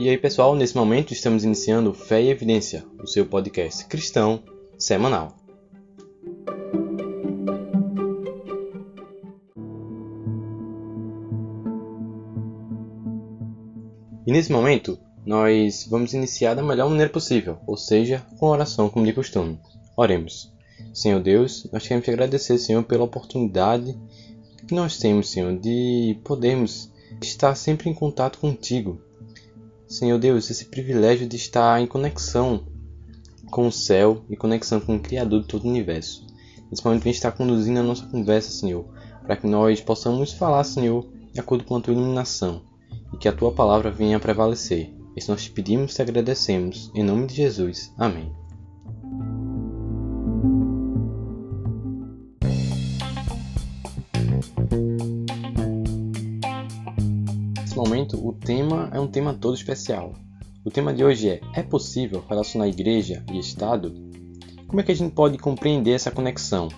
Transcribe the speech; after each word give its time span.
E 0.00 0.08
aí, 0.08 0.16
pessoal, 0.16 0.56
nesse 0.56 0.74
momento 0.74 1.12
estamos 1.12 1.44
iniciando 1.44 1.92
Fé 1.92 2.22
e 2.22 2.30
Evidência, 2.30 2.82
o 3.02 3.06
seu 3.06 3.26
podcast 3.26 3.84
cristão 3.84 4.42
semanal. 4.78 5.36
E 14.26 14.32
nesse 14.32 14.50
momento, 14.50 14.98
nós 15.26 15.86
vamos 15.90 16.14
iniciar 16.14 16.54
da 16.54 16.62
melhor 16.62 16.88
maneira 16.88 17.12
possível, 17.12 17.58
ou 17.66 17.76
seja, 17.76 18.24
com 18.38 18.46
oração 18.46 18.88
como 18.88 19.04
de 19.04 19.12
costume. 19.12 19.60
Oremos. 19.94 20.50
Senhor 20.94 21.20
Deus, 21.20 21.68
nós 21.70 21.82
queremos 21.82 22.06
te 22.06 22.10
agradecer, 22.10 22.56
Senhor, 22.56 22.82
pela 22.84 23.04
oportunidade 23.04 23.94
que 24.66 24.74
nós 24.74 24.96
temos, 24.96 25.30
Senhor, 25.30 25.58
de 25.58 26.18
podermos 26.24 26.90
estar 27.20 27.54
sempre 27.54 27.90
em 27.90 27.94
contato 27.94 28.38
contigo. 28.38 29.09
Senhor 29.90 30.20
Deus, 30.20 30.48
esse 30.48 30.66
privilégio 30.66 31.26
de 31.26 31.34
estar 31.34 31.82
em 31.82 31.86
conexão 31.86 32.62
com 33.50 33.66
o 33.66 33.72
céu 33.72 34.22
e 34.30 34.36
conexão 34.36 34.78
com 34.78 34.94
o 34.94 35.00
Criador 35.00 35.42
de 35.42 35.48
todo 35.48 35.64
o 35.64 35.68
universo. 35.68 36.24
Nesse 36.70 36.84
momento, 36.84 37.02
vem 37.02 37.10
estar 37.10 37.32
conduzindo 37.32 37.80
a 37.80 37.82
nossa 37.82 38.06
conversa, 38.06 38.52
Senhor, 38.52 38.84
para 39.24 39.36
que 39.36 39.48
nós 39.48 39.80
possamos 39.80 40.32
falar, 40.32 40.62
Senhor, 40.62 41.04
de 41.32 41.40
acordo 41.40 41.64
com 41.64 41.74
a 41.74 41.80
tua 41.80 41.92
iluminação 41.92 42.62
e 43.12 43.16
que 43.16 43.26
a 43.26 43.32
tua 43.32 43.50
palavra 43.50 43.90
venha 43.90 44.16
a 44.16 44.20
prevalecer. 44.20 44.94
Isso 45.16 45.32
nós 45.32 45.42
te 45.42 45.50
pedimos 45.50 45.90
e 45.90 45.96
te 45.96 46.02
agradecemos. 46.02 46.92
Em 46.94 47.02
nome 47.02 47.26
de 47.26 47.34
Jesus. 47.34 47.92
Amém. 47.98 48.32
O 58.30 58.32
tema 58.32 58.88
é 58.92 59.00
um 59.00 59.08
tema 59.08 59.34
todo 59.34 59.56
especial. 59.56 60.14
O 60.64 60.70
tema 60.70 60.94
de 60.94 61.04
hoje 61.04 61.28
é: 61.28 61.40
é 61.52 61.62
possível 61.64 62.24
relacionar 62.28 62.68
igreja 62.68 63.24
e 63.32 63.40
Estado? 63.40 63.92
Como 64.68 64.80
é 64.80 64.84
que 64.84 64.92
a 64.92 64.94
gente 64.94 65.12
pode 65.12 65.36
compreender 65.36 65.94
essa 65.94 66.12
conexão? 66.12 66.68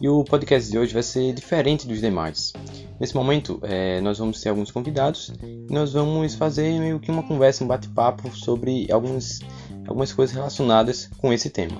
E 0.00 0.08
o 0.08 0.24
podcast 0.24 0.70
de 0.70 0.78
hoje 0.78 0.94
vai 0.94 1.02
ser 1.02 1.34
diferente 1.34 1.86
dos 1.86 2.00
demais. 2.00 2.54
Nesse 2.98 3.14
momento, 3.14 3.60
é, 3.62 4.00
nós 4.00 4.18
vamos 4.18 4.40
ter 4.40 4.48
alguns 4.48 4.70
convidados 4.70 5.30
e 5.42 5.70
nós 5.70 5.92
vamos 5.92 6.34
fazer 6.36 6.80
meio 6.80 6.98
que 6.98 7.10
uma 7.10 7.22
conversa, 7.22 7.62
um 7.62 7.66
bate-papo 7.66 8.34
sobre 8.34 8.90
alguns, 8.90 9.40
algumas 9.86 10.10
coisas 10.10 10.34
relacionadas 10.34 11.10
com 11.18 11.30
esse 11.34 11.50
tema. 11.50 11.76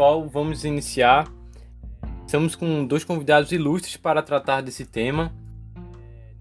Pessoal, 0.00 0.26
vamos 0.26 0.64
iniciar. 0.64 1.30
Estamos 2.24 2.56
com 2.56 2.86
dois 2.86 3.04
convidados 3.04 3.52
ilustres 3.52 3.98
para 3.98 4.22
tratar 4.22 4.62
desse 4.62 4.86
tema. 4.86 5.30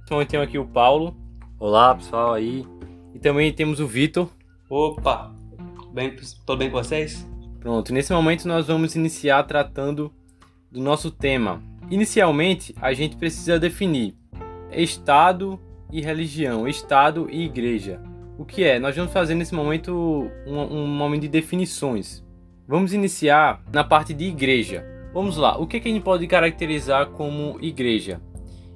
Então, 0.01 0.21
eu 0.21 0.25
tenho 0.25 0.41
aqui 0.41 0.57
o 0.57 0.65
Paulo. 0.65 1.13
Olá, 1.59 1.93
pessoal 1.93 2.33
aí. 2.33 2.65
E 3.13 3.19
também 3.19 3.51
temos 3.51 3.81
o 3.81 3.85
Vitor. 3.85 4.29
Opa, 4.69 5.35
Bem, 5.91 6.15
tudo 6.45 6.57
bem 6.57 6.71
com 6.71 6.77
vocês? 6.77 7.27
Pronto, 7.59 7.93
nesse 7.93 8.13
momento 8.13 8.47
nós 8.47 8.65
vamos 8.65 8.95
iniciar 8.95 9.43
tratando 9.43 10.09
do 10.71 10.79
nosso 10.79 11.11
tema. 11.11 11.61
Inicialmente, 11.91 12.73
a 12.81 12.93
gente 12.93 13.17
precisa 13.17 13.59
definir 13.59 14.15
Estado 14.71 15.59
e 15.91 15.99
religião, 15.99 16.65
Estado 16.65 17.27
e 17.29 17.43
igreja. 17.43 18.01
O 18.37 18.45
que 18.45 18.63
é? 18.63 18.79
Nós 18.79 18.95
vamos 18.95 19.11
fazer 19.11 19.35
nesse 19.35 19.53
momento 19.53 20.31
um, 20.47 20.59
um 20.59 20.87
momento 20.87 21.23
de 21.23 21.27
definições. 21.27 22.23
Vamos 22.69 22.93
iniciar 22.93 23.63
na 23.73 23.83
parte 23.83 24.13
de 24.13 24.25
igreja. 24.25 24.85
Vamos 25.11 25.37
lá, 25.37 25.57
o 25.57 25.65
que, 25.65 25.77
a 25.77 25.81
gente 25.81 26.01
pode 26.01 26.27
caracterizar 26.27 27.07
como 27.07 27.57
igreja? 27.59 28.21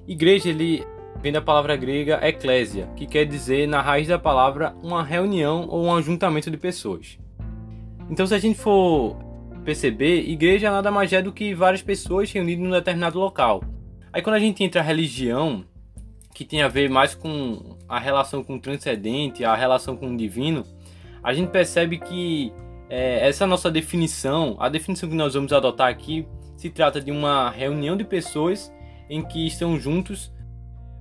Igreja, 0.07 0.49
ele 0.49 0.83
vem 1.21 1.31
da 1.31 1.43
palavra 1.43 1.75
grega 1.75 2.19
eclésia, 2.27 2.87
que 2.95 3.05
quer 3.05 3.23
dizer, 3.23 3.67
na 3.67 3.83
raiz 3.83 4.07
da 4.07 4.17
palavra, 4.17 4.75
uma 4.81 5.03
reunião 5.03 5.67
ou 5.69 5.85
um 5.85 5.95
ajuntamento 5.95 6.49
de 6.49 6.57
pessoas. 6.57 7.19
Então, 8.09 8.25
se 8.25 8.33
a 8.33 8.39
gente 8.39 8.57
for 8.57 9.15
perceber, 9.63 10.27
igreja 10.27 10.71
nada 10.71 10.89
mais 10.89 11.13
é 11.13 11.21
do 11.21 11.31
que 11.31 11.53
várias 11.53 11.83
pessoas 11.83 12.31
reunidas 12.31 12.65
num 12.65 12.71
determinado 12.71 13.19
local. 13.19 13.63
Aí, 14.11 14.23
quando 14.23 14.37
a 14.37 14.39
gente 14.39 14.63
entra 14.63 14.81
a 14.81 14.83
religião, 14.83 15.63
que 16.33 16.43
tem 16.43 16.63
a 16.63 16.67
ver 16.67 16.89
mais 16.89 17.13
com 17.13 17.77
a 17.87 17.99
relação 17.99 18.43
com 18.43 18.55
o 18.55 18.59
transcendente, 18.59 19.45
a 19.45 19.53
relação 19.53 19.95
com 19.95 20.11
o 20.11 20.17
divino, 20.17 20.65
a 21.23 21.31
gente 21.31 21.51
percebe 21.51 21.99
que 21.99 22.51
é, 22.95 23.27
essa 23.27 23.47
nossa 23.47 23.71
definição, 23.71 24.55
a 24.59 24.69
definição 24.69 25.09
que 25.09 25.15
nós 25.15 25.33
vamos 25.33 25.51
adotar 25.51 25.89
aqui, 25.89 26.27
se 26.55 26.69
trata 26.69 27.01
de 27.01 27.09
uma 27.09 27.49
reunião 27.49 27.97
de 27.97 28.03
pessoas 28.03 28.71
em 29.09 29.23
que 29.23 29.47
estão 29.47 29.79
juntos 29.79 30.31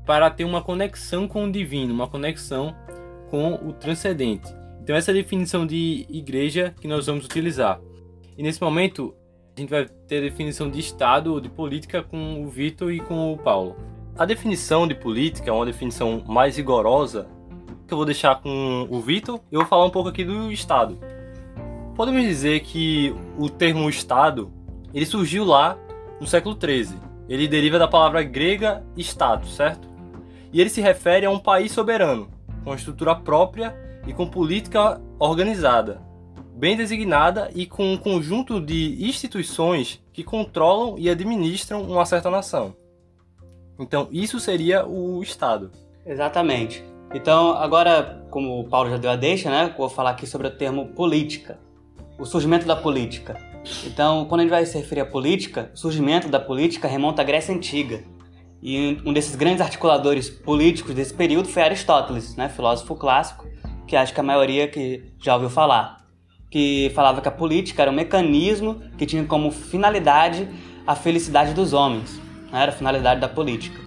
para 0.06 0.30
ter 0.30 0.44
uma 0.44 0.62
conexão 0.62 1.28
com 1.28 1.44
o 1.44 1.52
divino, 1.52 1.92
uma 1.92 2.08
conexão 2.08 2.74
com 3.28 3.56
o 3.56 3.74
transcendente. 3.74 4.48
Então 4.80 4.96
essa 4.96 5.10
é 5.10 5.12
a 5.12 5.16
definição 5.16 5.66
de 5.66 6.06
igreja 6.08 6.74
que 6.80 6.88
nós 6.88 7.08
vamos 7.08 7.26
utilizar. 7.26 7.78
E 8.38 8.42
nesse 8.42 8.62
momento 8.62 9.14
a 9.54 9.60
gente 9.60 9.68
vai 9.68 9.84
ter 9.84 10.16
a 10.16 10.22
definição 10.22 10.70
de 10.70 10.80
Estado 10.80 11.34
ou 11.34 11.42
de 11.42 11.50
política 11.50 12.02
com 12.02 12.42
o 12.42 12.48
Vitor 12.48 12.90
e 12.90 13.00
com 13.00 13.34
o 13.34 13.36
Paulo. 13.36 13.76
A 14.16 14.24
definição 14.24 14.88
de 14.88 14.94
política 14.94 15.50
é 15.50 15.52
uma 15.52 15.66
definição 15.66 16.24
mais 16.26 16.56
rigorosa 16.56 17.28
que 17.86 17.92
eu 17.92 17.98
vou 17.98 18.06
deixar 18.06 18.40
com 18.40 18.88
o 18.88 18.98
Vitor 19.02 19.38
eu 19.52 19.60
vou 19.60 19.68
falar 19.68 19.84
um 19.84 19.90
pouco 19.90 20.08
aqui 20.08 20.24
do 20.24 20.50
Estado. 20.50 21.11
Podemos 21.94 22.22
dizer 22.22 22.60
que 22.60 23.14
o 23.38 23.48
termo 23.48 23.88
Estado 23.88 24.52
ele 24.94 25.06
surgiu 25.06 25.44
lá 25.44 25.78
no 26.20 26.26
século 26.26 26.56
XIII. 26.60 26.98
Ele 27.28 27.48
deriva 27.48 27.78
da 27.78 27.88
palavra 27.88 28.22
grega 28.22 28.84
Estado, 28.96 29.46
certo? 29.46 29.92
e 30.52 30.60
ele 30.60 30.70
se 30.70 30.80
refere 30.80 31.24
a 31.24 31.30
um 31.30 31.38
país 31.38 31.72
soberano, 31.72 32.28
com 32.62 32.74
estrutura 32.74 33.14
própria 33.14 33.74
e 34.06 34.12
com 34.12 34.26
política 34.26 35.00
organizada, 35.18 36.02
bem 36.54 36.76
designada 36.76 37.50
e 37.54 37.64
com 37.64 37.94
um 37.94 37.96
conjunto 37.96 38.60
de 38.60 39.02
instituições 39.04 40.02
que 40.12 40.22
controlam 40.22 40.98
e 40.98 41.08
administram 41.08 41.82
uma 41.82 42.04
certa 42.04 42.30
nação. 42.30 42.76
Então, 43.78 44.08
isso 44.12 44.38
seria 44.38 44.86
o 44.86 45.22
Estado. 45.22 45.72
Exatamente. 46.04 46.84
Então, 47.14 47.56
agora, 47.56 48.24
como 48.30 48.60
o 48.60 48.68
Paulo 48.68 48.90
já 48.90 48.96
deu 48.96 49.10
a 49.10 49.16
deixa, 49.16 49.50
né, 49.50 49.74
vou 49.76 49.88
falar 49.88 50.10
aqui 50.10 50.26
sobre 50.26 50.46
o 50.46 50.50
termo 50.50 50.88
política, 50.88 51.58
o 52.18 52.24
surgimento 52.24 52.66
da 52.66 52.76
política. 52.76 53.36
Então, 53.86 54.24
quando 54.26 54.40
a 54.40 54.44
gente 54.44 54.50
vai 54.50 54.66
se 54.66 54.76
referir 54.76 55.00
à 55.00 55.06
política, 55.06 55.70
o 55.74 55.78
surgimento 55.78 56.28
da 56.28 56.40
política 56.40 56.88
remonta 56.88 57.22
à 57.22 57.24
Grécia 57.24 57.54
Antiga, 57.54 58.02
e 58.62 59.00
um 59.04 59.12
desses 59.12 59.34
grandes 59.34 59.60
articuladores 59.60 60.30
políticos 60.30 60.94
desse 60.94 61.12
período 61.12 61.48
foi 61.48 61.62
Aristóteles, 61.62 62.36
né, 62.36 62.48
filósofo 62.48 62.94
clássico, 62.94 63.46
que 63.86 63.96
acho 63.96 64.14
que 64.14 64.20
a 64.20 64.22
maioria 64.22 64.68
que 64.68 65.12
já 65.18 65.34
ouviu 65.34 65.50
falar, 65.50 66.06
que 66.48 66.90
falava 66.94 67.20
que 67.20 67.28
a 67.28 67.32
política 67.32 67.82
era 67.82 67.90
um 67.90 67.94
mecanismo 67.94 68.80
que 68.96 69.04
tinha 69.04 69.24
como 69.24 69.50
finalidade 69.50 70.48
a 70.86 70.94
felicidade 70.94 71.54
dos 71.54 71.72
homens, 71.72 72.20
né, 72.52 72.62
era 72.62 72.70
a 72.70 72.74
finalidade 72.74 73.20
da 73.20 73.28
política. 73.28 73.81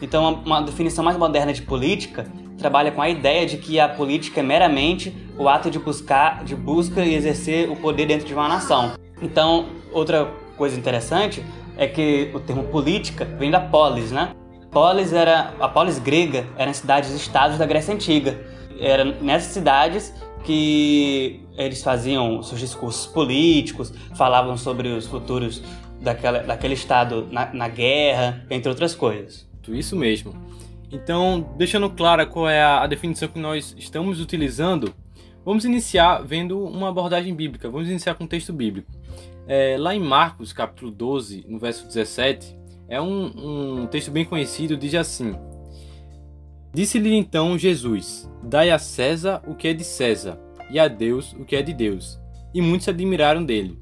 Então, 0.00 0.42
uma 0.46 0.62
definição 0.62 1.04
mais 1.04 1.16
moderna 1.16 1.52
de 1.52 1.62
política 1.62 2.26
trabalha 2.56 2.92
com 2.92 3.02
a 3.02 3.08
ideia 3.08 3.46
de 3.46 3.56
que 3.56 3.80
a 3.80 3.88
política 3.88 4.40
é 4.40 4.42
meramente 4.42 5.14
o 5.36 5.48
ato 5.48 5.70
de 5.70 5.78
buscar, 5.78 6.44
de 6.44 6.54
busca 6.54 7.04
e 7.04 7.14
exercer 7.14 7.68
o 7.70 7.74
poder 7.74 8.06
dentro 8.06 8.26
de 8.26 8.32
uma 8.32 8.48
nação. 8.48 8.92
Então, 9.20 9.66
outra 9.92 10.30
coisa 10.56 10.78
interessante 10.78 11.44
é 11.76 11.88
que 11.88 12.30
o 12.32 12.38
termo 12.38 12.64
política 12.64 13.24
vem 13.24 13.50
da 13.50 13.60
polis, 13.60 14.12
né? 14.12 14.30
Polis 14.70 15.12
era 15.12 15.54
a 15.58 15.68
polis 15.68 15.98
grega 15.98 16.46
eram 16.56 16.72
cidades-estados 16.72 17.58
da 17.58 17.66
Grécia 17.66 17.94
antiga. 17.94 18.38
Era 18.78 19.04
nessas 19.04 19.52
cidades 19.52 20.14
que 20.44 21.44
eles 21.56 21.82
faziam 21.82 22.40
seus 22.42 22.60
discursos 22.60 23.06
políticos, 23.06 23.92
falavam 24.14 24.56
sobre 24.56 24.88
os 24.88 25.06
futuros 25.06 25.62
daquela, 26.00 26.40
daquele 26.40 26.74
estado 26.74 27.26
na, 27.30 27.52
na 27.52 27.68
guerra, 27.68 28.44
entre 28.50 28.68
outras 28.68 28.94
coisas. 28.94 29.47
Isso 29.74 29.96
mesmo. 29.96 30.34
Então, 30.90 31.54
deixando 31.56 31.90
clara 31.90 32.24
qual 32.24 32.48
é 32.48 32.62
a 32.62 32.86
definição 32.86 33.28
que 33.28 33.38
nós 33.38 33.74
estamos 33.78 34.20
utilizando, 34.20 34.94
vamos 35.44 35.64
iniciar 35.64 36.22
vendo 36.22 36.64
uma 36.64 36.88
abordagem 36.88 37.34
bíblica. 37.34 37.70
Vamos 37.70 37.88
iniciar 37.88 38.14
com 38.14 38.24
o 38.24 38.28
texto 38.28 38.52
bíblico. 38.52 38.90
É, 39.46 39.76
lá 39.78 39.94
em 39.94 40.00
Marcos, 40.00 40.52
capítulo 40.52 40.90
12, 40.90 41.44
no 41.48 41.58
verso 41.58 41.86
17, 41.86 42.56
é 42.88 43.00
um, 43.00 43.82
um 43.82 43.86
texto 43.86 44.10
bem 44.10 44.24
conhecido, 44.24 44.76
diz 44.76 44.94
assim: 44.94 45.34
Disse-lhe 46.72 47.14
então 47.14 47.58
Jesus: 47.58 48.30
Dai 48.42 48.70
a 48.70 48.78
César 48.78 49.42
o 49.46 49.54
que 49.54 49.68
é 49.68 49.74
de 49.74 49.84
César, 49.84 50.38
e 50.70 50.78
a 50.78 50.88
Deus 50.88 51.32
o 51.34 51.44
que 51.44 51.56
é 51.56 51.62
de 51.62 51.72
Deus. 51.72 52.18
E 52.54 52.62
muitos 52.62 52.84
se 52.84 52.90
admiraram 52.90 53.44
dele. 53.44 53.78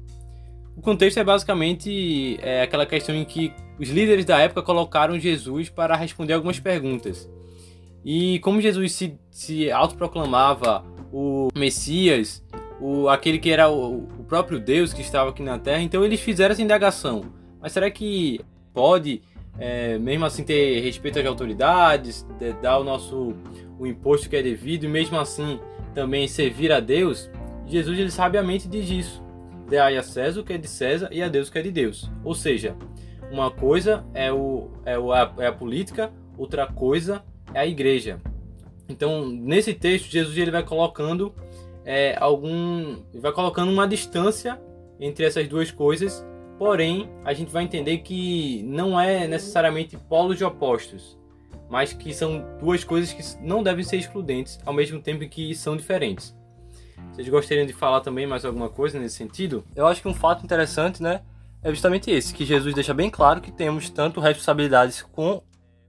O 0.77 0.81
contexto 0.81 1.17
é 1.17 1.23
basicamente 1.23 2.37
é, 2.39 2.61
aquela 2.61 2.85
questão 2.85 3.15
em 3.15 3.25
que 3.25 3.51
os 3.79 3.89
líderes 3.89 4.23
da 4.25 4.37
época 4.39 4.61
colocaram 4.61 5.19
Jesus 5.19 5.69
para 5.69 5.95
responder 5.95 6.33
algumas 6.33 6.59
perguntas. 6.59 7.27
E 8.05 8.37
como 8.39 8.61
Jesus 8.61 8.91
se, 8.91 9.17
se 9.31 9.71
autoproclamava 9.71 10.85
o 11.11 11.47
Messias, 11.57 12.45
o, 12.79 13.09
aquele 13.09 13.39
que 13.39 13.49
era 13.49 13.67
o, 13.67 14.03
o 14.19 14.23
próprio 14.27 14.59
Deus 14.59 14.93
que 14.93 15.01
estava 15.01 15.31
aqui 15.31 15.41
na 15.41 15.57
Terra. 15.57 15.81
Então 15.81 16.05
eles 16.05 16.19
fizeram 16.19 16.53
essa 16.53 16.61
indagação. 16.61 17.25
Mas 17.59 17.71
será 17.71 17.89
que 17.89 18.39
pode, 18.71 19.23
é, 19.57 19.97
mesmo 19.97 20.25
assim, 20.25 20.43
ter 20.43 20.79
respeito 20.81 21.17
às 21.17 21.25
autoridades, 21.25 22.23
dar 22.61 22.77
o 22.77 22.83
nosso 22.83 23.33
o 23.79 23.87
imposto 23.87 24.29
que 24.29 24.35
é 24.35 24.43
devido 24.43 24.83
e 24.83 24.87
mesmo 24.87 25.17
assim 25.17 25.59
também 25.95 26.27
servir 26.27 26.71
a 26.71 26.79
Deus? 26.79 27.31
Jesus 27.65 27.97
ele 27.97 28.11
sabiamente 28.11 28.67
diz 28.67 28.87
isso. 28.91 29.26
Dai 29.69 29.97
a 29.97 30.03
César 30.03 30.41
o 30.41 30.43
que 30.43 30.53
é 30.53 30.57
de 30.57 30.67
César 30.67 31.09
e 31.11 31.21
a 31.21 31.27
Deus 31.27 31.49
o 31.49 31.51
que 31.51 31.59
é 31.59 31.61
de 31.61 31.71
Deus. 31.71 32.09
Ou 32.23 32.33
seja, 32.33 32.75
uma 33.31 33.51
coisa 33.51 34.05
é, 34.13 34.31
o, 34.31 34.69
é, 34.85 34.97
o, 34.97 35.13
é 35.13 35.47
a 35.47 35.51
política, 35.51 36.11
outra 36.37 36.65
coisa 36.67 37.23
é 37.53 37.59
a 37.59 37.67
igreja. 37.67 38.19
Então, 38.89 39.27
nesse 39.27 39.73
texto, 39.73 40.09
Jesus 40.09 40.37
ele 40.37 40.51
vai 40.51 40.63
colocando 40.63 41.33
é, 41.83 42.15
algum, 42.19 42.97
vai 43.15 43.31
colocando 43.31 43.71
uma 43.71 43.87
distância 43.87 44.59
entre 44.99 45.25
essas 45.25 45.47
duas 45.47 45.71
coisas. 45.71 46.25
Porém, 46.57 47.09
a 47.23 47.33
gente 47.33 47.51
vai 47.51 47.63
entender 47.63 47.99
que 47.99 48.63
não 48.63 48.99
é 48.99 49.27
necessariamente 49.27 49.95
polos 49.95 50.37
de 50.37 50.43
opostos, 50.43 51.19
mas 51.69 51.93
que 51.93 52.13
são 52.13 52.43
duas 52.59 52.83
coisas 52.83 53.13
que 53.13 53.45
não 53.45 53.61
devem 53.61 53.83
ser 53.83 53.97
excludentes, 53.97 54.59
ao 54.65 54.73
mesmo 54.73 54.99
tempo 54.99 55.27
que 55.27 55.53
são 55.53 55.75
diferentes. 55.77 56.35
Vocês 57.11 57.27
gostariam 57.29 57.65
de 57.65 57.73
falar 57.73 58.01
também 58.01 58.27
mais 58.27 58.45
alguma 58.45 58.69
coisa 58.69 58.99
nesse 58.99 59.15
sentido? 59.15 59.63
Eu 59.75 59.87
acho 59.87 60.01
que 60.01 60.07
um 60.07 60.13
fato 60.13 60.43
interessante, 60.43 61.01
né, 61.01 61.21
é 61.63 61.69
justamente 61.69 62.11
esse, 62.11 62.33
que 62.33 62.45
Jesus 62.45 62.73
deixa 62.73 62.93
bem 62.93 63.09
claro 63.09 63.41
que 63.41 63.51
temos 63.51 63.89
tanto 63.89 64.19
responsabilidades 64.19 65.01
com 65.01 65.41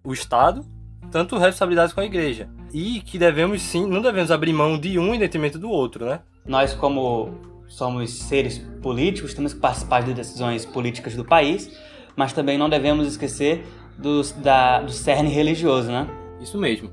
o 0.03 0.13
Estado, 0.13 0.65
tanto 1.11 1.37
responsabilidades 1.37 1.93
com 1.93 2.01
a 2.01 2.05
igreja. 2.05 2.49
E 2.73 3.01
que 3.01 3.19
devemos 3.19 3.63
sim, 3.63 3.87
não 3.87 4.01
devemos 4.01 4.31
abrir 4.31 4.53
mão 4.53 4.79
de 4.79 4.99
um 4.99 5.15
em 5.15 5.19
detrimento 5.19 5.59
do 5.59 5.71
outro, 5.71 6.07
né? 6.07 6.21
Nós, 6.47 6.73
como 6.73 7.35
somos 7.69 8.11
seres 8.11 8.59
políticos, 8.83 9.35
temos 9.35 9.53
que 9.53 9.61
participar 9.61 10.03
de 10.03 10.15
decisões 10.15 10.65
políticas 10.65 11.15
do 11.15 11.25
país, 11.25 11.71
mas 12.17 12.33
também 12.33 12.57
não 12.57 12.69
devemos 12.69 13.07
esquecer 13.07 13.65
do, 13.99 14.23
da, 14.35 14.81
do 14.81 14.93
cerne 14.93 15.29
religioso, 15.29 15.89
né? 15.91 16.09
Isso 16.41 16.59
mesmo. 16.59 16.91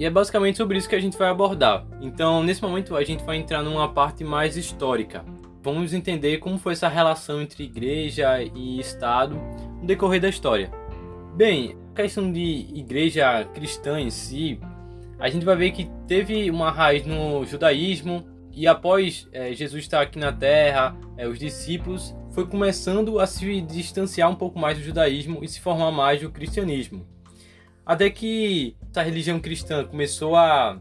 E 0.00 0.04
é 0.06 0.08
basicamente 0.08 0.56
sobre 0.56 0.78
isso 0.78 0.88
que 0.88 0.94
a 0.94 1.00
gente 1.00 1.18
vai 1.18 1.28
abordar. 1.28 1.86
Então, 2.00 2.42
nesse 2.42 2.62
momento, 2.62 2.96
a 2.96 3.04
gente 3.04 3.22
vai 3.22 3.36
entrar 3.36 3.62
numa 3.62 3.86
parte 3.86 4.24
mais 4.24 4.56
histórica. 4.56 5.22
Vamos 5.62 5.92
entender 5.92 6.38
como 6.38 6.56
foi 6.56 6.72
essa 6.72 6.88
relação 6.88 7.42
entre 7.42 7.64
igreja 7.64 8.42
e 8.42 8.80
Estado 8.80 9.38
no 9.78 9.86
decorrer 9.86 10.18
da 10.18 10.30
história. 10.30 10.72
Bem, 11.36 11.76
a 11.92 11.96
questão 11.96 12.32
de 12.32 12.66
igreja 12.74 13.44
cristã 13.52 14.00
em 14.00 14.08
si, 14.08 14.58
a 15.18 15.28
gente 15.28 15.44
vai 15.44 15.54
ver 15.54 15.70
que 15.72 15.90
teve 16.08 16.50
uma 16.50 16.70
raiz 16.70 17.04
no 17.04 17.44
judaísmo 17.44 18.24
e 18.52 18.66
após 18.66 19.28
é, 19.32 19.52
Jesus 19.52 19.82
estar 19.82 20.00
aqui 20.00 20.18
na 20.18 20.32
Terra, 20.32 20.96
é, 21.18 21.28
os 21.28 21.38
discípulos 21.38 22.16
foi 22.30 22.46
começando 22.46 23.18
a 23.18 23.26
se 23.26 23.60
distanciar 23.60 24.30
um 24.30 24.34
pouco 24.34 24.58
mais 24.58 24.78
do 24.78 24.82
judaísmo 24.82 25.44
e 25.44 25.48
se 25.48 25.60
formar 25.60 25.90
mais 25.90 26.22
do 26.22 26.30
cristianismo. 26.30 27.06
Até 27.84 28.08
que 28.08 28.76
essa 28.90 29.02
religião 29.02 29.38
cristã 29.38 29.84
começou 29.84 30.34
a, 30.36 30.80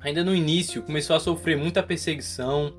ainda 0.00 0.24
no 0.24 0.34
início, 0.34 0.82
começou 0.82 1.14
a 1.14 1.20
sofrer 1.20 1.56
muita 1.56 1.82
perseguição, 1.82 2.74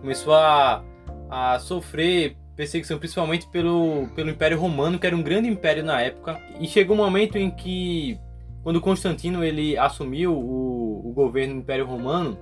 começou 0.00 0.34
a, 0.34 0.84
a 1.28 1.58
sofrer 1.58 2.36
perseguição 2.56 2.98
principalmente 2.98 3.48
pelo, 3.48 4.06
pelo 4.14 4.30
Império 4.30 4.58
Romano, 4.58 4.98
que 4.98 5.06
era 5.06 5.16
um 5.16 5.22
grande 5.22 5.48
império 5.48 5.84
na 5.84 6.00
época. 6.00 6.40
E 6.60 6.68
chegou 6.68 6.94
um 6.94 7.00
momento 7.00 7.36
em 7.36 7.50
que, 7.50 8.16
quando 8.62 8.80
Constantino 8.80 9.42
ele 9.42 9.76
assumiu 9.76 10.32
o, 10.32 11.08
o 11.08 11.12
governo 11.12 11.54
do 11.54 11.60
Império 11.60 11.84
Romano, 11.84 12.38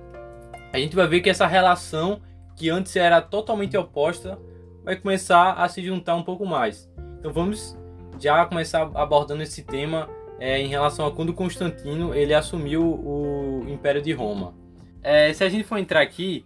a 0.71 0.77
gente 0.77 0.95
vai 0.95 1.07
ver 1.07 1.21
que 1.21 1.29
essa 1.29 1.47
relação, 1.47 2.21
que 2.55 2.69
antes 2.69 2.95
era 2.95 3.19
totalmente 3.19 3.75
oposta, 3.75 4.37
vai 4.83 4.95
começar 4.95 5.53
a 5.53 5.67
se 5.67 5.83
juntar 5.83 6.15
um 6.15 6.23
pouco 6.23 6.45
mais. 6.45 6.87
Então 7.17 7.33
vamos 7.33 7.75
já 8.19 8.45
começar 8.45 8.91
abordando 8.93 9.41
esse 9.41 9.63
tema 9.63 10.07
é, 10.39 10.59
em 10.59 10.67
relação 10.67 11.05
a 11.05 11.11
quando 11.11 11.33
Constantino 11.33 12.13
ele 12.13 12.33
assumiu 12.33 12.83
o 12.83 13.65
Império 13.67 14.01
de 14.01 14.11
Roma. 14.11 14.53
É, 15.01 15.31
se 15.33 15.43
a 15.43 15.49
gente 15.49 15.63
for 15.63 15.77
entrar 15.77 16.01
aqui, 16.01 16.45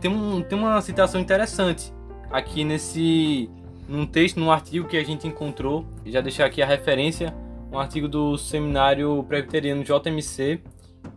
tem, 0.00 0.10
um, 0.10 0.42
tem 0.42 0.58
uma 0.58 0.80
citação 0.80 1.20
interessante 1.20 1.92
aqui 2.30 2.64
nesse 2.64 3.50
num 3.88 4.06
texto, 4.06 4.38
num 4.38 4.50
artigo 4.50 4.86
que 4.86 4.96
a 4.96 5.04
gente 5.04 5.26
encontrou. 5.26 5.86
Já 6.04 6.20
deixar 6.20 6.46
aqui 6.46 6.60
a 6.60 6.66
referência, 6.66 7.34
um 7.72 7.78
artigo 7.78 8.06
do 8.06 8.36
Seminário 8.36 9.24
Presbiteriano 9.24 9.82
JMC. 9.82 10.60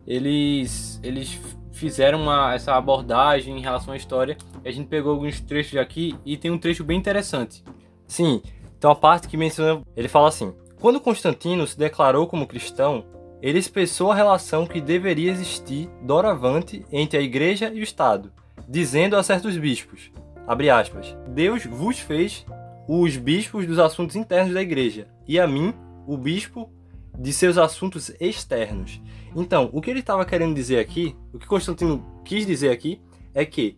Eles 0.07 0.99
eles 1.03 1.39
fizeram 1.71 2.21
uma, 2.21 2.53
essa 2.53 2.75
abordagem 2.75 3.57
em 3.57 3.61
relação 3.61 3.93
à 3.93 3.97
história. 3.97 4.37
a 4.63 4.71
gente 4.71 4.87
pegou 4.87 5.11
alguns 5.13 5.39
trechos 5.41 5.77
aqui 5.79 6.15
e 6.25 6.37
tem 6.37 6.51
um 6.51 6.57
trecho 6.57 6.83
bem 6.83 6.97
interessante. 6.97 7.63
Sim, 8.07 8.41
então 8.77 8.91
a 8.91 8.95
parte 8.95 9.27
que 9.27 9.37
menciona, 9.37 9.81
ele 9.95 10.07
fala 10.07 10.27
assim: 10.27 10.53
Quando 10.81 10.99
Constantino 10.99 11.67
se 11.67 11.77
declarou 11.77 12.25
como 12.25 12.47
cristão, 12.47 13.05
ele 13.39 13.59
expressou 13.59 14.11
a 14.11 14.15
relação 14.15 14.65
que 14.65 14.81
deveria 14.81 15.31
existir 15.31 15.87
doravante 16.01 16.83
entre 16.91 17.19
a 17.19 17.21
igreja 17.21 17.71
e 17.71 17.79
o 17.79 17.83
Estado, 17.83 18.31
dizendo 18.67 19.15
a 19.15 19.21
certos 19.21 19.55
bispos, 19.57 20.11
aspas, 20.47 21.15
Deus 21.29 21.67
vos 21.67 21.99
fez 21.99 22.43
os 22.87 23.15
bispos 23.15 23.67
dos 23.67 23.77
assuntos 23.77 24.15
internos 24.15 24.55
da 24.55 24.61
igreja, 24.61 25.07
e 25.27 25.39
a 25.39 25.45
mim, 25.45 25.71
o 26.07 26.17
bispo, 26.17 26.67
de 27.15 27.31
seus 27.31 27.59
assuntos 27.59 28.11
externos. 28.19 28.99
Então, 29.35 29.69
o 29.71 29.81
que 29.81 29.91
ele 29.91 29.99
estava 29.99 30.25
querendo 30.25 30.55
dizer 30.55 30.79
aqui, 30.79 31.15
o 31.31 31.37
que 31.37 31.45
Constantino 31.45 32.03
quis 32.25 32.43
dizer 32.43 32.71
aqui, 32.71 32.99
é 33.35 33.45
que 33.45 33.77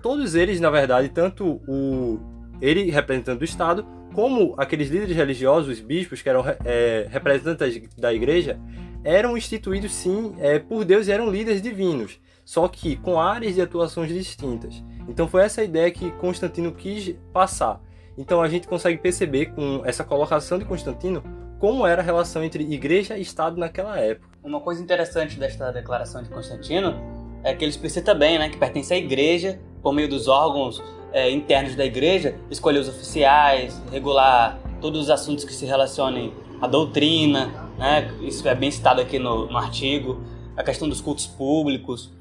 todos 0.00 0.34
eles, 0.34 0.58
na 0.58 0.70
verdade, 0.70 1.10
tanto 1.10 1.60
o 1.68 2.18
ele 2.62 2.90
representante 2.90 3.40
do 3.40 3.44
Estado, 3.44 3.86
como 4.14 4.54
aqueles 4.56 4.88
líderes 4.88 5.16
religiosos, 5.16 5.78
os 5.78 5.80
bispos, 5.80 6.22
que 6.22 6.28
eram 6.28 6.44
é, 6.64 7.06
representantes 7.10 7.82
da 7.96 8.12
igreja, 8.12 8.58
eram 9.02 9.36
instituídos 9.36 9.92
sim 9.92 10.34
é, 10.38 10.58
por 10.58 10.84
Deus 10.84 11.08
e 11.08 11.12
eram 11.12 11.30
líderes 11.30 11.60
divinos 11.60 12.18
só 12.44 12.68
que 12.68 12.96
com 12.96 13.18
áreas 13.18 13.54
de 13.54 13.62
atuações 13.62 14.12
distintas. 14.12 14.82
Então 15.08 15.26
foi 15.26 15.42
essa 15.42 15.62
ideia 15.62 15.90
que 15.90 16.10
Constantino 16.12 16.72
quis 16.72 17.16
passar. 17.32 17.80
Então 18.16 18.42
a 18.42 18.48
gente 18.48 18.68
consegue 18.68 18.98
perceber 18.98 19.46
com 19.46 19.82
essa 19.84 20.04
colocação 20.04 20.58
de 20.58 20.64
Constantino 20.64 21.22
como 21.58 21.86
era 21.86 22.02
a 22.02 22.04
relação 22.04 22.44
entre 22.44 22.62
igreja 22.62 23.16
e 23.16 23.22
Estado 23.22 23.58
naquela 23.58 23.98
época. 23.98 24.28
Uma 24.42 24.60
coisa 24.60 24.82
interessante 24.82 25.38
desta 25.38 25.72
declaração 25.72 26.22
de 26.22 26.28
Constantino 26.28 26.94
é 27.42 27.54
que 27.54 27.64
ele 27.64 27.70
explicita 27.70 28.14
bem 28.14 28.38
né, 28.38 28.50
que 28.50 28.58
pertence 28.58 28.92
à 28.92 28.96
igreja, 28.96 29.58
por 29.82 29.94
meio 29.94 30.08
dos 30.08 30.28
órgãos 30.28 30.82
é, 31.14 31.30
internos 31.30 31.74
da 31.74 31.84
igreja, 31.86 32.38
escolher 32.50 32.80
os 32.80 32.88
oficiais, 32.88 33.80
regular 33.90 34.58
todos 34.82 35.00
os 35.00 35.08
assuntos 35.08 35.44
que 35.44 35.54
se 35.54 35.64
relacionem 35.64 36.34
à 36.60 36.66
doutrina, 36.66 37.70
né, 37.78 38.12
isso 38.20 38.46
é 38.46 38.54
bem 38.54 38.70
citado 38.70 39.00
aqui 39.00 39.18
no, 39.18 39.46
no 39.46 39.56
artigo, 39.56 40.22
a 40.54 40.62
questão 40.62 40.86
dos 40.86 41.00
cultos 41.00 41.26
públicos, 41.26 42.12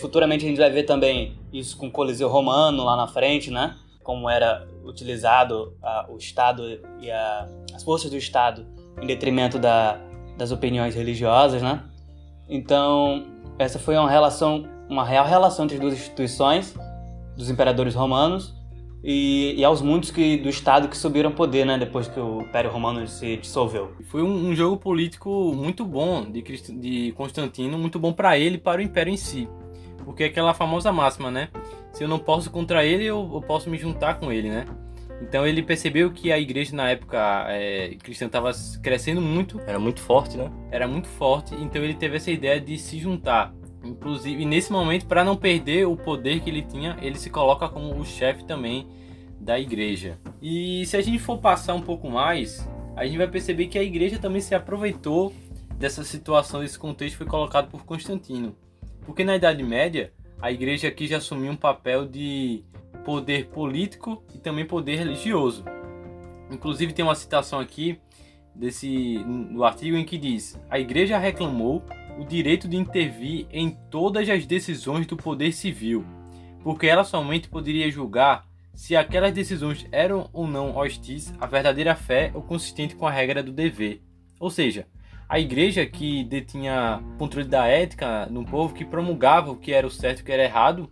Futuramente 0.00 0.46
a 0.46 0.48
gente 0.48 0.58
vai 0.58 0.70
ver 0.70 0.84
também 0.84 1.38
isso 1.52 1.76
com 1.76 1.88
o 1.88 1.90
Coliseu 1.90 2.28
Romano 2.28 2.84
lá 2.84 2.96
na 2.96 3.06
frente, 3.06 3.50
né? 3.50 3.76
Como 4.02 4.30
era 4.30 4.66
utilizado 4.82 5.76
a, 5.82 6.06
o 6.08 6.16
Estado 6.16 6.80
e 7.00 7.10
a, 7.10 7.46
as 7.74 7.84
forças 7.84 8.10
do 8.10 8.16
Estado 8.16 8.66
em 9.00 9.06
detrimento 9.06 9.58
da, 9.58 10.00
das 10.38 10.50
opiniões 10.50 10.94
religiosas, 10.94 11.60
né? 11.60 11.84
Então, 12.48 13.26
essa 13.58 13.78
foi 13.78 13.94
uma 13.94 14.10
relação, 14.10 14.66
uma 14.88 15.04
real 15.04 15.26
relação 15.26 15.66
entre 15.66 15.76
as 15.76 15.80
duas 15.82 15.92
instituições, 15.92 16.74
dos 17.40 17.50
imperadores 17.50 17.94
romanos 17.94 18.54
e, 19.02 19.54
e, 19.56 19.64
aos 19.64 19.80
muitos 19.80 20.10
que, 20.10 20.36
do 20.36 20.48
Estado 20.50 20.86
que 20.86 20.96
subiram 20.96 21.32
poder, 21.32 21.64
né, 21.64 21.78
depois 21.78 22.06
que 22.06 22.20
o 22.20 22.42
Império 22.42 22.70
Romano 22.70 23.06
se 23.08 23.38
dissolveu. 23.38 23.92
Foi 24.08 24.22
um, 24.22 24.50
um 24.50 24.54
jogo 24.54 24.76
político 24.76 25.54
muito 25.54 25.84
bom 25.86 26.30
de, 26.30 26.42
de 26.42 27.12
Constantino, 27.12 27.78
muito 27.78 27.98
bom 27.98 28.12
para 28.12 28.38
ele 28.38 28.56
e 28.56 28.58
para 28.58 28.80
o 28.80 28.84
Império 28.84 29.10
em 29.10 29.16
si. 29.16 29.48
Porque 30.04 30.24
é 30.24 30.26
aquela 30.26 30.52
famosa 30.52 30.92
máxima, 30.92 31.30
né? 31.30 31.48
Se 31.92 32.04
eu 32.04 32.08
não 32.08 32.18
posso 32.18 32.50
contra 32.50 32.84
ele, 32.84 33.04
eu, 33.04 33.30
eu 33.32 33.40
posso 33.40 33.70
me 33.70 33.78
juntar 33.78 34.14
com 34.20 34.30
ele, 34.30 34.50
né? 34.50 34.66
Então 35.22 35.46
ele 35.46 35.62
percebeu 35.62 36.10
que 36.10 36.32
a 36.32 36.38
igreja 36.38 36.74
na 36.74 36.90
época 36.90 37.46
é, 37.48 37.94
cristã 38.02 38.26
estava 38.26 38.50
crescendo 38.82 39.20
muito. 39.20 39.60
Era 39.66 39.78
muito 39.78 40.00
forte, 40.00 40.36
né? 40.36 40.50
Era 40.70 40.86
muito 40.86 41.08
forte, 41.08 41.54
então 41.54 41.82
ele 41.82 41.94
teve 41.94 42.16
essa 42.16 42.30
ideia 42.30 42.60
de 42.60 42.76
se 42.76 42.98
juntar. 42.98 43.54
Inclusive, 43.82 44.44
nesse 44.44 44.70
momento, 44.70 45.06
para 45.06 45.24
não 45.24 45.36
perder 45.36 45.86
o 45.86 45.96
poder 45.96 46.40
que 46.40 46.50
ele 46.50 46.62
tinha, 46.62 46.96
ele 47.00 47.16
se 47.16 47.30
coloca 47.30 47.68
como 47.68 47.98
o 47.98 48.04
chefe 48.04 48.44
também 48.44 48.86
da 49.40 49.58
igreja. 49.58 50.18
E 50.40 50.84
se 50.86 50.96
a 50.96 51.00
gente 51.00 51.18
for 51.18 51.38
passar 51.38 51.74
um 51.74 51.80
pouco 51.80 52.10
mais, 52.10 52.68
a 52.94 53.06
gente 53.06 53.16
vai 53.16 53.28
perceber 53.28 53.66
que 53.68 53.78
a 53.78 53.82
igreja 53.82 54.18
também 54.18 54.40
se 54.40 54.54
aproveitou 54.54 55.32
dessa 55.76 56.04
situação, 56.04 56.60
desse 56.60 56.78
contexto 56.78 57.16
foi 57.16 57.26
colocado 57.26 57.70
por 57.70 57.84
Constantino. 57.84 58.54
Porque 59.06 59.24
na 59.24 59.36
Idade 59.36 59.62
Média, 59.62 60.12
a 60.40 60.52
igreja 60.52 60.88
aqui 60.88 61.06
já 61.06 61.16
assumiu 61.16 61.52
um 61.52 61.56
papel 61.56 62.06
de 62.06 62.62
poder 63.02 63.46
político 63.46 64.22
e 64.34 64.38
também 64.38 64.66
poder 64.66 64.96
religioso. 64.96 65.64
Inclusive 66.50 66.92
tem 66.92 67.04
uma 67.04 67.14
citação 67.14 67.58
aqui 67.58 67.98
desse 68.54 69.24
do 69.52 69.64
artigo 69.64 69.96
em 69.96 70.04
que 70.04 70.18
diz: 70.18 70.60
"A 70.68 70.78
igreja 70.78 71.16
reclamou 71.16 71.82
o 72.18 72.24
direito 72.24 72.68
de 72.68 72.76
intervir 72.76 73.46
em 73.50 73.70
todas 73.90 74.28
as 74.28 74.46
decisões 74.46 75.06
do 75.06 75.16
poder 75.16 75.52
civil, 75.52 76.04
porque 76.62 76.86
ela 76.86 77.04
somente 77.04 77.48
poderia 77.48 77.90
julgar 77.90 78.46
se 78.74 78.96
aquelas 78.96 79.32
decisões 79.32 79.86
eram 79.92 80.28
ou 80.32 80.46
não 80.46 80.76
hostis 80.76 81.34
à 81.40 81.46
verdadeira 81.46 81.94
fé 81.94 82.30
ou 82.34 82.42
consistente 82.42 82.96
com 82.96 83.06
a 83.06 83.10
regra 83.10 83.42
do 83.42 83.52
dever. 83.52 84.02
Ou 84.38 84.48
seja, 84.48 84.86
a 85.28 85.38
igreja 85.38 85.86
que 85.86 86.24
detinha 86.24 87.02
controle 87.18 87.46
da 87.46 87.66
ética 87.66 88.26
no 88.26 88.44
povo, 88.44 88.74
que 88.74 88.84
promulgava 88.84 89.50
o 89.50 89.56
que 89.56 89.72
era 89.72 89.86
o 89.86 89.90
certo 89.90 90.18
e 90.18 90.22
o 90.22 90.24
que 90.24 90.32
era 90.32 90.44
errado, 90.44 90.90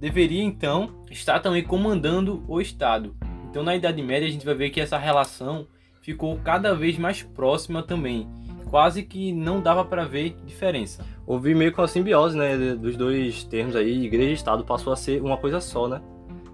deveria 0.00 0.42
então 0.42 1.02
estar 1.10 1.40
também 1.40 1.62
comandando 1.62 2.44
o 2.48 2.60
Estado. 2.60 3.16
Então, 3.50 3.62
na 3.62 3.76
Idade 3.76 4.02
Média, 4.02 4.26
a 4.26 4.30
gente 4.30 4.44
vai 4.44 4.54
ver 4.54 4.70
que 4.70 4.80
essa 4.80 4.98
relação 4.98 5.66
ficou 6.02 6.38
cada 6.38 6.74
vez 6.74 6.98
mais 6.98 7.22
próxima 7.22 7.82
também. 7.82 8.28
Quase 8.70 9.02
que 9.02 9.32
não 9.32 9.60
dava 9.60 9.84
para 9.84 10.04
ver 10.04 10.36
diferença. 10.44 11.04
Houve 11.26 11.54
meio 11.54 11.72
que 11.72 11.80
uma 11.80 11.88
simbiose 11.88 12.36
né, 12.36 12.74
dos 12.74 12.96
dois 12.96 13.44
termos 13.44 13.76
aí, 13.76 14.04
igreja 14.04 14.30
e 14.30 14.34
Estado 14.34 14.64
passou 14.64 14.92
a 14.92 14.96
ser 14.96 15.22
uma 15.22 15.36
coisa 15.36 15.60
só, 15.60 15.88
né? 15.88 16.00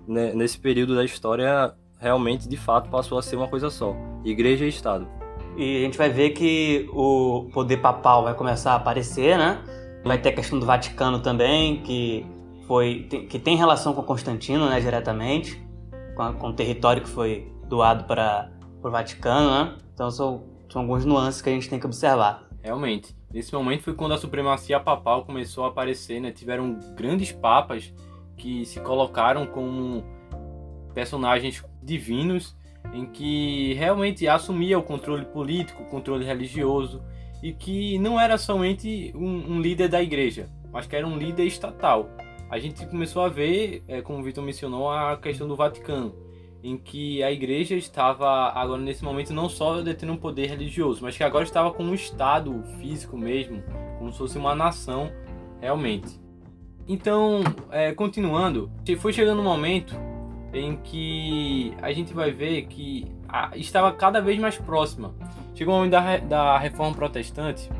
Nesse 0.06 0.58
período 0.58 0.94
da 0.94 1.04
história, 1.04 1.72
realmente, 1.98 2.48
de 2.48 2.56
fato, 2.56 2.90
passou 2.90 3.18
a 3.18 3.22
ser 3.22 3.36
uma 3.36 3.48
coisa 3.48 3.70
só: 3.70 3.94
igreja 4.24 4.64
e 4.64 4.68
Estado. 4.68 5.06
E 5.56 5.78
a 5.78 5.80
gente 5.80 5.98
vai 5.98 6.08
ver 6.08 6.30
que 6.30 6.88
o 6.92 7.48
poder 7.52 7.78
papal 7.78 8.24
vai 8.24 8.34
começar 8.34 8.72
a 8.72 8.76
aparecer, 8.76 9.36
né? 9.36 9.62
Vai 10.04 10.18
ter 10.18 10.30
a 10.30 10.32
questão 10.32 10.58
do 10.58 10.66
Vaticano 10.66 11.20
também, 11.20 11.82
que 11.82 12.24
foi 12.66 13.06
que 13.28 13.38
tem 13.38 13.56
relação 13.56 13.92
com 13.92 14.02
Constantino, 14.02 14.68
né, 14.68 14.80
diretamente, 14.80 15.60
com, 16.16 16.32
com 16.34 16.48
o 16.48 16.52
território 16.52 17.02
que 17.02 17.08
foi 17.08 17.52
doado 17.68 18.04
para 18.04 18.50
o 18.82 18.90
Vaticano, 18.90 19.50
né? 19.50 19.76
Então 19.92 20.10
são, 20.10 20.44
são 20.70 20.82
alguns 20.82 21.04
nuances 21.04 21.42
que 21.42 21.50
a 21.50 21.52
gente 21.52 21.68
tem 21.68 21.78
que 21.78 21.86
observar. 21.86 22.48
Realmente. 22.62 23.14
Nesse 23.32 23.52
momento 23.54 23.82
foi 23.82 23.94
quando 23.94 24.12
a 24.12 24.18
supremacia 24.18 24.78
papal 24.80 25.24
começou 25.24 25.64
a 25.64 25.68
aparecer, 25.68 26.20
né? 26.20 26.30
Tiveram 26.30 26.78
grandes 26.96 27.32
papas 27.32 27.92
que 28.36 28.64
se 28.64 28.80
colocaram 28.80 29.46
como 29.46 30.04
personagens 30.94 31.64
divinos 31.82 32.56
em 32.92 33.06
que 33.06 33.74
realmente 33.74 34.26
assumia 34.26 34.78
o 34.78 34.82
controle 34.82 35.24
político, 35.26 35.82
o 35.82 35.86
controle 35.86 36.24
religioso 36.24 37.02
e 37.42 37.52
que 37.52 37.98
não 37.98 38.18
era 38.18 38.36
somente 38.36 39.12
um, 39.14 39.54
um, 39.54 39.60
líder 39.60 39.88
da 39.88 40.02
igreja, 40.02 40.48
mas 40.72 40.86
que 40.86 40.96
era 40.96 41.06
um 41.06 41.16
líder 41.16 41.44
estatal. 41.44 42.10
A 42.50 42.58
gente 42.58 42.84
começou 42.86 43.22
a 43.22 43.28
ver, 43.28 43.84
é, 43.86 44.02
como 44.02 44.18
o 44.18 44.22
Vitor 44.22 44.42
mencionou, 44.42 44.90
a 44.90 45.16
questão 45.16 45.46
do 45.46 45.54
Vaticano, 45.54 46.14
em 46.62 46.76
que 46.76 47.22
a 47.22 47.32
igreja 47.32 47.74
estava 47.74 48.50
agora 48.52 48.80
nesse 48.80 49.02
momento 49.02 49.32
não 49.32 49.48
só 49.48 49.80
detendo 49.80 50.12
um 50.12 50.16
poder 50.16 50.48
religioso, 50.48 51.02
mas 51.02 51.16
que 51.16 51.24
agora 51.24 51.44
estava 51.44 51.70
como 51.72 51.90
um 51.90 51.94
estado 51.94 52.62
físico 52.80 53.16
mesmo, 53.16 53.62
como 53.98 54.12
se 54.12 54.18
fosse 54.18 54.38
uma 54.38 54.54
nação 54.54 55.10
realmente. 55.60 56.20
Então, 56.86 57.42
é, 57.70 57.92
continuando, 57.92 58.70
foi 58.98 59.12
chegando 59.12 59.40
um 59.40 59.44
momento 59.44 59.94
em 60.52 60.76
que 60.76 61.72
a 61.80 61.92
gente 61.92 62.12
vai 62.12 62.30
ver 62.30 62.66
que 62.66 63.06
a, 63.28 63.56
estava 63.56 63.92
cada 63.92 64.20
vez 64.20 64.38
mais 64.38 64.58
próxima. 64.58 65.14
Chegou 65.54 65.74
o 65.74 65.76
momento 65.78 65.92
da, 65.92 66.16
da 66.18 66.58
reforma 66.58 66.94
protestante, 66.94 67.70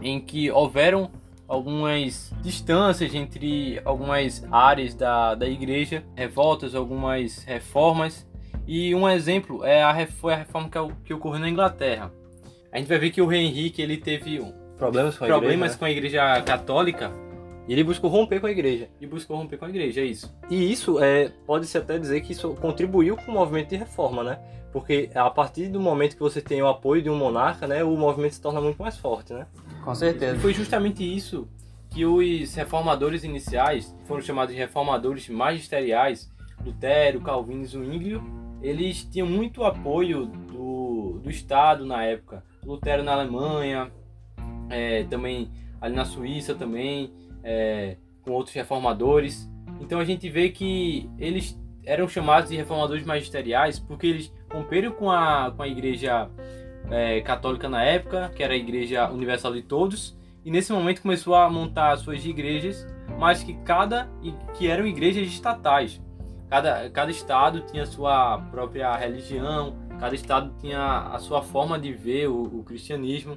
em 0.00 0.20
que 0.20 0.50
houveram 0.50 1.10
algumas 1.48 2.32
distâncias 2.42 3.14
entre 3.14 3.80
algumas 3.84 4.46
áreas 4.52 4.94
da, 4.94 5.34
da 5.34 5.48
igreja, 5.48 6.04
revoltas, 6.14 6.74
algumas 6.74 7.42
reformas. 7.44 8.28
E 8.66 8.94
um 8.94 9.08
exemplo 9.08 9.64
é 9.64 9.82
a, 9.82 10.06
foi 10.06 10.34
a 10.34 10.36
reforma 10.36 10.68
que, 10.68 10.78
que 11.06 11.14
ocorreu 11.14 11.40
na 11.40 11.48
Inglaterra. 11.48 12.12
A 12.70 12.78
gente 12.78 12.86
vai 12.86 12.98
ver 12.98 13.10
que 13.10 13.22
o 13.22 13.26
rei 13.26 13.40
Henrique 13.40 13.80
ele 13.80 13.96
teve 13.96 14.40
problemas 14.76 15.16
com 15.16 15.24
a 15.24 15.28
problemas 15.28 15.54
igreja, 15.54 15.72
né? 15.72 15.78
com 15.78 15.84
a 15.86 15.90
igreja 15.90 16.42
católica 16.42 17.28
e 17.68 17.72
ele 17.74 17.84
buscou 17.84 18.08
romper 18.08 18.40
com 18.40 18.46
a 18.46 18.50
igreja. 18.50 18.88
E 18.98 19.06
buscou 19.06 19.36
romper 19.36 19.58
com 19.58 19.66
a 19.66 19.68
igreja, 19.68 20.00
é 20.00 20.04
isso. 20.04 20.34
E 20.48 20.72
isso 20.72 20.98
é, 20.98 21.30
pode-se 21.46 21.76
até 21.76 21.98
dizer 21.98 22.22
que 22.22 22.32
isso 22.32 22.54
contribuiu 22.54 23.14
com 23.14 23.30
o 23.30 23.34
movimento 23.34 23.68
de 23.68 23.76
reforma, 23.76 24.24
né? 24.24 24.38
Porque 24.72 25.10
a 25.14 25.28
partir 25.28 25.68
do 25.68 25.78
momento 25.78 26.14
que 26.14 26.22
você 26.22 26.40
tem 26.40 26.62
o 26.62 26.66
apoio 26.66 27.02
de 27.02 27.10
um 27.10 27.14
monarca, 27.14 27.66
né, 27.66 27.84
o 27.84 27.94
movimento 27.94 28.34
se 28.34 28.40
torna 28.40 28.60
muito 28.60 28.80
mais 28.80 28.96
forte, 28.96 29.34
né? 29.34 29.46
Com 29.88 29.94
certeza. 29.94 30.36
E 30.36 30.40
foi 30.40 30.52
justamente 30.52 31.02
isso 31.02 31.48
que 31.88 32.04
os 32.04 32.54
reformadores 32.54 33.24
iniciais, 33.24 33.96
foram 34.04 34.20
chamados 34.20 34.54
de 34.54 34.60
reformadores 34.60 35.26
magisteriais, 35.30 36.30
Lutero, 36.62 37.22
Calvino 37.22 37.62
e 37.62 37.66
Zwinglio, 37.66 38.22
eles 38.60 39.02
tinham 39.04 39.26
muito 39.26 39.64
apoio 39.64 40.26
do, 40.26 41.20
do 41.22 41.30
Estado 41.30 41.86
na 41.86 42.04
época. 42.04 42.44
Lutero 42.62 43.02
na 43.02 43.14
Alemanha, 43.14 43.90
é, 44.68 45.04
também 45.04 45.50
ali 45.80 45.96
na 45.96 46.04
Suíça 46.04 46.54
também, 46.54 47.10
é, 47.42 47.96
com 48.20 48.32
outros 48.32 48.54
reformadores. 48.54 49.50
Então 49.80 50.00
a 50.00 50.04
gente 50.04 50.28
vê 50.28 50.50
que 50.50 51.08
eles 51.18 51.58
eram 51.82 52.06
chamados 52.06 52.50
de 52.50 52.56
reformadores 52.56 53.06
magisteriais 53.06 53.78
porque 53.78 54.06
eles 54.06 54.34
romperam 54.52 54.92
com 54.92 55.10
a, 55.10 55.50
com 55.50 55.62
a 55.62 55.68
igreja 55.68 56.28
é, 56.90 57.20
católica 57.20 57.68
na 57.68 57.82
época, 57.82 58.30
que 58.34 58.42
era 58.42 58.54
a 58.54 58.56
igreja 58.56 59.10
universal 59.10 59.52
de 59.52 59.62
todos, 59.62 60.16
e 60.44 60.50
nesse 60.50 60.72
momento 60.72 61.02
começou 61.02 61.34
a 61.34 61.50
montar 61.50 61.96
suas 61.98 62.24
igrejas, 62.24 62.86
mas 63.18 63.42
que 63.42 63.54
cada 63.64 64.08
que 64.56 64.68
eram 64.68 64.86
igrejas 64.86 65.26
estatais. 65.26 66.00
Cada, 66.48 66.88
cada 66.88 67.10
estado 67.10 67.60
tinha 67.60 67.84
sua 67.84 68.38
própria 68.50 68.96
religião, 68.96 69.76
cada 70.00 70.14
estado 70.14 70.54
tinha 70.60 71.00
a 71.12 71.18
sua 71.18 71.42
forma 71.42 71.78
de 71.78 71.92
ver 71.92 72.28
o, 72.28 72.42
o 72.42 72.64
cristianismo. 72.64 73.36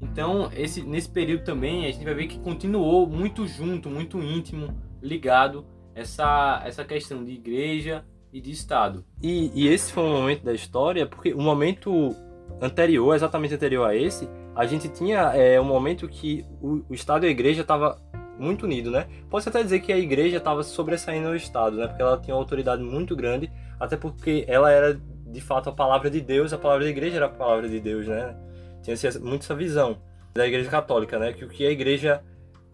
Então, 0.00 0.50
esse, 0.56 0.82
nesse 0.82 1.08
período 1.08 1.44
também, 1.44 1.86
a 1.86 1.92
gente 1.92 2.04
vai 2.04 2.14
ver 2.14 2.26
que 2.26 2.38
continuou 2.38 3.06
muito 3.06 3.46
junto, 3.46 3.88
muito 3.88 4.18
íntimo, 4.18 4.74
ligado 5.00 5.64
essa, 5.94 6.62
essa 6.64 6.84
questão 6.84 7.22
de 7.22 7.32
igreja 7.32 8.04
e 8.32 8.40
de 8.40 8.50
Estado. 8.50 9.04
E, 9.22 9.50
e 9.54 9.68
esse 9.68 9.92
foi 9.92 10.02
um 10.02 10.12
momento 10.12 10.42
da 10.42 10.54
história, 10.54 11.06
porque 11.06 11.34
o 11.34 11.40
momento 11.40 12.16
anterior, 12.60 13.14
exatamente 13.14 13.54
anterior 13.54 13.86
a 13.86 13.94
esse, 13.94 14.28
a 14.54 14.66
gente 14.66 14.88
tinha 14.88 15.32
é, 15.34 15.60
um 15.60 15.64
momento 15.64 16.08
que 16.08 16.44
o, 16.60 16.82
o 16.88 16.94
Estado 16.94 17.24
e 17.24 17.28
a 17.28 17.30
igreja 17.30 17.62
estava 17.62 17.98
muito 18.38 18.64
unido, 18.64 18.90
né? 18.90 19.06
Pode 19.28 19.48
até 19.48 19.62
dizer 19.62 19.80
que 19.80 19.92
a 19.92 19.98
igreja 19.98 20.38
estava 20.38 20.62
sobressaindo 20.62 21.28
ao 21.28 21.36
Estado, 21.36 21.76
né? 21.76 21.86
Porque 21.86 22.02
ela 22.02 22.18
tinha 22.18 22.34
uma 22.34 22.40
autoridade 22.40 22.82
muito 22.82 23.14
grande, 23.14 23.52
até 23.78 23.96
porque 23.96 24.44
ela 24.48 24.70
era 24.70 24.98
de 25.26 25.40
fato 25.40 25.68
a 25.68 25.72
palavra 25.72 26.10
de 26.10 26.20
Deus, 26.20 26.52
a 26.52 26.58
palavra 26.58 26.84
da 26.84 26.90
igreja 26.90 27.16
era 27.16 27.26
a 27.26 27.30
palavra 27.30 27.68
de 27.68 27.78
Deus, 27.78 28.06
né? 28.06 28.34
tinha 28.82 28.96
muito 29.20 29.42
essa 29.42 29.54
visão 29.54 29.98
da 30.34 30.46
Igreja 30.46 30.70
Católica, 30.70 31.18
né? 31.18 31.32
Que 31.32 31.44
o 31.44 31.48
que 31.48 31.66
a 31.66 31.70
Igreja, 31.70 32.22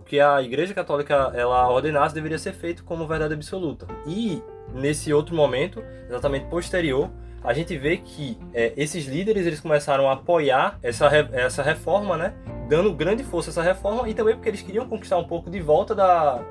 que 0.05 0.21
a 0.21 0.43
Igreja 0.43 0.75
Católica 0.75 1.33
ela 1.35 1.69
ordenasse 1.69 2.15
deveria 2.15 2.39
ser 2.39 2.53
feito 2.53 2.85
como 2.85 3.07
verdade 3.07 3.35
absoluta. 3.35 3.87
E 4.07 4.43
nesse 4.73 5.13
outro 5.13 5.35
momento, 5.35 5.83
exatamente 6.09 6.47
posterior, 6.47 7.11
a 7.47 7.53
gente 7.53 7.79
vê 7.79 7.99
que 7.99 8.37
é, 8.53 8.73
esses 8.77 9.07
líderes 9.07 9.47
eles 9.47 9.61
começaram 9.61 10.11
a 10.11 10.15
apoiar 10.15 10.81
essa, 10.83 11.07
essa 11.33 11.63
reforma, 11.63 12.17
né? 12.17 12.35
Dando 12.69 12.93
grande 12.93 13.23
força 13.23 13.51
a 13.51 13.53
essa 13.53 13.63
reforma 13.63 14.09
e 14.09 14.15
também 14.15 14.35
porque 14.35 14.49
eles 14.49 14.63
queriam 14.63 14.89
conquistar 14.89 15.17
um 15.17 15.29
pouco 15.29 15.49
de 15.49 15.61
volta 15.61 15.95
da, 15.95 16.45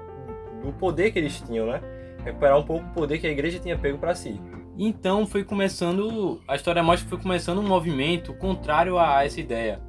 do 0.63 0.71
poder 0.71 1.11
que 1.11 1.19
eles 1.19 1.41
tinham, 1.41 1.67
né? 1.67 1.81
Recuperar 2.23 2.57
um 2.57 2.63
pouco 2.63 2.85
o 2.85 2.93
poder 2.93 3.17
que 3.17 3.27
a 3.27 3.29
igreja 3.29 3.59
tinha 3.59 3.77
pego 3.77 3.97
para 3.97 4.15
si. 4.15 4.39
Então 4.77 5.27
foi 5.27 5.43
começando, 5.43 6.41
a 6.47 6.55
história 6.55 6.81
mostra 6.81 7.03
que 7.03 7.09
foi 7.09 7.21
começando 7.21 7.59
um 7.59 7.67
movimento 7.67 8.33
contrário 8.33 8.97
a 8.97 9.25
essa 9.25 9.41
ideia. 9.41 9.81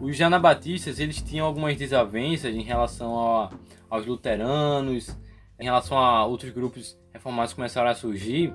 Os 0.00 0.16
janabatistas 0.16 0.98
eles 0.98 1.22
tinham 1.22 1.46
algumas 1.46 1.76
desavenças 1.76 2.52
em 2.52 2.62
relação 2.62 3.16
a, 3.16 3.50
aos 3.88 4.04
luteranos, 4.04 5.16
em 5.58 5.64
relação 5.64 5.96
a 5.96 6.26
outros 6.26 6.50
grupos 6.50 6.98
reformados 7.12 7.52
que 7.52 7.56
começaram 7.56 7.90
a 7.90 7.94
surgir, 7.94 8.52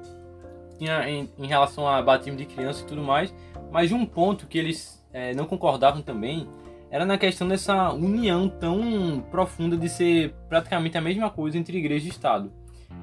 tinha 0.78 1.10
em, 1.10 1.30
em 1.38 1.48
relação 1.48 1.88
a 1.88 2.02
batismo 2.02 2.38
de 2.38 2.46
criança 2.46 2.84
e 2.84 2.86
tudo 2.86 3.02
mais, 3.02 3.34
mas 3.72 3.92
um 3.92 4.06
ponto 4.06 4.48
que 4.48 4.58
eles 4.58 5.04
é, 5.12 5.34
não 5.34 5.46
concordavam 5.46 6.02
também 6.02 6.48
era 6.90 7.06
na 7.06 7.18
questão 7.18 7.48
dessa 7.48 7.92
união 7.92 8.48
tão 8.48 9.24
profunda 9.32 9.76
de 9.76 9.90
ser 9.90 10.36
praticamente 10.48 10.98
a 10.98 11.02
mesma 11.02 11.30
coisa 11.30 11.58
entre 11.58 11.78
igreja 11.78 12.06
e 12.06 12.10
Estado. 12.10 12.52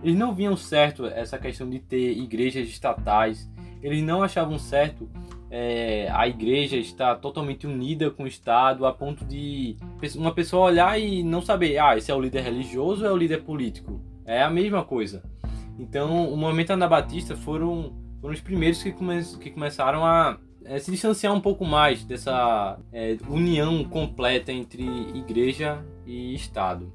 Eles 0.02 0.16
não 0.16 0.32
viam 0.32 0.56
certo 0.56 1.06
essa 1.06 1.38
questão 1.38 1.68
de 1.68 1.80
ter 1.80 2.16
igrejas 2.16 2.68
estatais, 2.68 3.50
eles 3.82 4.02
não 4.02 4.22
achavam 4.22 4.58
certo 4.58 5.10
é, 5.50 6.08
a 6.12 6.28
igreja 6.28 6.76
estar 6.76 7.16
totalmente 7.16 7.66
unida 7.66 8.10
com 8.10 8.22
o 8.22 8.28
Estado 8.28 8.86
a 8.86 8.92
ponto 8.92 9.24
de 9.24 9.76
uma 10.14 10.32
pessoa 10.32 10.66
olhar 10.66 10.98
e 10.98 11.24
não 11.24 11.42
saber, 11.42 11.76
ah, 11.78 11.96
esse 11.96 12.10
é 12.10 12.14
o 12.14 12.20
líder 12.20 12.42
religioso 12.42 13.02
ou 13.02 13.10
é 13.10 13.12
o 13.12 13.16
líder 13.16 13.42
político? 13.42 14.00
É 14.24 14.42
a 14.42 14.50
mesma 14.50 14.84
coisa. 14.84 15.22
Então, 15.80 16.30
o 16.30 16.36
movimento 16.36 16.72
anabatista 16.72 17.34
foram, 17.34 17.94
foram 18.20 18.34
os 18.34 18.40
primeiros 18.40 18.82
que, 18.82 18.92
come, 18.92 19.24
que 19.40 19.50
começaram 19.50 20.04
a 20.04 20.36
é, 20.62 20.78
se 20.78 20.90
distanciar 20.90 21.32
um 21.32 21.40
pouco 21.40 21.64
mais 21.64 22.04
dessa 22.04 22.78
é, 22.92 23.16
união 23.26 23.82
completa 23.84 24.52
entre 24.52 24.84
igreja 25.14 25.82
e 26.06 26.34
Estado. 26.34 26.92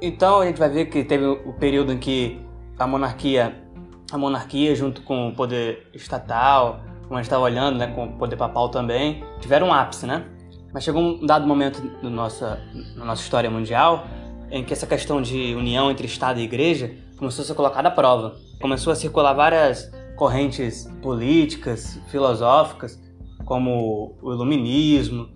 Então 0.00 0.40
a 0.40 0.46
gente 0.46 0.58
vai 0.58 0.70
ver 0.70 0.86
que 0.86 1.04
teve 1.04 1.26
o 1.26 1.52
período 1.52 1.92
em 1.92 1.98
que 1.98 2.40
a 2.78 2.86
monarquia, 2.86 3.62
a 4.10 4.16
monarquia 4.16 4.74
junto 4.74 5.02
com 5.02 5.28
o 5.28 5.34
poder 5.34 5.86
estatal, 5.92 6.80
como 7.02 7.14
a 7.14 7.18
gente 7.18 7.26
estava 7.26 7.44
olhando, 7.44 7.78
né, 7.78 7.88
com 7.88 8.06
o 8.06 8.12
poder 8.14 8.36
papal 8.36 8.70
também, 8.70 9.22
tiveram 9.38 9.68
um 9.68 9.72
ápice, 9.72 10.06
né? 10.06 10.24
Mas 10.72 10.82
chegou 10.82 11.02
um 11.02 11.26
dado 11.26 11.46
momento 11.46 11.82
nossa, 12.02 12.58
na 12.96 13.04
nossa 13.04 13.22
história 13.22 13.50
mundial 13.50 14.06
em 14.50 14.64
que 14.64 14.72
essa 14.72 14.86
questão 14.86 15.22
de 15.22 15.54
união 15.54 15.90
entre 15.90 16.06
Estado 16.06 16.40
e 16.40 16.42
Igreja 16.42 16.94
começou 17.22 17.44
a 17.44 17.46
ser 17.46 17.54
colocada 17.54 17.86
à 17.86 17.90
prova. 17.92 18.34
Começou 18.60 18.92
a 18.92 18.96
circular 18.96 19.32
várias 19.32 19.88
correntes 20.16 20.90
políticas, 21.00 22.00
filosóficas, 22.08 23.00
como 23.44 24.18
o 24.20 24.32
iluminismo, 24.32 25.28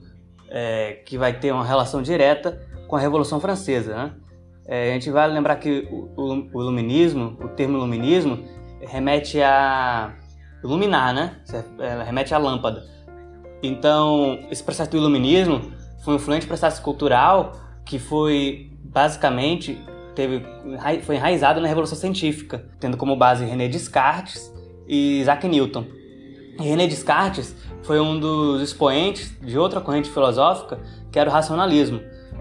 é, 0.50 0.94
que 1.06 1.16
vai 1.16 1.38
ter 1.38 1.52
uma 1.52 1.64
relação 1.64 2.02
direta 2.02 2.60
com 2.88 2.96
a 2.96 2.98
Revolução 2.98 3.38
Francesa. 3.38 3.94
Né? 3.94 4.12
É, 4.66 4.90
a 4.90 4.94
gente 4.94 5.12
vai 5.12 5.30
lembrar 5.30 5.54
que 5.56 5.86
o, 5.88 6.20
o, 6.20 6.48
o, 6.54 6.60
iluminismo, 6.60 7.38
o 7.40 7.48
termo 7.50 7.76
iluminismo, 7.76 8.42
remete 8.80 9.40
a 9.40 10.12
iluminar, 10.64 11.14
né? 11.14 11.36
É, 11.78 12.02
remete 12.02 12.34
à 12.34 12.38
lâmpada. 12.38 12.84
Então, 13.62 14.40
esse 14.50 14.62
processo 14.62 14.90
do 14.90 14.96
iluminismo 14.96 15.70
foi 16.04 16.14
um 16.14 16.16
influente 16.16 16.48
processo 16.48 16.82
cultural 16.82 17.52
que 17.84 18.00
foi 18.00 18.72
basicamente 18.82 19.78
teve, 20.16 20.42
foi 21.02 21.16
enraizado 21.16 21.60
na 21.60 21.68
Revolução 21.68 21.96
Científica, 21.96 22.64
tendo 22.80 22.96
como 22.96 23.14
base 23.14 23.44
René 23.44 23.68
Descartes 23.68 24.52
e 24.88 25.20
Isaac 25.20 25.46
Newton. 25.46 25.84
E 26.58 26.62
René 26.62 26.86
Descartes 26.86 27.54
foi 27.82 28.00
um 28.00 28.18
dos 28.18 28.62
expoentes 28.62 29.38
de 29.40 29.56
outra 29.58 29.80
corrente 29.80 30.10
filosófica, 30.10 30.80
que 31.12 31.18
era 31.18 31.28
o 31.28 31.32
racionalismo. 31.32 32.00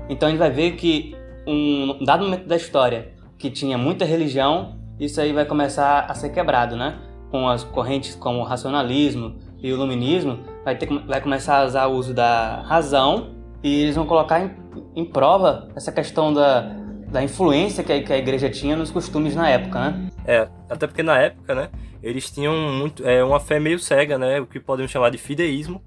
Então 0.09 0.27
a 0.27 0.31
gente 0.31 0.39
vai 0.39 0.49
ver 0.49 0.71
que 0.71 1.15
um 1.45 2.03
dado 2.03 2.23
momento 2.23 2.47
da 2.47 2.55
história 2.55 3.13
que 3.37 3.51
tinha 3.51 3.77
muita 3.77 4.05
religião, 4.05 4.79
isso 4.99 5.19
aí 5.19 5.33
vai 5.33 5.45
começar 5.45 6.05
a 6.09 6.13
ser 6.15 6.29
quebrado, 6.29 6.75
né? 6.77 6.97
Com 7.29 7.49
as 7.49 7.63
correntes 7.63 8.15
como 8.15 8.39
o 8.39 8.43
racionalismo 8.43 9.35
e 9.61 9.69
o 9.71 9.75
iluminismo, 9.75 10.39
vai, 10.63 10.77
ter, 10.77 10.87
vai 11.05 11.19
começar 11.19 11.59
a 11.59 11.65
usar 11.65 11.87
o 11.87 11.93
uso 11.95 12.13
da 12.13 12.61
razão 12.61 13.35
e 13.61 13.81
eles 13.81 13.95
vão 13.95 14.05
colocar 14.05 14.41
em, 14.41 14.51
em 14.95 15.03
prova 15.03 15.67
essa 15.75 15.91
questão 15.91 16.33
da, 16.33 16.84
da 17.09 17.23
influência 17.23 17.83
que 17.83 17.91
a, 17.91 18.03
que 18.03 18.13
a 18.13 18.17
igreja 18.17 18.49
tinha 18.49 18.75
nos 18.75 18.91
costumes 18.91 19.35
na 19.35 19.49
época, 19.49 19.91
né? 19.91 20.09
É, 20.25 20.47
até 20.69 20.87
porque 20.87 21.03
na 21.03 21.17
época, 21.19 21.53
né, 21.53 21.69
eles 22.01 22.29
tinham 22.29 22.55
muito, 22.71 23.07
é, 23.07 23.23
uma 23.23 23.39
fé 23.39 23.59
meio 23.59 23.79
cega, 23.79 24.17
né, 24.17 24.39
o 24.39 24.45
que 24.45 24.59
podemos 24.59 24.91
chamar 24.91 25.09
de 25.09 25.17
fideísmo, 25.17 25.81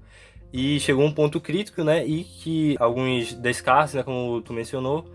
e 0.51 0.79
chegou 0.79 1.05
um 1.05 1.11
ponto 1.11 1.39
crítico, 1.39 1.83
né, 1.83 2.05
e 2.05 2.23
que 2.23 2.75
alguns 2.79 3.33
descartes, 3.33 3.93
né, 3.93 4.03
como 4.03 4.41
tu 4.41 4.53
mencionou, 4.53 5.05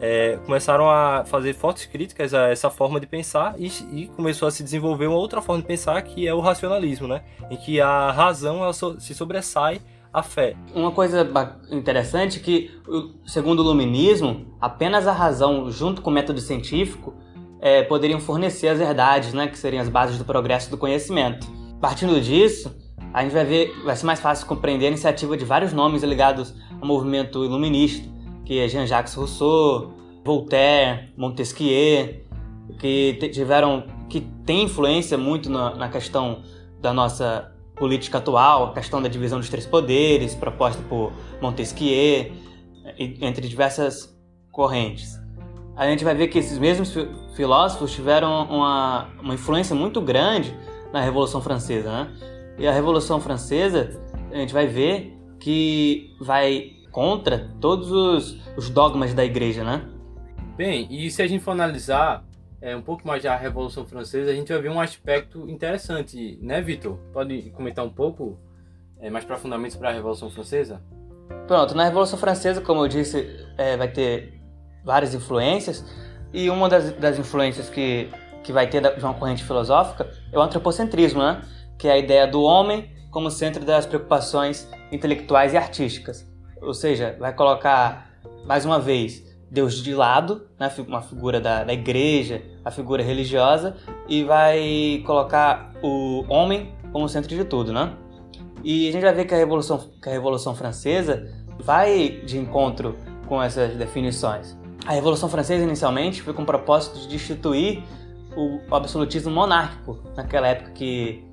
é, 0.00 0.38
começaram 0.44 0.90
a 0.90 1.24
fazer 1.24 1.54
fortes 1.54 1.86
críticas 1.86 2.34
a 2.34 2.48
essa 2.48 2.68
forma 2.68 3.00
de 3.00 3.06
pensar 3.06 3.54
e, 3.58 3.66
e, 3.92 4.06
começou 4.08 4.46
a 4.46 4.50
se 4.50 4.62
desenvolver 4.62 5.06
uma 5.06 5.16
outra 5.16 5.40
forma 5.40 5.62
de 5.62 5.66
pensar 5.66 6.00
que 6.02 6.28
é 6.28 6.34
o 6.34 6.40
racionalismo, 6.40 7.08
né, 7.08 7.22
em 7.50 7.56
que 7.56 7.80
a 7.80 8.12
razão 8.12 8.70
so, 8.72 9.00
se 9.00 9.14
sobressai 9.14 9.80
à 10.16 10.22
fé. 10.22 10.56
Uma 10.74 10.90
coisa 10.90 11.28
interessante 11.70 12.38
é 12.38 12.42
que, 12.42 12.70
segundo 13.26 13.60
o 13.60 13.62
iluminismo, 13.64 14.46
apenas 14.58 15.06
a 15.06 15.12
razão 15.12 15.70
junto 15.70 16.00
com 16.00 16.08
o 16.08 16.12
método 16.12 16.40
científico 16.40 17.12
é, 17.60 17.82
poderiam 17.82 18.18
fornecer 18.18 18.68
as 18.68 18.78
verdades, 18.78 19.34
né, 19.34 19.46
que 19.46 19.58
seriam 19.58 19.82
as 19.82 19.90
bases 19.90 20.16
do 20.16 20.24
progresso 20.24 20.70
do 20.70 20.78
conhecimento. 20.78 21.46
Partindo 21.82 22.18
disso, 22.18 22.74
a 23.12 23.22
gente 23.22 23.32
vai 23.32 23.44
ver, 23.44 23.74
vai 23.84 23.94
ser 23.94 24.06
mais 24.06 24.18
fácil 24.18 24.46
compreender 24.46 24.86
a 24.86 24.88
iniciativa 24.88 25.36
de 25.36 25.44
vários 25.44 25.74
nomes 25.74 26.02
ligados 26.02 26.54
ao 26.80 26.86
movimento 26.88 27.44
iluminista, 27.44 28.08
que 28.46 28.58
é 28.58 28.66
Jean-Jacques 28.66 29.12
Rousseau, 29.12 29.92
Voltaire, 30.24 31.12
Montesquieu, 31.14 32.22
que 32.78 33.18
tiveram, 33.34 33.84
que 34.08 34.22
tem 34.46 34.62
influência 34.62 35.18
muito 35.18 35.50
na, 35.50 35.74
na 35.74 35.88
questão 35.90 36.40
da 36.80 36.94
nossa 36.94 37.54
política 37.76 38.18
atual, 38.18 38.66
a 38.66 38.72
questão 38.74 39.00
da 39.00 39.08
divisão 39.08 39.38
dos 39.38 39.48
três 39.48 39.66
poderes, 39.66 40.34
proposta 40.34 40.82
por 40.88 41.12
Montesquieu, 41.40 42.32
entre 42.98 43.46
diversas 43.48 44.16
correntes 44.50 45.26
a 45.76 45.86
gente 45.86 46.02
vai 46.02 46.14
ver 46.14 46.28
que 46.28 46.38
esses 46.38 46.58
mesmos 46.58 46.96
filósofos 47.36 47.92
tiveram 47.92 48.44
uma, 48.44 49.08
uma 49.20 49.34
influência 49.34 49.76
muito 49.76 50.00
grande 50.00 50.56
na 50.90 51.02
Revolução 51.02 51.42
Francesa, 51.42 51.92
né? 51.92 52.12
E 52.58 52.66
a 52.66 52.72
Revolução 52.72 53.20
Francesa, 53.20 54.00
a 54.32 54.36
gente 54.36 54.54
vai 54.54 54.66
ver 54.66 55.14
que 55.38 56.16
vai 56.18 56.70
contra 56.90 57.50
todos 57.60 57.92
os, 57.92 58.40
os 58.56 58.70
dogmas 58.70 59.12
da 59.12 59.22
igreja, 59.22 59.62
né? 59.62 59.86
Bem, 60.56 60.88
e 60.90 61.10
se 61.10 61.20
a 61.20 61.26
gente 61.26 61.44
for 61.44 61.50
analisar 61.50 62.24
é, 62.60 62.74
um 62.74 62.82
pouco 62.82 63.06
mais 63.06 63.22
da 63.22 63.36
Revolução 63.36 63.84
Francesa, 63.84 64.30
a 64.30 64.34
gente 64.34 64.52
vai 64.52 64.62
ver 64.62 64.70
um 64.70 64.80
aspecto 64.80 65.48
interessante, 65.48 66.38
né, 66.40 66.60
Vitor? 66.60 66.98
Pode 67.12 67.50
comentar 67.50 67.84
um 67.84 67.90
pouco 67.90 68.38
é, 68.98 69.10
mais 69.10 69.24
profundamente 69.24 69.76
para 69.76 69.90
a 69.90 69.92
Revolução 69.92 70.30
Francesa? 70.30 70.82
Pronto, 71.46 71.74
na 71.74 71.84
Revolução 71.84 72.18
Francesa, 72.18 72.60
como 72.60 72.84
eu 72.84 72.88
disse, 72.88 73.46
é, 73.56 73.76
vai 73.76 73.88
ter 73.88 74.40
várias 74.84 75.14
influências, 75.14 75.84
e 76.32 76.50
uma 76.50 76.68
das, 76.68 76.92
das 76.92 77.18
influências 77.18 77.68
que, 77.68 78.08
que 78.42 78.52
vai 78.52 78.68
ter 78.68 78.80
de 78.80 79.04
uma 79.04 79.14
corrente 79.14 79.44
filosófica 79.44 80.10
é 80.32 80.38
o 80.38 80.40
antropocentrismo, 80.40 81.22
né? 81.22 81.42
que 81.78 81.88
é 81.88 81.92
a 81.92 81.98
ideia 81.98 82.26
do 82.26 82.42
homem 82.42 82.90
como 83.10 83.30
centro 83.30 83.64
das 83.64 83.86
preocupações 83.86 84.68
intelectuais 84.90 85.52
e 85.52 85.56
artísticas. 85.56 86.26
Ou 86.60 86.74
seja, 86.74 87.16
vai 87.18 87.32
colocar, 87.32 88.10
mais 88.44 88.64
uma 88.64 88.78
vez, 88.78 89.35
Deus 89.50 89.82
de 89.82 89.94
lado, 89.94 90.46
né? 90.58 90.70
uma 90.86 91.02
figura 91.02 91.40
da, 91.40 91.64
da 91.64 91.72
igreja, 91.72 92.42
a 92.64 92.70
figura 92.70 93.02
religiosa, 93.02 93.76
e 94.08 94.24
vai 94.24 95.02
colocar 95.06 95.72
o 95.82 96.24
homem 96.28 96.72
como 96.92 97.08
centro 97.08 97.34
de 97.34 97.44
tudo. 97.44 97.72
Né? 97.72 97.92
E 98.64 98.88
a 98.88 98.92
gente 98.92 99.02
vai 99.02 99.14
ver 99.14 99.24
que 99.24 99.34
a 99.34 99.36
Revolução, 99.36 99.90
que 100.02 100.08
a 100.08 100.12
Revolução 100.12 100.54
Francesa 100.54 101.32
vai 101.58 102.20
de 102.24 102.38
encontro 102.38 102.96
com 103.26 103.42
essas 103.42 103.76
definições. 103.76 104.56
A 104.86 104.92
Revolução 104.92 105.28
Francesa, 105.28 105.64
inicialmente, 105.64 106.22
foi 106.22 106.32
com 106.32 106.42
o 106.42 106.46
propósito 106.46 106.98
de 106.98 107.08
destituir 107.08 107.82
o 108.36 108.60
absolutismo 108.74 109.30
monárquico 109.30 109.98
naquela 110.14 110.46
época 110.48 110.70
que, 110.72 111.24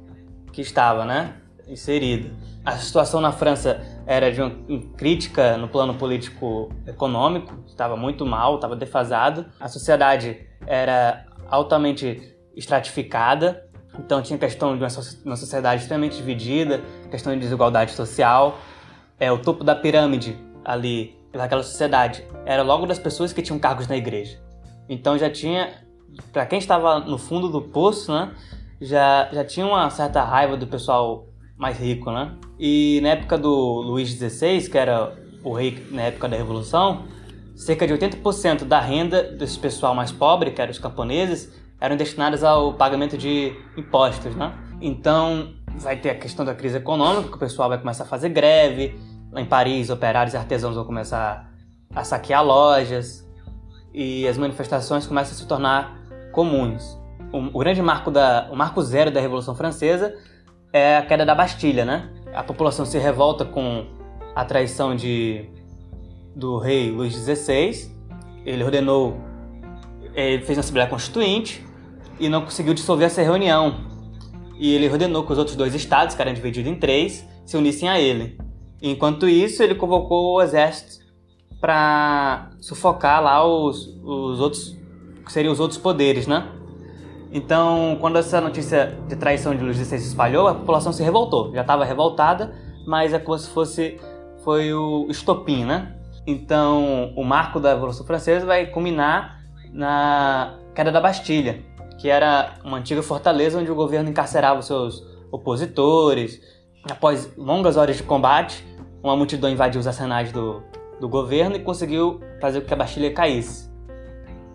que 0.52 0.62
estava 0.62 1.06
né, 1.06 1.36
inserido. 1.67 2.32
A 2.65 2.78
situação 2.78 3.19
na 3.19 3.32
França 3.32 3.82
era 4.06 4.32
de 4.32 4.42
uma 4.42 4.52
crítica 4.98 5.58
no 5.58 5.68
plano 5.68 5.94
político-econômico, 5.96 7.54
estava 7.68 7.96
muito 7.96 8.26
mal, 8.26 8.56
estava 8.56 8.76
defasado. 8.76 9.46
A 9.60 9.68
sociedade 9.68 10.39
era 10.66 11.26
altamente 11.50 12.36
estratificada, 12.56 13.70
então 13.98 14.22
tinha 14.22 14.38
questão 14.38 14.78
de 14.78 14.84
uma 15.26 15.36
sociedade 15.36 15.82
extremamente 15.82 16.18
dividida, 16.18 16.82
questão 17.10 17.34
de 17.34 17.39
desigualdade 17.39 17.92
social. 17.92 18.58
É, 19.20 19.32
o 19.32 19.38
topo 19.38 19.63
da 19.63 19.76
pirâmide 19.76 20.38
ali 20.66 21.18
daquela 21.32 21.63
sociedade 21.63 22.26
era 22.46 22.62
logo 22.62 22.86
das 22.86 23.00
pessoas 23.00 23.32
que 23.34 23.42
tinham 23.42 23.60
cargos 23.60 23.88
na 23.88 23.96
igreja. 23.96 24.39
Então 24.89 25.18
já 25.18 25.30
tinha, 25.30 25.72
para 26.32 26.46
quem 26.46 26.60
estava 26.60 27.00
no 27.00 27.18
fundo 27.18 27.50
do 27.50 27.62
poço, 27.62 28.12
né, 28.12 28.34
já, 28.82 29.30
já 29.32 29.46
tinha 29.46 29.66
uma 29.66 29.89
certa 29.89 30.24
raiva 30.24 30.58
do 30.58 30.68
pessoal 30.68 31.28
mais 31.58 31.78
rico, 31.78 32.12
né? 32.12 32.36
E 32.60 33.00
na 33.02 33.10
época 33.10 33.38
do 33.38 33.82
Luís 33.82 34.10
XVI, 34.10 34.70
que 34.70 34.78
era 34.78 35.16
o 35.44 35.54
rei 35.54 35.86
na 35.92 36.04
época 36.04 36.28
da 36.28 36.38
Revolução, 36.38 37.04
cerca 37.56 37.86
de 37.86 37.94
80% 37.94 38.63
da 38.63 38.80
renda 38.80 39.24
desse 39.24 39.60
pessoal 39.60 39.94
mais 39.94 40.12
pobre, 40.12 40.52
que 40.52 40.62
eram 40.62 40.72
os 40.72 40.80
camponeses, 40.80 41.54
eram 41.80 41.96
destinadas 41.96 42.44
ao 42.44 42.74
pagamento 42.74 43.18
de 43.18 43.54
impostos, 43.78 44.36
né? 44.36 44.54
Então 44.82 45.54
vai 45.78 45.98
ter 45.98 46.12
a 46.12 46.16
questão 46.16 46.46
da 46.46 46.54
crise 46.54 46.78
econômica, 46.78 47.30
que 47.30 47.36
o 47.36 47.39
pessoal 47.39 47.70
vai 47.70 47.78
começar 47.78 48.04
a 48.04 48.08
fazer 48.08 48.30
greve, 48.30 48.96
Lá 49.34 49.42
em 49.42 49.46
Paris, 49.46 49.89
operários 49.89 50.36
e 50.36 50.38
artesãos 50.38 50.76
vão 50.76 50.86
começar 50.86 51.52
a 51.96 52.04
saquear 52.04 52.46
lojas 52.46 53.28
e 53.92 54.28
as 54.28 54.38
manifestações 54.38 55.08
começam 55.08 55.34
a 55.34 55.36
se 55.36 55.48
tornar 55.48 56.00
comuns. 56.32 57.00
O, 57.32 57.58
grande 57.58 57.82
marco 57.82 58.12
da, 58.12 58.48
o 58.52 58.56
marco 58.56 58.80
zero 58.84 59.10
da 59.10 59.20
Revolução 59.20 59.56
Francesa 59.56 60.16
é 60.74 60.98
a 60.98 61.04
queda 61.04 61.24
da 61.24 61.36
Bastilha, 61.36 61.86
né? 61.86 62.10
A 62.34 62.44
população 62.44 62.84
se 62.84 62.98
revolta 62.98 63.46
com 63.46 63.86
a 64.36 64.44
traição 64.44 64.96
de 64.96 65.46
do 66.36 66.58
rei 66.58 66.90
Luís 66.90 67.14
XVI. 67.14 67.92
Ele 68.44 68.64
ordenou, 68.64 69.16
ele 70.16 70.44
fez 70.44 70.58
uma 70.58 70.62
assembleia 70.62 70.90
constituinte 70.90 71.64
e 72.20 72.28
não 72.28 72.42
conseguiu 72.42 72.74
dissolver 72.74 73.06
essa 73.06 73.22
reunião. 73.22 73.86
E 74.58 74.74
ele 74.74 74.90
ordenou 74.90 75.24
que 75.24 75.32
os 75.32 75.38
outros 75.38 75.56
dois 75.56 75.76
estados, 75.76 76.16
que 76.16 76.22
eram 76.22 76.34
divididos 76.34 76.72
em 76.72 76.76
três, 76.76 77.24
se 77.46 77.56
unissem 77.56 77.88
a 77.88 78.00
ele. 78.00 78.38
Enquanto 78.82 79.30
isso, 79.30 79.62
ele 79.62 79.76
convocou 79.76 80.36
o 80.36 80.42
exército 80.42 81.04
para 81.62 82.50
sufocar 82.60 83.22
lá 83.22 83.46
os, 83.46 83.88
os 84.04 84.40
outros, 84.40 84.76
que 85.24 85.32
seriam 85.32 85.54
os 85.54 85.60
outros 85.60 85.80
poderes, 85.80 86.28
né? 86.28 86.52
Então, 87.34 87.98
quando 88.00 88.19
essa 88.19 88.39
notícia 88.39 88.96
de 89.08 89.15
traição 89.15 89.56
de 89.56 89.74
XVI 89.74 89.98
se 89.98 90.08
espalhou, 90.08 90.48
a 90.48 90.54
população 90.54 90.93
se 90.93 91.02
revoltou. 91.02 91.52
Já 91.52 91.62
estava 91.62 91.84
revoltada, 91.84 92.54
mas 92.86 93.12
é 93.12 93.17
como 93.17 93.38
se 93.39 93.50
fosse 93.50 94.00
foi 94.43 94.72
o 94.72 95.08
estopim, 95.10 95.65
né? 95.65 95.96
Então, 96.28 97.12
o 97.15 97.24
marco 97.24 97.60
da 97.60 97.74
Revolução 97.74 98.06
Francesa 98.06 98.46
vai 98.46 98.67
culminar 98.67 99.41
na 99.72 100.60
queda 100.76 100.91
da 100.91 101.02
Bastilha, 101.02 101.60
que 101.98 102.08
era 102.08 102.54
uma 102.63 102.78
antiga 102.78 103.02
fortaleza 103.02 103.60
onde 103.60 103.72
o 103.72 103.76
governo 103.76 104.10
encarcerava 104.10 104.62
seus 104.62 105.04
opositores. 105.32 106.39
Após 106.89 107.36
longas 107.36 107.78
horas 107.78 107.98
de 107.98 108.04
combate, 108.04 108.63
uma 109.02 109.15
multidão 109.15 109.50
invadiu 109.50 109.80
os 109.80 109.88
arsenais 109.88 110.32
do, 110.32 110.62
do 111.00 111.10
governo 111.10 111.56
e 111.56 111.60
conseguiu 111.60 112.19
fazer 112.39 112.62
com 112.62 112.67
que 112.67 112.74
a 112.74 112.78
Bastilha 112.78 113.12
caísse. 113.12 113.72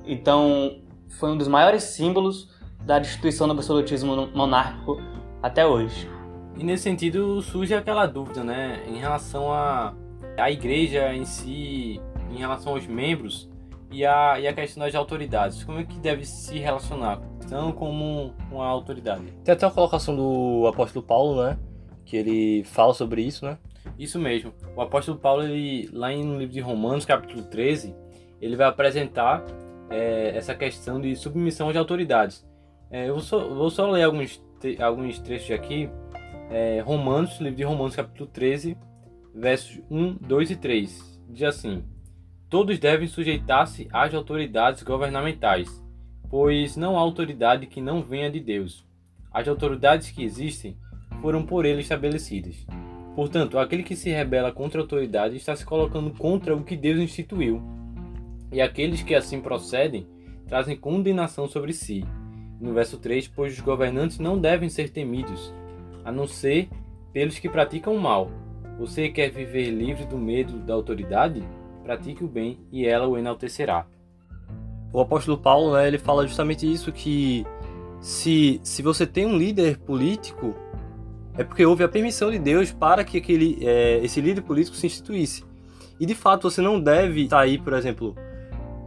Então, 0.06 0.78
foi 1.18 1.30
um 1.30 1.36
dos 1.36 1.48
maiores 1.48 1.82
símbolos 1.82 2.57
da 2.84 2.98
destituição 2.98 3.46
do 3.46 3.52
absolutismo 3.52 4.28
monárquico 4.34 5.00
até 5.42 5.66
hoje. 5.66 6.08
E 6.56 6.64
nesse 6.64 6.84
sentido 6.84 7.40
surge 7.42 7.74
aquela 7.74 8.06
dúvida, 8.06 8.42
né, 8.42 8.82
em 8.88 8.98
relação 8.98 9.52
a 9.52 9.94
a 10.36 10.50
igreja 10.50 11.12
em 11.14 11.24
si, 11.24 12.00
em 12.30 12.36
relação 12.36 12.74
aos 12.74 12.86
membros 12.86 13.48
e 13.90 14.04
a, 14.04 14.38
e 14.38 14.46
a 14.46 14.52
questão 14.52 14.84
das 14.84 14.94
autoridades. 14.94 15.64
Como 15.64 15.80
é 15.80 15.84
que 15.84 15.98
deve 15.98 16.24
se 16.24 16.58
relacionar 16.58 17.20
cristão 17.48 17.72
como 17.72 18.34
uma 18.50 18.66
autoridade? 18.66 19.24
Tem 19.44 19.54
até 19.54 19.66
uma 19.66 19.72
colocação 19.72 20.14
do 20.14 20.66
apóstolo 20.66 21.04
Paulo, 21.04 21.42
né, 21.42 21.58
que 22.04 22.16
ele 22.16 22.64
fala 22.64 22.94
sobre 22.94 23.22
isso, 23.22 23.44
né? 23.44 23.58
Isso 23.98 24.18
mesmo. 24.18 24.52
O 24.76 24.80
apóstolo 24.80 25.18
Paulo, 25.18 25.42
ele, 25.42 25.88
lá 25.92 26.10
no 26.10 26.38
livro 26.38 26.52
de 26.52 26.60
Romanos, 26.60 27.04
capítulo 27.04 27.42
13, 27.42 27.94
ele 28.40 28.54
vai 28.54 28.68
apresentar 28.68 29.44
é, 29.90 30.32
essa 30.36 30.54
questão 30.54 31.00
de 31.00 31.16
submissão 31.16 31.68
às 31.68 31.76
autoridades. 31.76 32.46
É, 32.90 33.08
eu 33.08 33.14
vou 33.14 33.22
só, 33.22 33.48
vou 33.48 33.70
só 33.70 33.90
ler 33.90 34.04
alguns, 34.04 34.42
alguns 34.80 35.18
trechos 35.18 35.50
aqui. 35.50 35.90
É, 36.50 36.80
Romanos, 36.80 37.38
livro 37.38 37.56
de 37.56 37.62
Romanos, 37.64 37.94
capítulo 37.94 38.28
13, 38.30 38.76
versos 39.34 39.80
1, 39.90 40.14
2 40.14 40.50
e 40.50 40.56
3. 40.56 41.20
Diz 41.28 41.42
assim: 41.42 41.84
Todos 42.48 42.78
devem 42.78 43.06
sujeitar-se 43.06 43.88
às 43.92 44.14
autoridades 44.14 44.82
governamentais, 44.82 45.84
pois 46.30 46.76
não 46.76 46.96
há 46.96 47.00
autoridade 47.00 47.66
que 47.66 47.80
não 47.80 48.02
venha 48.02 48.30
de 48.30 48.40
Deus. 48.40 48.86
As 49.30 49.46
autoridades 49.46 50.10
que 50.10 50.24
existem 50.24 50.76
foram 51.20 51.44
por 51.44 51.66
ele 51.66 51.82
estabelecidas. 51.82 52.66
Portanto, 53.14 53.58
aquele 53.58 53.82
que 53.82 53.96
se 53.96 54.10
rebela 54.10 54.52
contra 54.52 54.80
a 54.80 54.84
autoridade 54.84 55.36
está 55.36 55.54
se 55.54 55.66
colocando 55.66 56.10
contra 56.12 56.56
o 56.56 56.64
que 56.64 56.76
Deus 56.76 57.00
instituiu. 57.00 57.60
E 58.50 58.62
aqueles 58.62 59.02
que 59.02 59.14
assim 59.14 59.40
procedem 59.40 60.06
trazem 60.46 60.76
condenação 60.76 61.46
sobre 61.46 61.74
si. 61.74 62.04
No 62.60 62.72
verso 62.74 62.98
3, 62.98 63.28
pois 63.28 63.54
os 63.54 63.60
governantes 63.60 64.18
não 64.18 64.38
devem 64.38 64.68
ser 64.68 64.90
temidos, 64.90 65.52
a 66.04 66.10
não 66.10 66.26
ser 66.26 66.68
pelos 67.12 67.38
que 67.38 67.48
praticam 67.48 67.94
o 67.94 68.00
mal. 68.00 68.30
Você 68.78 69.08
quer 69.08 69.30
viver 69.30 69.70
livre 69.70 70.04
do 70.04 70.16
medo 70.16 70.58
da 70.58 70.74
autoridade? 70.74 71.42
Pratique 71.82 72.24
o 72.24 72.28
bem 72.28 72.58
e 72.70 72.86
ela 72.86 73.06
o 73.06 73.16
enaltecerá. 73.16 73.86
O 74.92 75.00
apóstolo 75.00 75.36
Paulo, 75.36 75.74
né, 75.74 75.86
ele 75.86 75.98
fala 75.98 76.26
justamente 76.26 76.70
isso 76.70 76.92
que 76.92 77.44
se, 78.00 78.60
se 78.62 78.82
você 78.82 79.06
tem 79.06 79.26
um 79.26 79.36
líder 79.36 79.78
político 79.78 80.54
é 81.36 81.44
porque 81.44 81.64
houve 81.64 81.84
a 81.84 81.88
permissão 81.88 82.30
de 82.30 82.38
Deus 82.38 82.72
para 82.72 83.04
que 83.04 83.18
aquele, 83.18 83.58
é, 83.62 83.98
esse 84.02 84.20
líder 84.20 84.42
político 84.42 84.76
se 84.76 84.86
instituísse. 84.86 85.44
E 86.00 86.04
de 86.04 86.14
fato 86.14 86.50
você 86.50 86.60
não 86.60 86.80
deve 86.80 87.28
sair, 87.28 87.58
por 87.58 87.72
exemplo, 87.74 88.16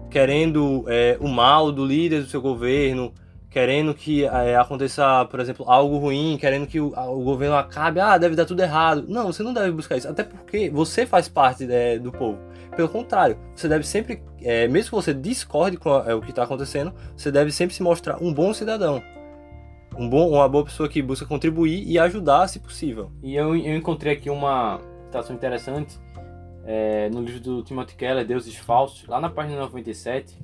querendo 0.09 0.83
é, 0.87 1.17
o 1.21 1.27
mal 1.27 1.71
do 1.71 1.85
líder 1.85 2.21
do 2.21 2.27
seu 2.27 2.41
governo, 2.41 3.13
querendo 3.51 3.93
que 3.93 4.23
é, 4.23 4.55
aconteça, 4.55 5.25
por 5.25 5.39
exemplo, 5.39 5.69
algo 5.69 5.97
ruim, 5.97 6.37
querendo 6.39 6.65
que 6.65 6.79
o, 6.79 6.87
o, 6.87 7.21
governo 7.21 7.55
acabe, 7.55 7.99
ah, 7.99 8.17
deve 8.17 8.35
dar 8.35 8.45
tudo 8.45 8.61
errado. 8.61 9.05
Não, 9.07 9.27
você 9.27 9.43
não 9.43 9.53
deve 9.53 9.71
buscar 9.71 9.97
isso, 9.97 10.07
até 10.07 10.23
porque 10.23 10.69
você 10.69 11.05
faz 11.05 11.27
parte 11.27 11.67
é, 11.69 11.99
do 11.99 12.11
povo. 12.11 12.39
Pelo 12.75 12.87
contrário, 12.87 13.37
você 13.53 13.67
deve 13.67 13.85
sempre, 13.85 14.23
é, 14.41 14.67
mesmo 14.69 14.89
que 14.89 14.95
você 14.95 15.13
discorde 15.13 15.75
com 15.75 15.93
a, 15.93 16.09
é, 16.09 16.15
o 16.15 16.21
que 16.21 16.29
está 16.29 16.43
acontecendo, 16.43 16.93
você 17.15 17.29
deve 17.29 17.51
sempre 17.51 17.75
se 17.75 17.83
mostrar 17.83 18.17
um 18.23 18.33
bom 18.33 18.53
cidadão 18.53 19.03
um 19.97 20.09
bom, 20.09 20.29
uma 20.29 20.47
boa 20.47 20.63
pessoa 20.63 20.87
que 20.87 21.01
busca 21.01 21.25
contribuir 21.25 21.83
e 21.85 21.99
ajudar, 21.99 22.47
se 22.47 22.59
possível. 22.59 23.11
E 23.21 23.35
eu, 23.35 23.55
eu 23.55 23.75
encontrei 23.75 24.13
aqui 24.13 24.29
uma 24.29 24.79
citação 25.05 25.35
interessante 25.35 25.99
é, 26.65 27.09
no 27.09 27.21
livro 27.21 27.41
do 27.41 27.63
Timothy 27.63 27.95
Keller, 27.95 28.25
Deuses 28.25 28.55
Falsos, 28.55 29.05
lá 29.07 29.19
na 29.19 29.29
página 29.29 29.59
97. 29.59 30.37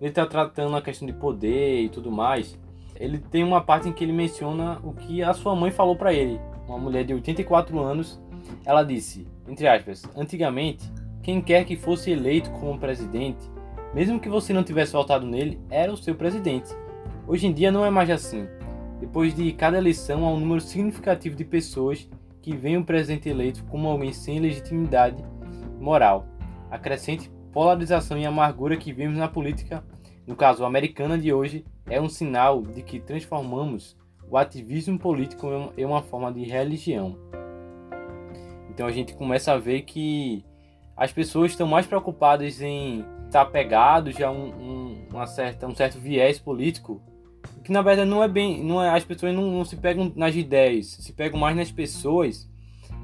Ele 0.00 0.08
está 0.08 0.24
tratando 0.24 0.74
a 0.76 0.80
questão 0.80 1.06
de 1.06 1.12
poder 1.12 1.82
e 1.82 1.88
tudo 1.90 2.10
mais. 2.10 2.58
Ele 2.96 3.18
tem 3.18 3.44
uma 3.44 3.60
parte 3.60 3.88
em 3.88 3.92
que 3.92 4.02
ele 4.02 4.12
menciona 4.12 4.80
o 4.82 4.94
que 4.94 5.22
a 5.22 5.34
sua 5.34 5.54
mãe 5.54 5.70
falou 5.70 5.94
para 5.94 6.12
ele. 6.12 6.40
Uma 6.66 6.78
mulher 6.78 7.04
de 7.04 7.12
84 7.12 7.78
anos, 7.78 8.18
ela 8.64 8.82
disse, 8.82 9.26
entre 9.46 9.68
aspas, 9.68 10.04
antigamente, 10.16 10.90
quem 11.22 11.42
quer 11.42 11.64
que 11.64 11.76
fosse 11.76 12.10
eleito 12.10 12.50
como 12.52 12.78
presidente, 12.78 13.50
mesmo 13.94 14.18
que 14.18 14.28
você 14.28 14.54
não 14.54 14.64
tivesse 14.64 14.92
votado 14.92 15.26
nele, 15.26 15.60
era 15.68 15.92
o 15.92 15.96
seu 15.96 16.14
presidente. 16.14 16.74
Hoje 17.26 17.46
em 17.46 17.52
dia 17.52 17.70
não 17.70 17.84
é 17.84 17.90
mais 17.90 18.08
assim. 18.08 18.48
Depois 19.00 19.34
de 19.34 19.52
cada 19.52 19.76
eleição, 19.76 20.24
há 20.24 20.30
um 20.30 20.40
número 20.40 20.60
significativo 20.60 21.36
de 21.36 21.44
pessoas 21.44 22.08
que 22.40 22.56
veem 22.56 22.78
o 22.78 22.84
presidente 22.84 23.28
eleito 23.28 23.64
como 23.64 23.88
alguém 23.88 24.12
sem 24.12 24.40
legitimidade 24.40 25.22
moral. 25.78 26.26
A 26.70 26.78
crescente 26.78 27.30
polarização 27.52 28.18
e 28.18 28.26
amargura 28.26 28.76
que 28.76 28.92
vemos 28.92 29.18
na 29.18 29.28
política, 29.28 29.84
no 30.30 30.36
caso 30.36 30.64
americana 30.64 31.18
de 31.18 31.32
hoje, 31.32 31.64
é 31.86 32.00
um 32.00 32.08
sinal 32.08 32.62
de 32.62 32.82
que 32.82 33.00
transformamos 33.00 33.96
o 34.30 34.36
ativismo 34.36 34.96
político 34.96 35.48
em 35.76 35.84
uma 35.84 36.02
forma 36.02 36.32
de 36.32 36.44
religião. 36.44 37.18
Então 38.70 38.86
a 38.86 38.92
gente 38.92 39.12
começa 39.12 39.52
a 39.52 39.58
ver 39.58 39.82
que 39.82 40.44
as 40.96 41.12
pessoas 41.12 41.50
estão 41.50 41.66
mais 41.66 41.84
preocupadas 41.84 42.62
em 42.62 43.04
estar 43.26 43.44
pegados 43.46 44.22
a 44.22 44.30
um, 44.30 45.02
um, 45.12 45.26
certa, 45.26 45.66
um 45.66 45.74
certo 45.74 45.98
viés 45.98 46.38
político 46.38 47.02
que 47.64 47.72
na 47.72 47.82
verdade 47.82 48.08
não 48.08 48.22
é 48.22 48.28
bem, 48.28 48.62
não 48.62 48.80
é, 48.80 48.88
as 48.88 49.04
pessoas 49.04 49.34
não, 49.34 49.50
não 49.50 49.64
se 49.64 49.76
pegam 49.76 50.12
nas 50.14 50.36
ideias, 50.36 50.86
se 50.86 51.12
pegam 51.12 51.40
mais 51.40 51.56
nas 51.56 51.72
pessoas 51.72 52.48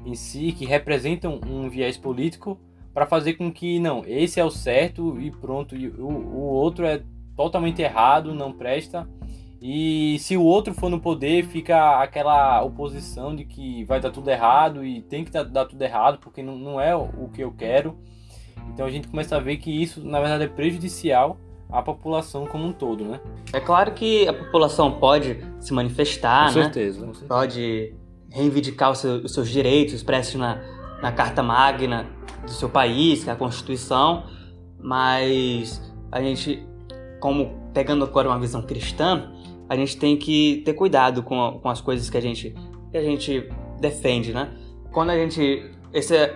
em 0.05 0.15
si 0.15 0.53
que 0.53 0.65
representam 0.65 1.41
um 1.45 1.69
viés 1.69 1.97
político 1.97 2.57
para 2.93 3.05
fazer 3.05 3.33
com 3.33 3.51
que 3.51 3.79
não, 3.79 4.03
esse 4.07 4.39
é 4.39 4.45
o 4.45 4.49
certo 4.49 5.19
e 5.19 5.29
pronto, 5.29 5.75
e 5.75 5.89
o, 5.89 6.07
o 6.07 6.39
outro 6.39 6.85
é 6.85 7.03
totalmente 7.37 7.81
errado, 7.81 8.33
não 8.33 8.51
presta. 8.51 9.07
E 9.61 10.17
se 10.19 10.35
o 10.35 10.43
outro 10.43 10.73
for 10.73 10.89
no 10.89 10.99
poder, 10.99 11.45
fica 11.45 12.01
aquela 12.01 12.61
oposição 12.63 13.35
de 13.35 13.45
que 13.45 13.85
vai 13.85 13.99
dar 13.99 14.11
tudo 14.11 14.29
errado 14.29 14.83
e 14.83 15.01
tem 15.01 15.23
que 15.23 15.31
dar 15.31 15.65
tudo 15.65 15.81
errado 15.81 16.19
porque 16.19 16.43
não, 16.43 16.57
não 16.57 16.81
é 16.81 16.95
o 16.95 17.29
que 17.33 17.41
eu 17.41 17.51
quero. 17.51 17.97
Então 18.73 18.85
a 18.85 18.91
gente 18.91 19.07
começa 19.07 19.35
a 19.35 19.39
ver 19.39 19.57
que 19.57 19.71
isso, 19.71 20.05
na 20.05 20.19
verdade, 20.19 20.43
é 20.43 20.47
prejudicial 20.47 21.37
a 21.69 21.81
população 21.81 22.45
como 22.45 22.65
um 22.65 22.71
todo, 22.71 23.03
né? 23.03 23.19
É 23.51 23.59
claro 23.59 23.91
que 23.93 24.27
a 24.27 24.33
população 24.33 24.91
pode 24.91 25.43
se 25.59 25.73
manifestar, 25.73 26.53
com 26.53 26.59
né? 26.59 26.63
Certeza, 26.65 26.99
com 26.99 27.13
certeza. 27.13 27.27
Pode 27.27 27.93
reivindicar 28.29 28.91
os 28.91 28.99
seus, 28.99 29.25
os 29.25 29.33
seus 29.33 29.49
direitos 29.49 29.93
expressos 29.95 30.35
na, 30.35 30.61
na 31.01 31.11
Carta 31.11 31.43
Magna 31.43 32.05
do 32.43 32.51
seu 32.51 32.69
país, 32.69 33.23
que 33.23 33.29
é 33.29 33.33
a 33.33 33.35
Constituição, 33.35 34.23
mas 34.79 35.81
a 36.11 36.21
gente, 36.21 36.65
como 37.19 37.69
pegando 37.73 38.03
agora 38.03 38.27
uma 38.27 38.39
visão 38.39 38.61
cristã, 38.61 39.31
a 39.69 39.75
gente 39.75 39.97
tem 39.97 40.17
que 40.17 40.61
ter 40.65 40.73
cuidado 40.73 41.23
com, 41.23 41.59
com 41.61 41.69
as 41.69 41.81
coisas 41.81 42.09
que 42.09 42.17
a 42.17 42.21
gente 42.21 42.55
que 42.91 42.97
a 42.97 43.03
gente 43.03 43.49
defende, 43.79 44.33
né? 44.33 44.51
Quando 44.91 45.09
a 45.09 45.15
gente 45.15 45.69
essa 45.93 46.35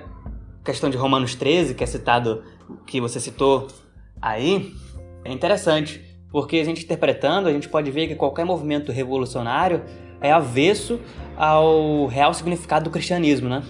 questão 0.63 0.89
de 0.89 0.98
Romanos 0.98 1.36
13, 1.36 1.74
que 1.74 1.84
é 1.84 1.88
citado 1.88 2.44
que 2.86 3.00
você 3.00 3.20
citou 3.20 3.67
aí, 4.22 4.74
é 5.24 5.32
interessante, 5.32 6.02
porque 6.32 6.58
a 6.58 6.63
gente 6.63 6.84
interpretando, 6.84 7.48
a 7.48 7.54
gente 7.54 7.67
pode 7.67 7.89
ver 7.91 8.08
que 8.08 8.15
qualquer 8.15 8.46
movimento 8.46 8.91
revolucionário 8.91 9.84
é 10.22 10.32
avesso 10.32 11.00
ao 11.36 12.06
real 12.06 12.34
significado 12.34 12.86
do 12.86 12.89
cristianismo, 12.91 13.50
né? 13.50 13.63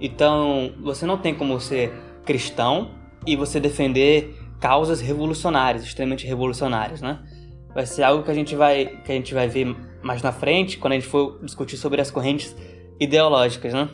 Então, 0.00 0.72
você 0.82 1.06
não 1.06 1.16
tem 1.16 1.32
como 1.32 1.60
ser 1.60 1.92
cristão 2.24 2.90
e 3.24 3.36
você 3.36 3.60
defender 3.60 4.36
causas 4.62 5.00
revolucionárias, 5.00 5.82
extremamente 5.82 6.24
revolucionárias, 6.24 7.02
né? 7.02 7.18
Vai 7.74 7.84
ser 7.84 8.04
algo 8.04 8.22
que 8.22 8.30
a 8.30 8.34
gente 8.34 8.54
vai 8.54 8.86
que 9.04 9.10
a 9.10 9.14
gente 9.14 9.34
vai 9.34 9.48
ver 9.48 9.76
mais 10.00 10.22
na 10.22 10.30
frente 10.30 10.78
quando 10.78 10.92
a 10.92 10.94
gente 10.94 11.08
for 11.08 11.40
discutir 11.42 11.76
sobre 11.76 12.00
as 12.00 12.12
correntes 12.12 12.54
ideológicas, 13.00 13.74
né? 13.74 13.88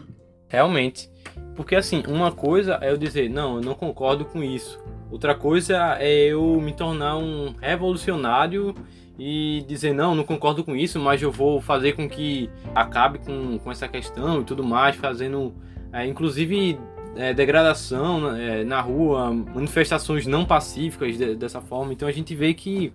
Realmente. 0.46 1.11
Porque 1.57 1.74
assim, 1.74 2.02
uma 2.07 2.31
coisa 2.31 2.78
é 2.83 2.90
eu 2.90 2.98
dizer, 2.98 3.31
não, 3.31 3.57
eu 3.57 3.62
não 3.62 3.74
concordo 3.74 4.26
com 4.26 4.44
isso. 4.44 4.78
Outra 5.11 5.35
coisa 5.35 5.96
é 5.98 6.26
eu 6.26 6.61
me 6.61 6.72
tornar 6.74 7.16
um 7.16 7.54
revolucionário 7.61 8.74
e 9.18 9.64
dizer 9.66 9.94
não, 9.94 10.14
não 10.14 10.22
concordo 10.22 10.62
com 10.62 10.76
isso, 10.76 11.00
mas 11.00 11.22
eu 11.22 11.33
vou 11.33 11.62
fazer 11.62 11.94
com 11.94 12.07
que 12.07 12.50
acabe 12.74 13.18
com, 13.20 13.59
com 13.59 13.72
essa 13.72 13.88
questão 13.88 14.42
e 14.42 14.44
tudo 14.44 14.62
mais, 14.62 14.96
fazendo 14.96 15.54
é, 15.94 16.07
inclusive 16.07 16.78
é, 17.18 17.35
degradação 17.35 18.35
é, 18.37 18.62
na 18.62 18.81
rua, 18.81 19.33
manifestações 19.33 20.24
não 20.26 20.44
pacíficas 20.44 21.18
de, 21.18 21.35
dessa 21.35 21.61
forma. 21.61 21.92
Então 21.92 22.07
a 22.07 22.12
gente 22.12 22.35
vê 22.35 22.54
que 22.54 22.92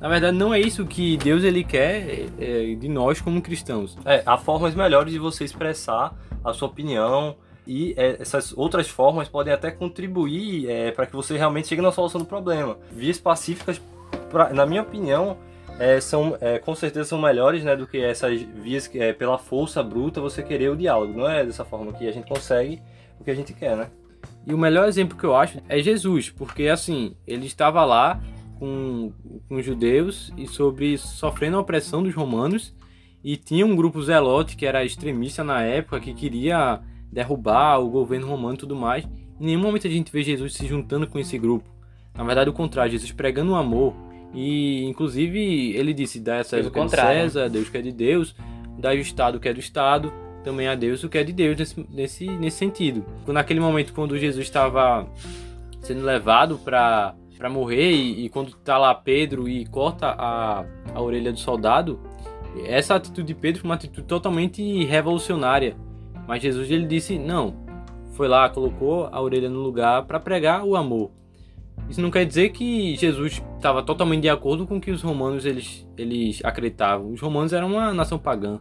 na 0.00 0.08
verdade 0.08 0.36
não 0.36 0.52
é 0.52 0.58
isso 0.58 0.84
que 0.84 1.16
Deus 1.16 1.44
ele 1.44 1.62
quer 1.62 2.26
é, 2.38 2.74
de 2.74 2.88
nós 2.88 3.20
como 3.20 3.40
cristãos. 3.40 3.96
É, 4.04 4.22
há 4.26 4.36
formas 4.36 4.74
melhores 4.74 5.12
de 5.12 5.18
você 5.20 5.44
expressar 5.44 6.12
a 6.44 6.52
sua 6.52 6.66
opinião 6.66 7.36
e 7.64 7.94
é, 7.96 8.16
essas 8.20 8.52
outras 8.56 8.88
formas 8.88 9.28
podem 9.28 9.52
até 9.52 9.70
contribuir 9.70 10.68
é, 10.68 10.90
para 10.90 11.06
que 11.06 11.14
você 11.14 11.36
realmente 11.36 11.68
chegue 11.68 11.80
na 11.80 11.92
solução 11.92 12.20
do 12.20 12.26
problema. 12.26 12.76
Vias 12.90 13.20
pacíficas, 13.20 13.80
pra, 14.30 14.52
na 14.52 14.66
minha 14.66 14.82
opinião, 14.82 15.36
é, 15.78 16.00
são 16.00 16.36
é, 16.40 16.58
com 16.58 16.74
certeza 16.74 17.08
são 17.08 17.20
melhores 17.20 17.62
né, 17.62 17.76
do 17.76 17.86
que 17.86 18.02
essas 18.02 18.42
vias 18.42 18.88
que 18.88 18.98
é, 18.98 19.12
pela 19.12 19.38
força 19.38 19.80
bruta 19.80 20.20
você 20.20 20.42
querer 20.42 20.70
o 20.70 20.76
diálogo. 20.76 21.16
Não 21.16 21.30
é 21.30 21.44
dessa 21.44 21.64
forma 21.64 21.92
que 21.92 22.08
a 22.08 22.12
gente 22.12 22.26
consegue 22.26 22.82
o 23.20 23.24
que 23.24 23.30
a 23.30 23.34
gente 23.34 23.52
quer, 23.52 23.76
né? 23.76 23.90
E 24.46 24.54
o 24.54 24.58
melhor 24.58 24.88
exemplo 24.88 25.16
que 25.16 25.24
eu 25.24 25.36
acho 25.36 25.58
é 25.68 25.80
Jesus, 25.80 26.30
porque 26.30 26.66
assim, 26.68 27.14
ele 27.26 27.46
estava 27.46 27.84
lá 27.84 28.20
com, 28.58 29.12
com 29.48 29.56
os 29.56 29.64
judeus 29.64 30.32
e 30.36 30.46
sobre 30.46 30.96
sofrendo 30.98 31.56
a 31.56 31.60
opressão 31.60 32.02
dos 32.02 32.14
romanos. 32.14 32.74
E 33.22 33.36
tinha 33.36 33.66
um 33.66 33.76
grupo 33.76 34.02
zelote 34.02 34.56
que 34.56 34.64
era 34.64 34.84
extremista 34.84 35.44
na 35.44 35.62
época, 35.62 36.00
que 36.00 36.14
queria 36.14 36.80
derrubar 37.12 37.78
o 37.78 37.90
governo 37.90 38.26
romano 38.26 38.54
e 38.54 38.58
tudo 38.58 38.74
mais. 38.74 39.04
Em 39.38 39.46
nenhum 39.46 39.60
momento 39.60 39.86
a 39.86 39.90
gente 39.90 40.10
vê 40.10 40.22
Jesus 40.22 40.54
se 40.54 40.66
juntando 40.66 41.06
com 41.06 41.18
esse 41.18 41.36
grupo. 41.36 41.68
Na 42.14 42.24
verdade, 42.24 42.50
o 42.50 42.52
contrário, 42.52 42.92
Jesus 42.92 43.12
pregando 43.12 43.52
o 43.52 43.56
amor. 43.56 43.94
E, 44.32 44.84
inclusive, 44.84 45.72
ele 45.76 45.92
disse: 45.92 46.20
dá 46.20 46.38
a 46.38 46.44
César 46.44 46.68
o 46.68 46.70
que 46.70 46.78
é 46.78 46.84
de 46.84 46.90
César, 46.90 47.48
Deus 47.48 47.68
que 47.68 47.76
é 47.76 47.82
de 47.82 47.92
Deus, 47.92 48.34
dá 48.78 48.90
o 48.90 48.94
Estado 48.94 49.40
que 49.40 49.48
é 49.48 49.52
do 49.52 49.60
Estado, 49.60 50.12
também 50.42 50.68
a 50.68 50.74
Deus 50.74 51.02
o 51.04 51.08
que 51.08 51.18
é 51.18 51.24
de 51.24 51.32
Deus, 51.32 51.56
nesse, 51.56 51.86
nesse, 51.90 52.26
nesse 52.26 52.56
sentido. 52.56 53.04
Naquele 53.26 53.60
momento, 53.60 53.92
quando 53.92 54.16
Jesus 54.18 54.44
estava 54.44 55.06
sendo 55.80 56.04
levado 56.04 56.58
para 56.58 57.14
para 57.40 57.48
morrer 57.48 57.90
e, 57.90 58.26
e, 58.26 58.28
quando 58.28 58.54
tá 58.56 58.76
lá 58.76 58.94
Pedro 58.94 59.48
e 59.48 59.64
corta 59.64 60.08
a, 60.08 60.62
a 60.94 61.00
orelha 61.00 61.32
do 61.32 61.38
soldado, 61.38 61.98
essa 62.66 62.94
atitude 62.94 63.28
de 63.28 63.34
Pedro 63.34 63.62
foi 63.62 63.68
uma 63.70 63.76
atitude 63.76 64.06
totalmente 64.06 64.84
revolucionária. 64.84 65.74
Mas 66.28 66.42
Jesus 66.42 66.70
ele 66.70 66.84
disse 66.84 67.18
não, 67.18 67.54
foi 68.12 68.28
lá 68.28 68.46
colocou 68.50 69.08
a 69.10 69.18
orelha 69.22 69.48
no 69.48 69.60
lugar 69.60 70.04
para 70.04 70.20
pregar 70.20 70.64
o 70.64 70.76
amor. 70.76 71.10
Isso 71.88 72.02
não 72.02 72.10
quer 72.10 72.26
dizer 72.26 72.50
que 72.50 72.94
Jesus 72.96 73.42
estava 73.56 73.82
totalmente 73.82 74.22
de 74.22 74.28
acordo 74.28 74.66
com 74.66 74.76
o 74.76 74.80
que 74.80 74.90
os 74.90 75.00
romanos 75.00 75.46
eles, 75.46 75.88
eles 75.96 76.44
acreditavam. 76.44 77.10
Os 77.10 77.20
romanos 77.22 77.54
eram 77.54 77.68
uma 77.68 77.94
nação 77.94 78.18
pagã, 78.18 78.60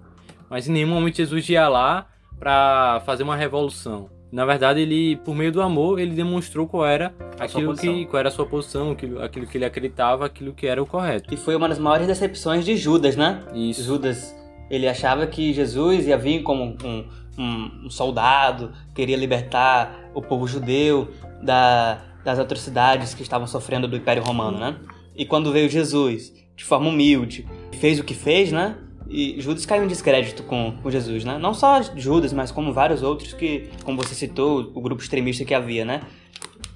mas 0.50 0.68
em 0.68 0.72
nenhum 0.72 0.88
momento 0.90 1.18
Jesus 1.18 1.48
ia 1.50 1.68
lá 1.68 2.08
para 2.40 3.02
fazer 3.06 3.24
uma 3.24 3.36
revolução. 3.36 4.10
Na 4.32 4.46
verdade, 4.46 4.80
ele, 4.82 5.16
por 5.18 5.34
meio 5.34 5.52
do 5.52 5.62
amor, 5.62 6.00
ele 6.00 6.12
demonstrou 6.12 6.68
qual 6.68 6.86
era 6.86 7.14
aquilo 7.40 7.76
que, 7.76 8.06
qual 8.06 8.20
era 8.20 8.30
a 8.30 8.32
sua 8.32 8.46
posição, 8.46 8.92
aquilo, 8.92 9.22
aquilo 9.22 9.48
que 9.48 9.58
ele 9.58 9.66
acreditava, 9.66 10.26
aquilo 10.26 10.54
que 10.54 10.68
era 10.68 10.82
o 10.82 10.86
correto. 10.86 11.34
E 11.34 11.38
foi 11.38 11.56
uma 11.56 11.68
das 11.68 11.80
maiores 11.80 12.06
decepções 12.06 12.64
de 12.64 12.78
Judas, 12.78 13.16
né? 13.16 13.44
Isso. 13.56 13.84
Judas, 13.84 14.36
ele 14.70 14.88
achava 14.88 15.26
que 15.26 15.52
Jesus 15.52 16.06
ia 16.06 16.18
vir 16.18 16.44
como 16.44 16.78
um, 16.84 17.10
um, 17.40 17.86
um 17.86 17.90
soldado, 17.90 18.72
queria 18.94 19.18
libertar 19.18 20.12
o 20.14 20.22
povo 20.22 20.48
judeu 20.48 21.10
da, 21.42 22.00
das 22.24 22.38
atrocidades 22.38 23.16
que 23.16 23.24
estavam 23.24 23.48
sofrendo 23.48 23.88
do 23.88 23.98
Império 23.98 24.22
Romano, 24.22 24.60
né? 24.60 24.76
E 25.16 25.26
quando 25.26 25.52
veio 25.52 25.68
Jesus, 25.68 26.32
de 26.56 26.64
forma 26.64 26.88
humilde, 26.88 27.48
fez 27.80 28.00
o 28.00 28.04
que 28.04 28.14
fez, 28.14 28.52
né? 28.52 28.78
E 29.10 29.42
Judas 29.42 29.66
caiu 29.66 29.84
em 29.84 29.88
descrédito 29.88 30.44
com, 30.44 30.74
com 30.84 30.92
Jesus, 30.92 31.26
né? 31.26 31.40
Não 31.40 31.54
só 31.54 31.82
Judas, 31.96 32.32
mas 32.32 32.52
como 32.52 32.72
vários 32.72 33.02
outros 33.02 33.34
que, 33.34 33.68
como 33.84 33.98
você 33.98 34.14
citou, 34.14 34.72
o 34.76 34.80
grupo 34.80 35.02
extremista 35.02 35.44
que 35.44 35.54
havia, 35.54 35.84
né? 35.84 36.02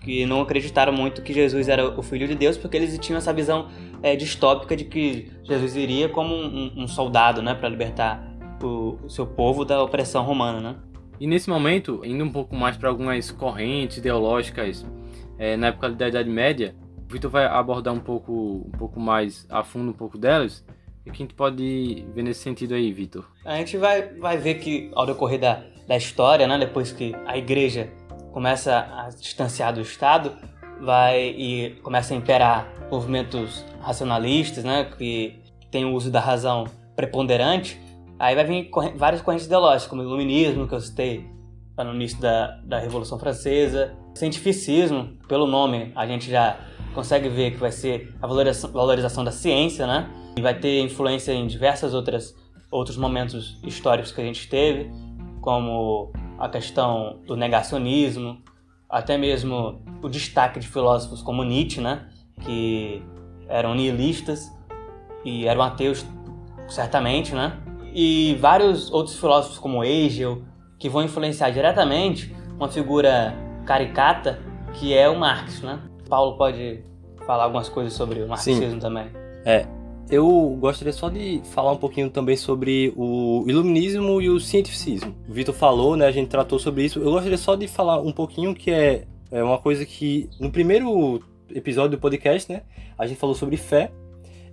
Que 0.02 0.26
não 0.26 0.42
acreditaram 0.42 0.92
muito 0.92 1.22
que 1.22 1.32
Jesus 1.32 1.70
era 1.70 1.88
o 1.88 2.02
Filho 2.02 2.28
de 2.28 2.34
Deus, 2.34 2.58
porque 2.58 2.76
eles 2.76 2.98
tinham 2.98 3.20
essa 3.20 3.32
visão 3.32 3.68
é, 4.02 4.16
distópica 4.16 4.76
de 4.76 4.86
que 4.86 5.32
Jesus 5.44 5.76
iria 5.76 6.10
como 6.10 6.34
um, 6.34 6.74
um 6.76 6.88
soldado, 6.88 7.42
né? 7.42 7.54
Para 7.54 7.70
libertar 7.70 8.36
o, 8.64 8.98
o 9.04 9.10
seu 9.10 9.28
povo 9.28 9.64
da 9.64 9.84
opressão 9.84 10.24
romana, 10.24 10.60
né? 10.60 10.76
E 11.20 11.28
nesse 11.28 11.50
momento, 11.50 12.02
indo 12.04 12.24
um 12.24 12.32
pouco 12.32 12.56
mais 12.56 12.76
para 12.76 12.90
algumas 12.90 13.30
correntes 13.30 13.98
ideológicas 13.98 14.84
é, 15.38 15.56
na 15.56 15.68
época 15.68 15.92
da 15.92 16.08
Idade 16.08 16.30
Média, 16.30 16.76
o 17.08 17.14
Vitor 17.14 17.30
vai 17.30 17.46
abordar 17.46 17.94
um 17.94 18.00
pouco, 18.00 18.68
um 18.68 18.78
pouco 18.78 19.00
mais 19.00 19.46
a 19.50 19.64
fundo 19.64 19.92
um 19.92 19.94
pouco 19.94 20.18
delas, 20.18 20.66
o 21.10 21.12
que 21.14 21.22
a 21.22 21.26
gente 21.26 21.34
pode 21.34 22.06
ver 22.14 22.24
nesse 22.24 22.42
sentido 22.42 22.74
aí, 22.74 22.92
Vitor? 22.92 23.26
A 23.44 23.58
gente 23.58 23.78
vai, 23.78 24.14
vai 24.14 24.38
ver 24.38 24.56
que 24.56 24.90
ao 24.96 25.06
decorrer 25.06 25.40
da, 25.40 25.64
da 25.88 25.98
história, 25.98 26.48
né, 26.48 26.58
depois 26.58 26.92
que 26.92 27.14
a 27.26 27.38
igreja 27.38 27.92
começa 28.32 28.78
a 28.78 29.10
distanciar 29.10 29.74
do 29.74 29.82
Estado, 29.82 30.32
vai 30.82 31.30
e 31.38 31.72
começa 31.84 32.14
a 32.14 32.18
imperar 32.18 32.68
movimentos 32.90 33.64
racionalistas, 33.82 34.64
né, 34.64 34.86
que 34.98 35.40
tem 35.70 35.86
o 35.86 35.94
uso 35.94 36.10
da 36.10 36.20
razão 36.20 36.66
preponderante, 36.96 37.80
aí 38.18 38.36
vai 38.36 38.46
vir 38.46 38.70
várias 38.96 39.22
correntes 39.22 39.46
ideológicas, 39.46 39.88
como 39.88 40.02
o 40.02 40.06
iluminismo, 40.06 40.68
que 40.68 40.76
eu 40.76 40.80
citei 40.80 41.26
no 41.78 41.94
início 41.96 42.20
da, 42.22 42.60
da 42.64 42.80
Revolução 42.80 43.18
Francesa, 43.18 43.96
cientificismo, 44.14 45.18
pelo 45.28 45.48
nome 45.48 45.92
a 45.96 46.06
gente 46.06 46.30
já 46.30 46.58
consegue 46.94 47.30
ver 47.30 47.52
que 47.52 47.58
vai 47.58 47.72
ser 47.72 48.14
a 48.22 48.28
valorização, 48.28 48.72
valorização 48.72 49.24
da 49.24 49.32
ciência, 49.32 49.86
né? 49.86 50.10
E 50.38 50.42
vai 50.42 50.58
ter 50.58 50.82
influência 50.82 51.32
em 51.32 51.48
diversas 51.48 51.94
outras 51.94 52.36
outros 52.72 52.98
momentos 52.98 53.60
históricos 53.64 54.12
que 54.12 54.20
a 54.20 54.24
gente 54.24 54.50
teve, 54.50 54.90
como 55.42 56.12
a 56.40 56.50
questão 56.50 57.20
do 57.28 57.36
negacionismo, 57.36 58.42
até 58.90 59.16
mesmo 59.18 59.82
o 60.02 60.10
destaque 60.10 60.60
de 60.60 60.68
filósofos 60.68 61.22
como 61.22 61.44
Nietzsche, 61.44 61.80
né, 61.80 62.08
que 62.42 63.02
eram 63.48 63.76
nihilistas 63.76 64.52
e 65.24 65.48
eram 65.48 65.62
ateus 65.62 66.06
certamente, 66.68 67.36
né? 67.36 67.62
E 67.94 68.36
vários 68.42 68.92
outros 68.92 69.20
filósofos 69.20 69.60
como 69.60 69.84
Hegel, 69.84 70.44
que 70.80 70.90
vão 70.90 71.04
influenciar 71.04 71.52
diretamente 71.52 72.36
uma 72.58 72.68
figura 72.68 73.36
caricata 73.66 74.42
que 74.74 74.94
é 74.94 75.08
o 75.08 75.20
Marx, 75.20 75.62
né? 75.62 75.80
Paulo 76.10 76.38
pode 76.38 76.80
falar 77.26 77.46
algumas 77.46 77.70
coisas 77.70 77.94
sobre 77.94 78.22
o 78.22 78.28
marxismo 78.28 78.72
Sim. 78.72 78.80
também. 78.80 79.08
É, 79.46 79.66
eu 80.10 80.58
gostaria 80.60 80.94
só 80.94 81.10
de 81.10 81.42
falar 81.46 81.72
um 81.72 81.78
pouquinho 81.78 82.10
também 82.10 82.36
sobre 82.36 82.94
o 82.96 83.46
iluminismo 83.48 84.22
e 84.22 84.30
o 84.30 84.40
cientificismo. 84.40 85.16
O 85.28 85.34
Vitor 85.34 85.56
falou, 85.56 85.96
né? 85.96 86.06
A 86.06 86.12
gente 86.12 86.28
tratou 86.28 86.60
sobre 86.60 86.84
isso. 86.84 87.00
Eu 87.00 87.12
gostaria 87.12 87.38
só 87.38 87.56
de 87.56 87.68
falar 87.68 88.00
um 88.00 88.12
pouquinho 88.12 88.54
que 88.54 88.72
é, 88.72 89.06
é 89.32 89.44
uma 89.44 89.58
coisa 89.58 89.86
que 89.86 90.30
no 90.40 90.52
primeiro 90.52 91.22
episódio 91.50 91.92
do 91.92 91.98
podcast, 91.98 92.52
né? 92.52 92.62
A 92.98 93.08
gente 93.08 93.20
falou 93.20 93.36
sobre 93.36 93.58
fé. 93.58 93.92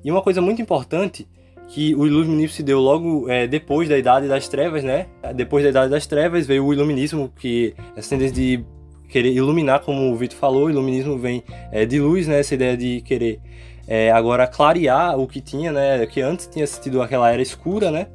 E 0.03 0.11
uma 0.11 0.23
coisa 0.23 0.41
muito 0.41 0.63
importante 0.63 1.29
que 1.69 1.95
o 1.95 2.07
iluminismo 2.07 2.57
se 2.57 2.63
deu 2.63 2.81
logo 2.81 3.29
é, 3.29 3.47
depois 3.47 3.89
da 3.89 3.99
Idade 3.99 4.27
das 4.27 4.49
Trevas, 4.49 4.83
né? 4.83 5.07
Depois 5.35 5.63
da 5.63 5.71
Idade 5.71 5.91
das 5.91 6.07
Trevas 6.07 6.47
veio 6.47 6.65
o 6.65 6.73
iluminismo, 6.73 7.31
que 7.39 7.75
é 7.95 8.01
essa 8.01 8.11
tendência 8.11 8.35
de 8.35 8.65
querer 9.11 9.33
iluminar, 9.33 9.81
como 9.81 10.11
o 10.11 10.17
Vitor 10.17 10.39
falou, 10.39 10.67
o 10.67 10.71
iluminismo 10.71 11.19
vem 11.19 11.43
é, 11.71 11.85
de 11.85 12.01
luz, 12.01 12.27
né? 12.27 12.41
Essa 12.41 12.55
ideia 12.55 12.77
de 12.77 13.01
querer 13.03 13.41
é, 13.87 14.11
agora 14.11 14.47
clarear 14.47 15.19
o 15.19 15.27
que 15.27 15.41
tinha, 15.41 15.73
né? 15.73 16.07
Que 16.07 16.21
antes 16.21 16.47
tinha 16.47 16.67
sido 16.67 17.03
aquela 17.03 17.31
era 17.31 17.43
escura, 17.43 17.91
né? 17.91 18.07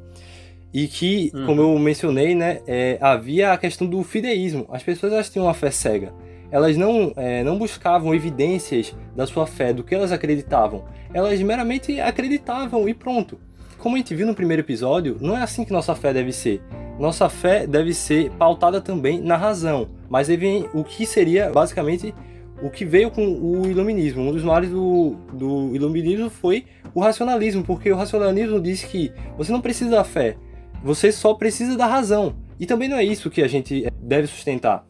E 0.72 0.88
que, 0.88 1.30
uhum. 1.34 1.46
como 1.46 1.62
eu 1.62 1.78
mencionei, 1.78 2.34
né? 2.34 2.60
É, 2.66 2.98
havia 3.00 3.52
a 3.52 3.58
questão 3.58 3.86
do 3.86 4.02
fideísmo. 4.02 4.66
As 4.70 4.82
pessoas 4.82 5.12
elas 5.12 5.30
tinham 5.30 5.46
uma 5.46 5.54
fé 5.54 5.70
cega. 5.70 6.12
Elas 6.50 6.76
não, 6.76 7.12
é, 7.16 7.42
não 7.42 7.58
buscavam 7.58 8.14
evidências 8.14 8.94
da 9.14 9.26
sua 9.26 9.46
fé, 9.46 9.72
do 9.72 9.82
que 9.82 9.94
elas 9.94 10.12
acreditavam. 10.12 10.84
Elas 11.12 11.40
meramente 11.42 12.00
acreditavam 12.00 12.88
e 12.88 12.94
pronto. 12.94 13.38
Como 13.78 13.94
a 13.94 13.98
gente 13.98 14.14
viu 14.14 14.26
no 14.26 14.34
primeiro 14.34 14.62
episódio, 14.62 15.16
não 15.20 15.36
é 15.36 15.42
assim 15.42 15.64
que 15.64 15.72
nossa 15.72 15.94
fé 15.94 16.12
deve 16.12 16.32
ser. 16.32 16.62
Nossa 16.98 17.28
fé 17.28 17.66
deve 17.66 17.92
ser 17.92 18.30
pautada 18.32 18.80
também 18.80 19.20
na 19.20 19.36
razão. 19.36 19.88
Mas 20.08 20.28
vem 20.28 20.68
o 20.72 20.82
que 20.82 21.04
seria 21.04 21.50
basicamente 21.50 22.14
o 22.62 22.70
que 22.70 22.84
veio 22.84 23.10
com 23.10 23.26
o 23.26 23.66
iluminismo. 23.66 24.22
Um 24.22 24.32
dos 24.32 24.42
males 24.42 24.70
do, 24.70 25.16
do 25.32 25.74
iluminismo 25.74 26.30
foi 26.30 26.64
o 26.94 27.00
racionalismo, 27.00 27.62
porque 27.62 27.92
o 27.92 27.96
racionalismo 27.96 28.60
diz 28.60 28.82
que 28.82 29.12
você 29.36 29.52
não 29.52 29.60
precisa 29.60 29.90
da 29.90 30.04
fé, 30.04 30.36
você 30.82 31.12
só 31.12 31.34
precisa 31.34 31.76
da 31.76 31.86
razão. 31.86 32.34
E 32.58 32.64
também 32.64 32.88
não 32.88 32.96
é 32.96 33.04
isso 33.04 33.30
que 33.30 33.42
a 33.42 33.48
gente 33.48 33.86
deve 34.00 34.26
sustentar. 34.26 34.86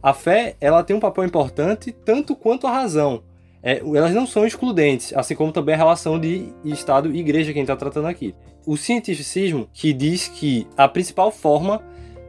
A 0.00 0.12
fé, 0.12 0.56
ela 0.60 0.84
tem 0.84 0.94
um 0.94 1.00
papel 1.00 1.24
importante 1.24 1.90
tanto 1.90 2.36
quanto 2.36 2.66
a 2.66 2.72
razão. 2.72 3.22
É, 3.62 3.78
elas 3.78 4.12
não 4.12 4.26
são 4.26 4.44
excludentes, 4.44 5.12
assim 5.14 5.36
como 5.36 5.52
também 5.52 5.74
a 5.74 5.78
relação 5.78 6.18
de 6.18 6.52
Estado 6.64 7.14
e 7.14 7.20
Igreja 7.20 7.52
que 7.52 7.58
a 7.58 7.62
gente 7.62 7.70
está 7.70 7.76
tratando 7.76 8.08
aqui. 8.08 8.34
O 8.66 8.76
cientificismo, 8.76 9.68
que 9.72 9.92
diz 9.92 10.28
que 10.28 10.66
a 10.76 10.88
principal 10.88 11.30
forma 11.30 11.80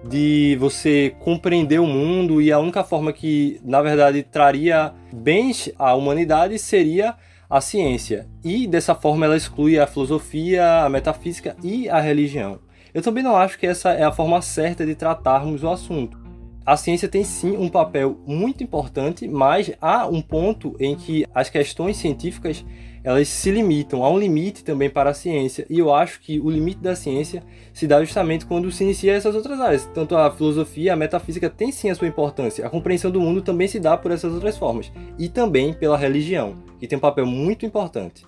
de 0.07 0.57
você 0.59 1.15
compreender 1.19 1.79
o 1.79 1.87
mundo 1.87 2.41
e 2.41 2.51
a 2.51 2.59
única 2.59 2.83
forma 2.83 3.13
que, 3.13 3.59
na 3.63 3.81
verdade, 3.81 4.21
traria 4.21 4.93
bens 5.11 5.71
à 5.79 5.95
humanidade 5.95 6.59
seria 6.59 7.15
a 7.49 7.61
ciência. 7.61 8.27
E 8.43 8.67
dessa 8.67 8.93
forma 8.93 9.25
ela 9.25 9.37
exclui 9.37 9.79
a 9.79 9.87
filosofia, 9.87 10.83
a 10.83 10.89
metafísica 10.89 11.55
e 11.63 11.89
a 11.89 11.99
religião. 11.99 12.59
Eu 12.93 13.01
também 13.01 13.23
não 13.23 13.35
acho 13.35 13.57
que 13.57 13.65
essa 13.65 13.91
é 13.91 14.03
a 14.03 14.11
forma 14.11 14.41
certa 14.41 14.85
de 14.85 14.93
tratarmos 14.93 15.63
o 15.63 15.69
assunto. 15.69 16.22
A 16.65 16.77
ciência 16.77 17.09
tem 17.09 17.25
sim 17.25 17.57
um 17.57 17.67
papel 17.67 18.17
muito 18.25 18.63
importante, 18.63 19.27
mas 19.27 19.73
há 19.81 20.07
um 20.07 20.21
ponto 20.21 20.75
em 20.79 20.95
que 20.95 21.25
as 21.35 21.49
questões 21.49 21.97
científicas 21.97 22.65
elas 23.03 23.27
se 23.27 23.51
limitam, 23.51 24.01
há 24.01 24.09
um 24.09 24.17
limite 24.17 24.63
também 24.63 24.89
para 24.89 25.09
a 25.09 25.13
ciência, 25.13 25.65
e 25.69 25.77
eu 25.77 25.93
acho 25.93 26.21
que 26.21 26.39
o 26.39 26.49
limite 26.49 26.79
da 26.79 26.95
ciência 26.95 27.43
se 27.73 27.85
dá 27.85 27.99
justamente 27.99 28.45
quando 28.45 28.71
se 28.71 28.85
inicia 28.85 29.11
essas 29.11 29.35
outras 29.35 29.59
áreas. 29.59 29.85
Tanto 29.93 30.15
a 30.15 30.31
filosofia, 30.31 30.93
a 30.93 30.95
metafísica 30.95 31.49
tem 31.49 31.69
sim 31.69 31.89
a 31.89 31.95
sua 31.95 32.07
importância, 32.07 32.65
a 32.65 32.69
compreensão 32.69 33.11
do 33.11 33.19
mundo 33.19 33.41
também 33.41 33.67
se 33.67 33.77
dá 33.77 33.97
por 33.97 34.11
essas 34.11 34.33
outras 34.33 34.57
formas, 34.57 34.89
e 35.19 35.27
também 35.27 35.73
pela 35.73 35.97
religião, 35.97 36.55
que 36.79 36.87
tem 36.87 36.97
um 36.97 37.01
papel 37.01 37.25
muito 37.25 37.65
importante. 37.65 38.25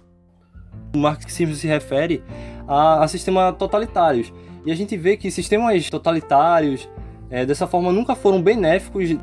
O 0.93 0.98
marxismo 0.98 1.56
se 1.56 1.67
refere 1.67 2.21
a, 2.67 3.02
a 3.02 3.08
sistemas 3.08 3.56
totalitários, 3.56 4.34
e 4.65 4.74
a 4.74 4.76
gente 4.76 4.98
vê 4.98 5.15
que 5.15 5.32
sistemas 5.32 5.89
totalitários, 5.89 6.89
é, 7.30 7.46
dessa 7.46 7.68
forma, 7.68 7.92
nunca 7.92 8.16
foram 8.16 8.42
benéficos 8.42 9.16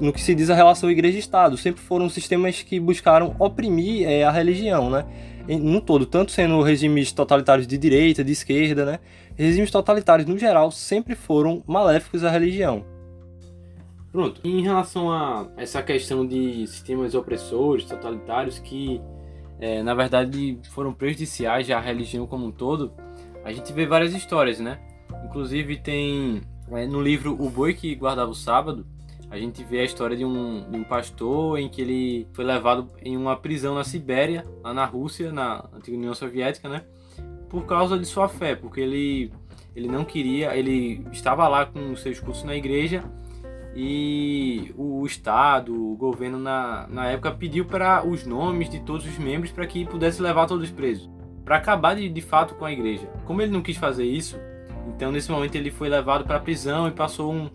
no 0.00 0.12
que 0.12 0.20
se 0.20 0.34
diz 0.34 0.50
a 0.50 0.54
relação 0.54 0.90
igreja-estado. 0.90 1.56
Sempre 1.56 1.80
foram 1.80 2.08
sistemas 2.08 2.62
que 2.62 2.78
buscaram 2.80 3.36
oprimir 3.38 4.08
é, 4.08 4.24
a 4.24 4.30
religião, 4.30 4.90
né? 4.90 5.04
no 5.48 5.80
todo, 5.80 6.06
tanto 6.06 6.30
sendo 6.30 6.62
regimes 6.62 7.10
totalitários 7.12 7.66
de 7.66 7.76
direita, 7.76 8.22
de 8.22 8.32
esquerda, 8.32 8.84
né? 8.84 9.00
Regimes 9.34 9.70
totalitários, 9.70 10.28
no 10.28 10.38
geral, 10.38 10.70
sempre 10.70 11.14
foram 11.14 11.62
maléficos 11.66 12.22
à 12.22 12.30
religião. 12.30 12.84
Pronto. 14.12 14.40
Em 14.44 14.62
relação 14.62 15.10
a 15.10 15.48
essa 15.56 15.82
questão 15.82 16.26
de 16.26 16.66
sistemas 16.66 17.14
opressores, 17.14 17.84
totalitários, 17.86 18.58
que 18.58 19.00
é, 19.58 19.82
na 19.82 19.94
verdade 19.94 20.58
foram 20.70 20.92
prejudiciais 20.92 21.70
à 21.70 21.80
religião 21.80 22.26
como 22.26 22.46
um 22.46 22.52
todo, 22.52 22.92
a 23.44 23.52
gente 23.52 23.72
vê 23.72 23.86
várias 23.86 24.14
histórias, 24.14 24.60
né? 24.60 24.78
Inclusive 25.24 25.78
tem 25.78 26.42
no 26.88 27.00
livro 27.00 27.36
O 27.38 27.50
Boi 27.50 27.74
que 27.74 27.94
Guardava 27.94 28.30
o 28.30 28.34
Sábado, 28.34 28.86
a 29.30 29.38
gente 29.38 29.62
vê 29.64 29.80
a 29.80 29.84
história 29.84 30.16
de 30.16 30.24
um, 30.24 30.70
de 30.70 30.76
um 30.76 30.84
pastor 30.84 31.58
em 31.58 31.68
que 31.68 31.80
ele 31.80 32.26
foi 32.32 32.44
levado 32.44 32.90
em 33.02 33.16
uma 33.16 33.36
prisão 33.36 33.74
na 33.74 33.84
Sibéria, 33.84 34.44
lá 34.62 34.74
na 34.74 34.84
Rússia, 34.84 35.32
na 35.32 35.64
antiga 35.72 35.96
União 35.96 36.14
Soviética, 36.14 36.68
né? 36.68 36.82
Por 37.48 37.64
causa 37.64 37.98
de 37.98 38.04
sua 38.06 38.28
fé, 38.28 38.54
porque 38.54 38.80
ele, 38.80 39.32
ele 39.74 39.88
não 39.88 40.04
queria, 40.04 40.56
ele 40.56 41.06
estava 41.12 41.46
lá 41.48 41.66
com 41.66 41.94
seus 41.96 42.20
cursos 42.20 42.44
na 42.44 42.54
igreja 42.54 43.04
e 43.74 44.72
o 44.76 45.04
Estado, 45.06 45.74
o 45.74 45.96
governo 45.96 46.38
na, 46.38 46.86
na 46.88 47.06
época 47.06 47.30
pediu 47.32 47.64
para 47.64 48.06
os 48.06 48.26
nomes 48.26 48.68
de 48.68 48.80
todos 48.80 49.06
os 49.06 49.18
membros 49.18 49.50
para 49.50 49.66
que 49.66 49.86
pudesse 49.86 50.20
levar 50.20 50.46
todos 50.46 50.70
presos, 50.70 51.10
para 51.44 51.56
acabar 51.56 51.96
de, 51.96 52.08
de 52.08 52.20
fato 52.20 52.54
com 52.54 52.64
a 52.64 52.72
igreja. 52.72 53.06
Como 53.24 53.40
ele 53.40 53.50
não 53.50 53.62
quis 53.62 53.76
fazer 53.76 54.04
isso, 54.04 54.38
então 54.88 55.12
nesse 55.12 55.30
momento 55.30 55.54
ele 55.54 55.70
foi 55.70 55.88
levado 55.88 56.24
para 56.24 56.36
a 56.36 56.40
prisão 56.40 56.88
e 56.88 56.90
passou 56.90 57.32
um, 57.32 57.50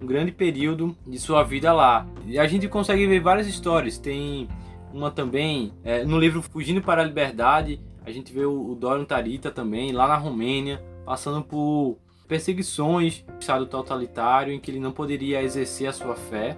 um 0.00 0.06
grande 0.06 0.32
período 0.32 0.96
de 1.06 1.18
sua 1.18 1.42
vida 1.42 1.72
lá. 1.72 2.06
E 2.26 2.38
a 2.38 2.46
gente 2.46 2.68
consegue 2.68 3.06
ver 3.06 3.20
várias 3.20 3.46
histórias. 3.46 3.98
Tem 3.98 4.48
uma 4.92 5.10
também 5.10 5.72
é, 5.84 6.04
no 6.04 6.18
livro 6.18 6.42
Fugindo 6.42 6.82
para 6.82 7.02
a 7.02 7.04
Liberdade. 7.04 7.80
A 8.04 8.10
gente 8.10 8.32
vê 8.32 8.44
o, 8.44 8.72
o 8.72 8.74
Dorian 8.74 9.04
Tarita 9.04 9.50
também 9.50 9.92
lá 9.92 10.08
na 10.08 10.16
Romênia, 10.16 10.82
passando 11.04 11.42
por 11.42 11.98
perseguições, 12.26 13.24
estado 13.38 13.66
totalitário 13.66 14.52
em 14.52 14.58
que 14.58 14.70
ele 14.70 14.80
não 14.80 14.90
poderia 14.90 15.42
exercer 15.42 15.88
a 15.88 15.92
sua 15.92 16.14
fé. 16.14 16.56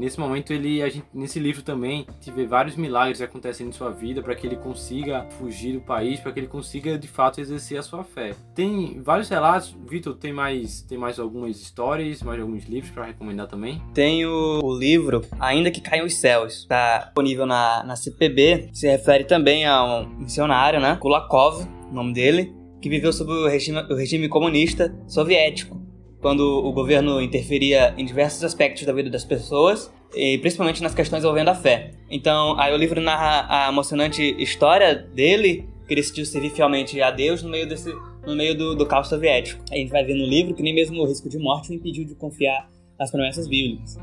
Nesse 0.00 0.18
momento 0.18 0.50
ele, 0.50 0.80
gente, 0.88 1.04
nesse 1.12 1.38
livro 1.38 1.60
também, 1.62 2.06
a 2.08 2.12
gente 2.12 2.30
vê 2.30 2.46
vários 2.46 2.74
milagres 2.74 3.20
acontecendo 3.20 3.68
em 3.68 3.72
sua 3.72 3.90
vida 3.90 4.22
para 4.22 4.34
que 4.34 4.46
ele 4.46 4.56
consiga 4.56 5.26
fugir 5.38 5.74
do 5.74 5.80
país, 5.82 6.18
para 6.18 6.32
que 6.32 6.40
ele 6.40 6.46
consiga 6.46 6.98
de 6.98 7.06
fato 7.06 7.38
exercer 7.38 7.78
a 7.78 7.82
sua 7.82 8.02
fé. 8.02 8.34
Tem 8.54 8.98
vários 9.02 9.28
relatos. 9.28 9.76
Vitor, 9.86 10.14
tem 10.14 10.32
mais, 10.32 10.80
tem 10.80 10.96
mais 10.96 11.18
algumas 11.18 11.60
histórias, 11.60 12.22
mais 12.22 12.40
alguns 12.40 12.64
livros 12.64 12.90
para 12.90 13.04
recomendar 13.04 13.46
também? 13.46 13.82
Tem 13.92 14.24
o, 14.24 14.60
o, 14.64 14.74
livro 14.74 15.20
Ainda 15.38 15.70
que 15.70 15.82
Caiam 15.82 16.06
os 16.06 16.18
Céus, 16.18 16.60
está 16.60 17.00
disponível 17.00 17.44
na, 17.44 17.84
na 17.84 17.94
CPB. 17.94 18.70
Se 18.72 18.88
refere 18.88 19.24
também 19.24 19.66
a 19.66 19.84
um 19.84 20.08
missionário, 20.20 20.80
né? 20.80 20.96
Kulakov, 20.98 21.62
o 21.90 21.94
nome 21.94 22.14
dele 22.14 22.58
que 22.80 22.88
viveu 22.88 23.12
sob 23.12 23.30
o 23.30 23.46
regime, 23.46 23.78
o 23.90 23.94
regime 23.94 24.28
comunista 24.28 24.94
soviético, 25.06 25.80
quando 26.20 26.40
o 26.40 26.72
governo 26.72 27.20
interferia 27.20 27.94
em 27.96 28.04
diversos 28.04 28.44
aspectos 28.44 28.84
da 28.84 28.92
vida 28.92 29.08
das 29.08 29.24
pessoas, 29.24 29.92
e 30.14 30.38
principalmente 30.38 30.82
nas 30.82 30.94
questões 30.94 31.22
envolvendo 31.22 31.48
a 31.48 31.54
fé. 31.54 31.92
Então, 32.10 32.58
aí 32.58 32.74
o 32.74 32.76
livro 32.76 33.00
narra 33.00 33.46
a 33.48 33.68
emocionante 33.68 34.22
história 34.38 34.94
dele, 34.94 35.68
que 35.86 35.94
decidiu 35.94 36.24
servir 36.24 36.50
fielmente 36.50 37.00
a 37.00 37.10
Deus 37.10 37.42
no 37.42 37.50
meio 37.50 37.68
desse 37.68 37.92
no 38.26 38.36
meio 38.36 38.56
do, 38.56 38.74
do 38.74 38.84
caos 38.84 39.08
soviético. 39.08 39.64
A 39.72 39.76
gente 39.76 39.90
vai 39.90 40.04
ver 40.04 40.14
no 40.14 40.26
livro 40.26 40.54
que 40.54 40.62
nem 40.62 40.74
mesmo 40.74 41.00
o 41.00 41.06
risco 41.06 41.26
de 41.28 41.38
morte 41.38 41.70
o 41.70 41.74
impediu 41.74 42.04
de 42.04 42.14
confiar 42.14 42.68
nas 42.98 43.10
promessas 43.10 43.48
bíblicas. 43.48 43.96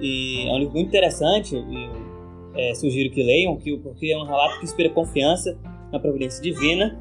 E 0.00 0.48
é 0.48 0.52
um 0.52 0.58
livro 0.58 0.74
muito 0.74 0.88
interessante, 0.88 1.54
e, 1.54 1.90
é, 2.54 2.74
sugiro 2.74 3.08
que 3.14 3.22
leiam, 3.22 3.56
porque 3.56 4.10
é 4.10 4.18
um 4.18 4.24
relato 4.24 4.58
que 4.58 4.64
inspira 4.64 4.90
confiança 4.90 5.56
na 5.92 6.00
providência 6.00 6.42
divina 6.42 6.98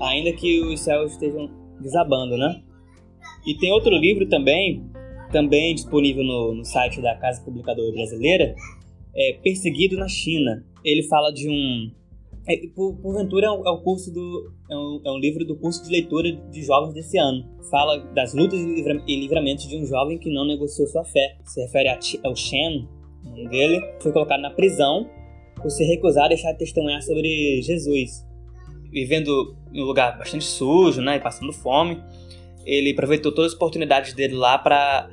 ainda 0.00 0.32
que 0.32 0.60
os 0.62 0.80
céus 0.80 1.12
estejam 1.12 1.50
desabando, 1.80 2.36
né? 2.36 2.62
E 3.46 3.56
tem 3.56 3.72
outro 3.72 3.90
livro 3.96 4.28
também, 4.28 4.84
também 5.32 5.74
disponível 5.74 6.22
no, 6.24 6.54
no 6.54 6.64
site 6.64 7.00
da 7.00 7.14
Casa 7.16 7.42
Publicadora 7.42 7.92
Brasileira, 7.92 8.54
é 9.14 9.32
Perseguido 9.42 9.96
na 9.96 10.08
China. 10.08 10.64
Ele 10.84 11.02
fala 11.04 11.32
de 11.32 11.48
um... 11.48 11.90
É, 12.48 12.56
por, 12.74 12.96
porventura 12.96 13.46
é 13.46 13.50
um, 13.50 13.66
é 13.66 13.70
um 13.70 13.82
curso 13.82 14.12
do... 14.12 14.52
É 14.70 14.76
um, 14.76 15.00
é 15.04 15.10
um, 15.10 15.18
livro 15.18 15.44
do 15.44 15.56
curso 15.56 15.82
de 15.84 15.90
leitura 15.90 16.32
de 16.32 16.62
jovens 16.62 16.94
desse 16.94 17.18
ano. 17.18 17.44
Fala 17.70 17.98
das 18.14 18.34
lutas 18.34 18.58
e 18.60 19.16
livramentos 19.16 19.68
de 19.68 19.76
um 19.76 19.84
jovem 19.84 20.18
que 20.18 20.32
não 20.32 20.46
negociou 20.46 20.86
sua 20.88 21.04
fé. 21.04 21.36
Se 21.44 21.60
refere 21.60 21.88
ao 22.22 22.36
Shen, 22.36 22.88
o 23.24 23.30
nome 23.30 23.48
dele. 23.48 23.80
Foi 24.00 24.12
colocado 24.12 24.40
na 24.40 24.50
prisão 24.50 25.08
por 25.56 25.70
se 25.70 25.84
recusar 25.84 26.24
a 26.24 26.28
deixar 26.28 26.52
de 26.52 26.58
testemunhar 26.58 27.02
sobre 27.02 27.60
Jesus 27.62 28.30
vivendo 28.90 29.56
em 29.72 29.82
um 29.82 29.86
lugar 29.86 30.18
bastante 30.18 30.44
sujo, 30.44 31.00
né, 31.00 31.16
e 31.16 31.20
passando 31.20 31.52
fome, 31.52 32.02
ele 32.70 32.92
aproveitou 32.92 33.32
todas 33.32 33.50
as 33.50 33.56
oportunidades 33.56 34.12
dele 34.12 34.34
lá 34.34 34.56
para 34.56 35.10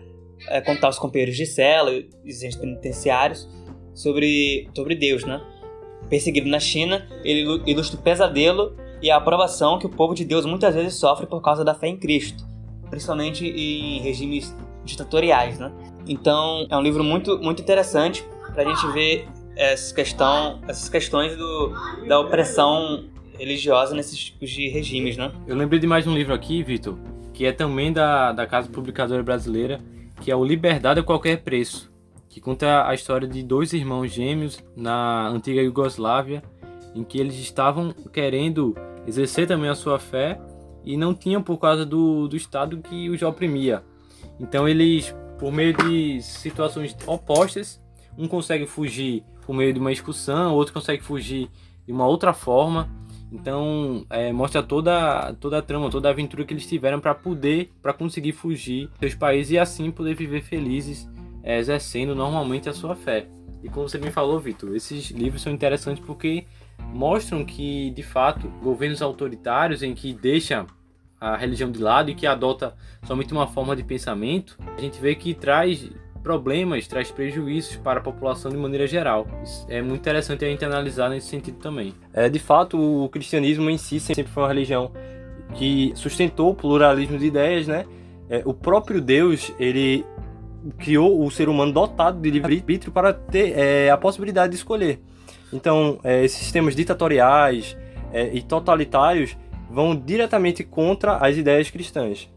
é, 0.47 0.61
contar 0.61 0.87
aos 0.87 0.99
companheiros 0.99 1.35
de 1.35 1.45
cela 1.45 1.91
e 1.91 2.07
os 2.25 2.55
penitenciários 2.55 3.49
sobre, 3.95 4.69
sobre 4.75 4.93
Deus, 4.93 5.23
né? 5.23 5.41
Perseguido 6.07 6.47
na 6.47 6.59
China, 6.59 7.07
ele 7.23 7.41
ilustra 7.65 7.99
o 7.99 8.01
pesadelo 8.03 8.75
e 9.01 9.09
a 9.09 9.17
aprovação 9.17 9.79
que 9.79 9.87
o 9.87 9.89
povo 9.89 10.13
de 10.13 10.23
Deus 10.23 10.45
muitas 10.45 10.75
vezes 10.75 10.93
sofre 10.93 11.25
por 11.25 11.41
causa 11.41 11.65
da 11.65 11.73
fé 11.73 11.87
em 11.87 11.97
Cristo, 11.97 12.45
principalmente 12.89 13.45
em 13.45 13.99
regimes 14.01 14.55
ditatoriais, 14.85 15.57
né? 15.57 15.71
Então, 16.07 16.65
é 16.69 16.77
um 16.77 16.81
livro 16.81 17.03
muito, 17.03 17.39
muito 17.39 17.61
interessante 17.61 18.23
para 18.53 18.63
a 18.63 18.65
gente 18.65 18.93
ver 18.93 19.27
essa 19.55 19.93
questão, 19.93 20.61
essas 20.67 20.87
questões 20.87 21.35
do, 21.35 21.73
da 22.07 22.19
opressão 22.19 23.05
religiosa 23.37 23.95
nesses 23.95 24.17
tipos 24.17 24.49
de 24.49 24.69
regimes, 24.69 25.17
né? 25.17 25.31
Eu 25.47 25.55
lembrei 25.55 25.79
de 25.79 25.87
mais 25.87 26.07
um 26.07 26.13
livro 26.13 26.33
aqui, 26.33 26.63
Vitor, 26.63 26.97
que 27.37 27.45
é 27.45 27.51
também 27.51 27.93
da, 27.93 28.31
da 28.31 28.47
Casa 28.47 28.67
Publicadora 28.67 29.21
Brasileira, 29.21 29.79
que 30.21 30.31
é 30.31 30.35
o 30.35 30.43
Liberdade 30.43 31.01
a 31.01 31.03
Qualquer 31.03 31.43
Preço, 31.43 31.93
que 32.27 32.41
conta 32.41 32.87
a 32.87 32.95
história 32.95 33.27
de 33.27 33.43
dois 33.43 33.73
irmãos 33.73 34.07
gêmeos 34.07 34.57
na 34.75 35.27
antiga 35.27 35.61
Iugoslávia, 35.61 36.41
em 36.95 37.03
que 37.03 37.19
eles 37.19 37.35
estavam 37.35 37.93
querendo 38.11 38.75
exercer 39.05 39.47
também 39.47 39.69
a 39.69 39.75
sua 39.75 39.99
fé 39.99 40.41
e 40.83 40.97
não 40.97 41.13
tinham 41.13 41.43
por 41.43 41.59
causa 41.59 41.85
do, 41.85 42.27
do 42.27 42.35
Estado 42.35 42.79
que 42.79 43.07
os 43.07 43.21
oprimia. 43.21 43.83
Então 44.39 44.67
eles, 44.67 45.15
por 45.37 45.51
meio 45.51 45.77
de 45.77 46.19
situações 46.23 46.97
opostas, 47.05 47.79
um 48.17 48.27
consegue 48.27 48.65
fugir 48.65 49.23
por 49.45 49.53
meio 49.53 49.71
de 49.71 49.79
uma 49.79 49.91
expulsão, 49.91 50.53
o 50.53 50.55
outro 50.55 50.73
consegue 50.73 51.03
fugir 51.03 51.51
de 51.85 51.93
uma 51.93 52.07
outra 52.07 52.33
forma. 52.33 52.89
Então, 53.31 54.05
é, 54.09 54.31
mostra 54.31 54.63
toda, 54.63 55.33
toda 55.33 55.57
a 55.57 55.61
trama, 55.61 55.89
toda 55.89 56.07
a 56.07 56.11
aventura 56.11 56.45
que 56.45 56.53
eles 56.53 56.65
tiveram 56.65 56.99
para 56.99 57.13
poder, 57.13 57.71
para 57.81 57.93
conseguir 57.93 58.31
fugir 58.31 58.87
dos 58.87 58.99
seus 58.99 59.15
países 59.15 59.51
e 59.51 59.59
assim 59.59 59.91
poder 59.91 60.15
viver 60.15 60.41
felizes, 60.41 61.09
é, 61.43 61.57
exercendo 61.57 62.15
normalmente 62.15 62.69
a 62.69 62.73
sua 62.73 62.95
fé. 62.95 63.27
E 63.61 63.69
como 63.69 63.89
você 63.89 63.97
me 63.97 64.11
falou, 64.11 64.39
Vitor, 64.39 64.75
esses 64.75 65.09
livros 65.11 65.41
são 65.41 65.51
interessantes 65.51 66.03
porque 66.05 66.45
mostram 66.93 67.43
que, 67.43 67.89
de 67.91 68.03
fato, 68.03 68.47
governos 68.61 69.01
autoritários 69.01 69.83
em 69.83 69.93
que 69.93 70.13
deixam 70.13 70.67
a 71.19 71.35
religião 71.35 71.71
de 71.71 71.79
lado 71.79 72.11
e 72.11 72.15
que 72.15 72.27
adota 72.27 72.75
somente 73.03 73.33
uma 73.33 73.47
forma 73.47 73.75
de 73.75 73.83
pensamento, 73.83 74.57
a 74.77 74.79
gente 74.79 75.01
vê 75.01 75.15
que 75.15 75.33
traz 75.33 75.89
problemas, 76.27 76.85
traz 76.87 77.09
prejuízos 77.09 77.77
para 77.77 77.99
a 77.99 78.03
população 78.03 78.51
de 78.51 78.57
maneira 78.57 78.85
geral. 78.85 79.25
É 79.69 79.81
muito 79.81 80.01
interessante 80.01 80.43
a 80.43 80.49
gente 80.49 80.65
analisar 80.65 81.09
nesse 81.09 81.27
sentido 81.27 81.57
também. 81.57 81.93
É, 82.13 82.27
de 82.27 82.37
fato, 82.37 82.77
o 82.77 83.07
cristianismo 83.07 83.69
em 83.69 83.77
si 83.77 83.97
sempre 83.97 84.25
foi 84.25 84.43
uma 84.43 84.49
religião 84.49 84.91
que 85.53 85.93
sustentou 85.95 86.51
o 86.51 86.53
pluralismo 86.53 87.17
de 87.17 87.27
ideias, 87.27 87.65
né? 87.65 87.85
É, 88.29 88.41
o 88.43 88.53
próprio 88.53 88.99
Deus, 88.99 89.53
ele 89.57 90.05
criou 90.77 91.25
o 91.25 91.31
ser 91.31 91.47
humano 91.47 91.71
dotado 91.71 92.19
de 92.19 92.29
livre-arbítrio 92.29 92.91
para 92.91 93.13
ter 93.13 93.57
é, 93.57 93.89
a 93.89 93.95
possibilidade 93.95 94.51
de 94.51 94.57
escolher. 94.57 94.99
Então, 95.53 95.97
é, 96.03 96.25
esses 96.25 96.39
sistemas 96.39 96.75
ditatoriais 96.75 97.77
é, 98.11 98.29
e 98.33 98.41
totalitários 98.41 99.37
vão 99.71 99.95
diretamente 99.95 100.61
contra 100.61 101.15
as 101.15 101.37
ideias 101.37 101.69
cristãs. 101.69 102.29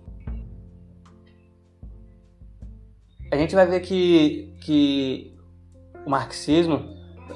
A 3.30 3.36
gente 3.36 3.54
vai 3.54 3.66
ver 3.66 3.80
que, 3.80 4.52
que 4.60 5.32
o 6.04 6.10
marxismo 6.10 6.82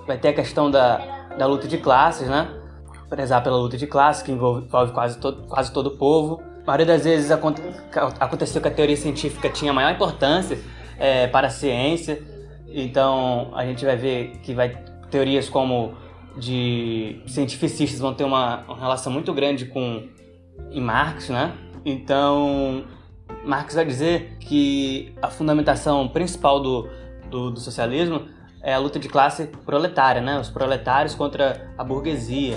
vai 0.07 0.18
ter 0.18 0.28
a 0.28 0.32
questão 0.32 0.70
da, 0.70 1.28
da 1.38 1.47
luta 1.47 1.68
de 1.68 1.78
classes, 1.78 2.28
né? 2.28 2.49
Prezar 3.09 3.42
pela 3.42 3.57
luta 3.57 3.76
de 3.76 3.86
classes, 3.86 4.22
que 4.22 4.32
envolve, 4.32 4.66
envolve 4.66 4.92
quase, 4.92 5.18
todo, 5.18 5.47
quase 5.47 5.72
todo 5.72 5.88
o 5.88 5.97
povo. 5.97 6.42
A 6.62 6.66
maioria 6.66 6.86
das 6.86 7.05
vezes 7.05 7.30
aconteceu 7.30 8.61
que 8.61 8.68
a 8.68 8.70
teoria 8.70 8.97
científica 8.97 9.49
tinha 9.49 9.72
maior 9.72 9.92
importância 9.92 10.59
é, 10.99 11.26
para 11.28 11.47
a 11.47 11.51
ciência. 11.51 12.20
Então 12.66 13.53
a 13.55 13.64
gente 13.64 13.84
vai 13.84 13.97
ver 13.97 14.38
que 14.42 14.53
vai 14.53 14.76
teorias 15.11 15.49
como 15.49 15.95
de 16.36 17.22
cientificistas 17.26 18.01
vão 18.01 18.12
ter 18.12 18.24
uma, 18.24 18.64
uma 18.66 18.76
relação 18.76 19.12
muito 19.12 19.32
grande 19.32 19.66
com 19.66 20.09
em 20.72 20.80
Marx, 20.80 21.28
né? 21.28 21.53
Então 21.84 22.84
Marx 23.45 23.74
vai 23.74 23.84
dizer 23.84 24.36
que 24.40 25.14
a 25.20 25.28
fundamentação 25.28 26.09
principal 26.09 26.61
do, 26.61 26.88
do, 27.30 27.51
do 27.51 27.61
socialismo 27.61 28.26
é 28.62 28.74
a 28.74 28.78
luta 28.78 28.99
de 28.99 29.09
classe 29.09 29.47
proletária, 29.66 30.22
né? 30.22 30.40
Os 30.40 30.49
proletários 30.49 31.14
contra 31.14 31.70
a 31.76 31.84
burguesia, 31.84 32.57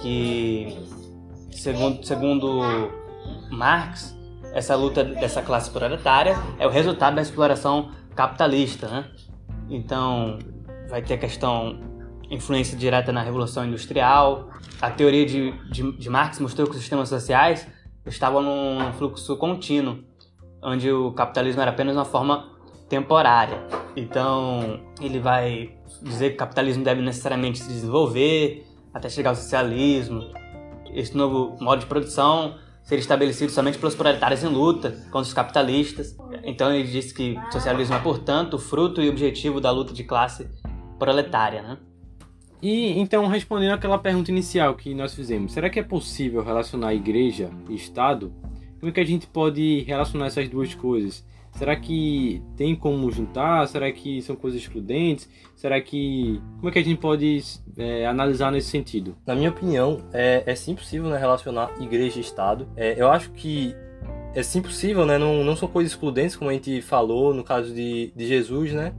que 0.00 0.78
segundo, 1.50 2.04
segundo 2.06 2.60
Marx, 3.50 4.16
essa 4.52 4.76
luta 4.76 5.02
dessa 5.02 5.42
classe 5.42 5.70
proletária 5.70 6.36
é 6.58 6.66
o 6.66 6.70
resultado 6.70 7.16
da 7.16 7.22
exploração 7.22 7.90
capitalista, 8.14 8.88
né? 8.88 9.10
Então, 9.68 10.38
vai 10.88 11.02
ter 11.02 11.14
a 11.14 11.18
questão 11.18 11.80
influência 12.30 12.76
direta 12.76 13.12
na 13.12 13.22
Revolução 13.22 13.64
Industrial. 13.64 14.48
A 14.80 14.90
teoria 14.90 15.26
de, 15.26 15.52
de, 15.70 15.92
de 15.98 16.10
Marx 16.10 16.38
mostrou 16.38 16.66
que 16.66 16.74
os 16.74 16.80
sistemas 16.80 17.08
sociais 17.08 17.66
estavam 18.06 18.42
num 18.42 18.92
fluxo 18.92 19.36
contínuo, 19.36 19.98
onde 20.62 20.90
o 20.90 21.12
capitalismo 21.12 21.62
era 21.62 21.70
apenas 21.70 21.96
uma 21.96 22.04
forma 22.04 22.50
temporária. 22.88 23.62
Então, 23.96 24.80
ele 25.00 25.18
vai 25.18 25.74
dizer 26.02 26.30
que 26.30 26.34
o 26.34 26.38
capitalismo 26.38 26.84
deve 26.84 27.00
necessariamente 27.00 27.58
se 27.58 27.68
desenvolver 27.68 28.66
até 28.92 29.08
chegar 29.08 29.30
ao 29.30 29.36
socialismo. 29.36 30.22
Esse 30.92 31.16
novo 31.16 31.56
modo 31.60 31.80
de 31.80 31.86
produção 31.86 32.56
seria 32.82 33.00
estabelecido 33.00 33.50
somente 33.50 33.78
pelos 33.78 33.94
proletários 33.94 34.44
em 34.44 34.48
luta 34.48 34.90
contra 35.06 35.20
os 35.20 35.32
capitalistas. 35.32 36.16
Então, 36.44 36.72
ele 36.72 36.88
diz 36.88 37.12
que 37.12 37.36
o 37.48 37.52
socialismo 37.52 37.94
é, 37.94 37.98
portanto, 37.98 38.54
o 38.54 38.58
fruto 38.58 39.00
e 39.00 39.08
objetivo 39.08 39.60
da 39.60 39.70
luta 39.70 39.92
de 39.92 40.04
classe 40.04 40.48
proletária, 40.98 41.62
né? 41.62 41.78
E 42.64 42.98
então, 42.98 43.26
respondendo 43.26 43.72
àquela 43.72 43.98
pergunta 43.98 44.30
inicial 44.30 44.74
que 44.74 44.94
nós 44.94 45.14
fizemos, 45.14 45.52
será 45.52 45.68
que 45.68 45.78
é 45.78 45.82
possível 45.82 46.42
relacionar 46.42 46.94
igreja 46.94 47.50
e 47.68 47.74
Estado? 47.74 48.32
Como 48.80 48.88
é 48.88 48.92
que 48.92 49.00
a 49.00 49.04
gente 49.04 49.26
pode 49.26 49.80
relacionar 49.86 50.28
essas 50.28 50.48
duas 50.48 50.74
coisas? 50.74 51.22
Será 51.52 51.76
que 51.76 52.42
tem 52.56 52.74
como 52.74 53.12
juntar? 53.12 53.68
Será 53.68 53.92
que 53.92 54.22
são 54.22 54.34
coisas 54.34 54.62
excludentes? 54.62 55.28
Será 55.54 55.78
que. 55.78 56.40
Como 56.56 56.70
é 56.70 56.72
que 56.72 56.78
a 56.78 56.82
gente 56.82 56.98
pode 56.98 57.42
é, 57.76 58.06
analisar 58.06 58.50
nesse 58.50 58.70
sentido? 58.70 59.14
Na 59.26 59.34
minha 59.34 59.50
opinião, 59.50 60.00
é, 60.10 60.42
é 60.46 60.54
sim 60.54 60.74
possível 60.74 61.10
né, 61.10 61.18
relacionar 61.18 61.70
igreja 61.78 62.16
e 62.16 62.22
Estado. 62.22 62.66
É, 62.78 62.98
eu 62.98 63.10
acho 63.10 63.30
que 63.32 63.76
é 64.34 64.42
sim 64.42 64.62
possível, 64.62 65.04
né? 65.04 65.18
Não, 65.18 65.44
não 65.44 65.54
são 65.54 65.68
coisas 65.68 65.92
excludentes, 65.92 66.34
como 66.34 66.48
a 66.48 66.54
gente 66.54 66.80
falou 66.80 67.34
no 67.34 67.44
caso 67.44 67.74
de, 67.74 68.10
de 68.16 68.26
Jesus, 68.26 68.72
né? 68.72 68.94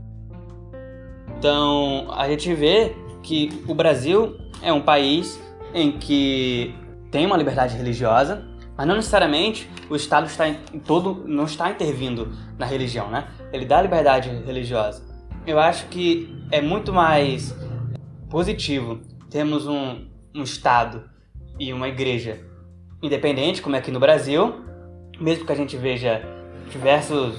Então, 1.36 2.10
a 2.12 2.28
gente 2.28 2.54
vê 2.54 2.94
que 3.26 3.64
o 3.66 3.74
Brasil 3.74 4.36
é 4.62 4.72
um 4.72 4.80
país 4.80 5.40
em 5.74 5.98
que 5.98 6.72
tem 7.10 7.26
uma 7.26 7.36
liberdade 7.36 7.76
religiosa, 7.76 8.46
mas 8.76 8.86
não 8.86 8.94
necessariamente 8.94 9.68
o 9.90 9.96
Estado 9.96 10.26
está 10.26 10.44
todo, 10.86 11.24
não 11.26 11.44
está 11.44 11.68
intervindo 11.68 12.32
na 12.56 12.64
religião, 12.64 13.10
né? 13.10 13.26
Ele 13.52 13.64
dá 13.64 13.82
liberdade 13.82 14.30
religiosa. 14.46 15.04
Eu 15.44 15.58
acho 15.58 15.86
que 15.88 16.40
é 16.52 16.60
muito 16.60 16.92
mais 16.92 17.52
positivo 18.30 19.00
termos 19.28 19.66
um, 19.66 20.06
um 20.32 20.42
Estado 20.44 21.10
e 21.58 21.72
uma 21.72 21.88
igreja 21.88 22.40
independente, 23.02 23.60
como 23.60 23.74
é 23.74 23.80
aqui 23.80 23.90
no 23.90 23.98
Brasil, 23.98 24.54
mesmo 25.20 25.44
que 25.44 25.52
a 25.52 25.56
gente 25.56 25.76
veja 25.76 26.22
diversas 26.70 27.34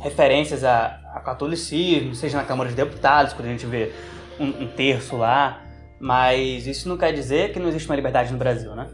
referências 0.00 0.64
a, 0.64 0.86
a 1.14 1.20
catolicismo, 1.20 2.16
seja 2.16 2.38
na 2.38 2.44
Câmara 2.44 2.68
de 2.68 2.74
Deputados, 2.74 3.32
quando 3.32 3.46
a 3.46 3.50
gente 3.50 3.66
vê 3.66 3.92
um, 4.40 4.64
um 4.64 4.66
terço 4.68 5.16
lá, 5.16 5.62
mas 6.00 6.66
isso 6.66 6.88
não 6.88 6.96
quer 6.96 7.12
dizer 7.12 7.52
que 7.52 7.60
não 7.60 7.68
existe 7.68 7.88
uma 7.88 7.96
liberdade 7.96 8.32
no 8.32 8.38
Brasil, 8.38 8.74
né? 8.74 8.88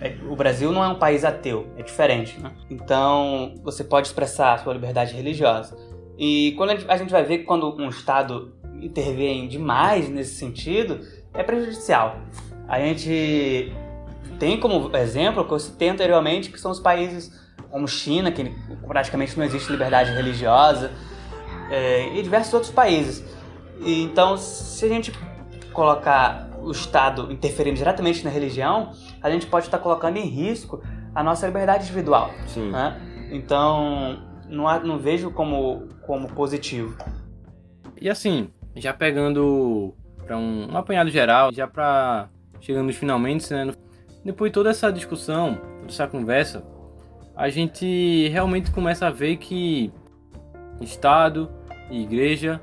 É, 0.00 0.14
o 0.28 0.34
Brasil 0.34 0.72
não 0.72 0.82
é 0.82 0.88
um 0.88 0.96
país 0.96 1.24
ateu, 1.24 1.68
é 1.76 1.82
diferente, 1.82 2.38
né? 2.40 2.50
Então, 2.68 3.54
você 3.62 3.84
pode 3.84 4.08
expressar 4.08 4.54
a 4.54 4.58
sua 4.58 4.72
liberdade 4.72 5.14
religiosa. 5.14 5.76
E 6.18 6.52
quando 6.56 6.70
a 6.70 6.96
gente 6.96 7.10
vai 7.10 7.22
ver 7.22 7.38
que 7.38 7.44
quando 7.44 7.74
um 7.80 7.88
Estado 7.88 8.54
intervém 8.82 9.46
demais 9.46 10.08
nesse 10.08 10.34
sentido, 10.34 11.00
é 11.32 11.42
prejudicial. 11.42 12.18
A 12.66 12.78
gente 12.80 13.72
tem 14.38 14.58
como 14.58 14.94
exemplo, 14.96 15.44
que 15.44 15.52
eu 15.52 15.58
citei 15.58 15.88
anteriormente, 15.88 16.50
que 16.50 16.58
são 16.58 16.70
os 16.70 16.80
países 16.80 17.38
como 17.70 17.86
China, 17.86 18.32
que 18.32 18.52
praticamente 18.86 19.38
não 19.38 19.44
existe 19.44 19.70
liberdade 19.70 20.12
religiosa, 20.12 20.90
é, 21.70 22.16
e 22.16 22.22
diversos 22.22 22.52
outros 22.52 22.72
países. 22.72 23.22
E, 23.80 24.02
então, 24.02 24.36
se 24.36 24.84
a 24.84 24.88
gente 24.88 25.12
colocar 25.72 26.50
o 26.62 26.70
Estado 26.70 27.32
interferindo 27.32 27.76
diretamente 27.76 28.24
na 28.24 28.30
religião, 28.30 28.92
a 29.22 29.30
gente 29.30 29.46
pode 29.46 29.66
estar 29.66 29.78
colocando 29.78 30.16
em 30.16 30.26
risco 30.26 30.82
a 31.14 31.22
nossa 31.22 31.46
liberdade 31.46 31.84
individual. 31.84 32.30
Né? 32.56 33.00
Então, 33.30 34.22
não, 34.48 34.68
há, 34.68 34.78
não 34.80 34.98
vejo 34.98 35.30
como, 35.30 35.88
como 36.06 36.28
positivo. 36.28 36.96
E 38.00 38.08
assim, 38.08 38.50
já 38.76 38.92
pegando 38.92 39.94
para 40.26 40.36
um, 40.36 40.72
um 40.72 40.76
apanhado 40.76 41.10
geral, 41.10 41.52
já 41.52 41.66
para 41.66 42.28
chegando 42.60 42.86
nos 42.86 42.96
finalmente, 42.96 43.52
né? 43.52 43.72
Depois 44.24 44.50
de 44.50 44.54
toda 44.54 44.70
essa 44.70 44.92
discussão, 44.92 45.54
toda 45.80 45.88
essa 45.88 46.06
conversa, 46.06 46.62
a 47.34 47.48
gente 47.48 48.28
realmente 48.28 48.70
começa 48.70 49.06
a 49.06 49.10
ver 49.10 49.38
que 49.38 49.90
Estado 50.80 51.50
e 51.90 52.02
Igreja 52.02 52.60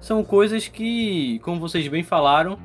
são 0.00 0.22
coisas 0.22 0.68
que, 0.68 1.38
como 1.40 1.60
vocês 1.60 1.86
bem 1.88 2.02
falaram, 2.02 2.58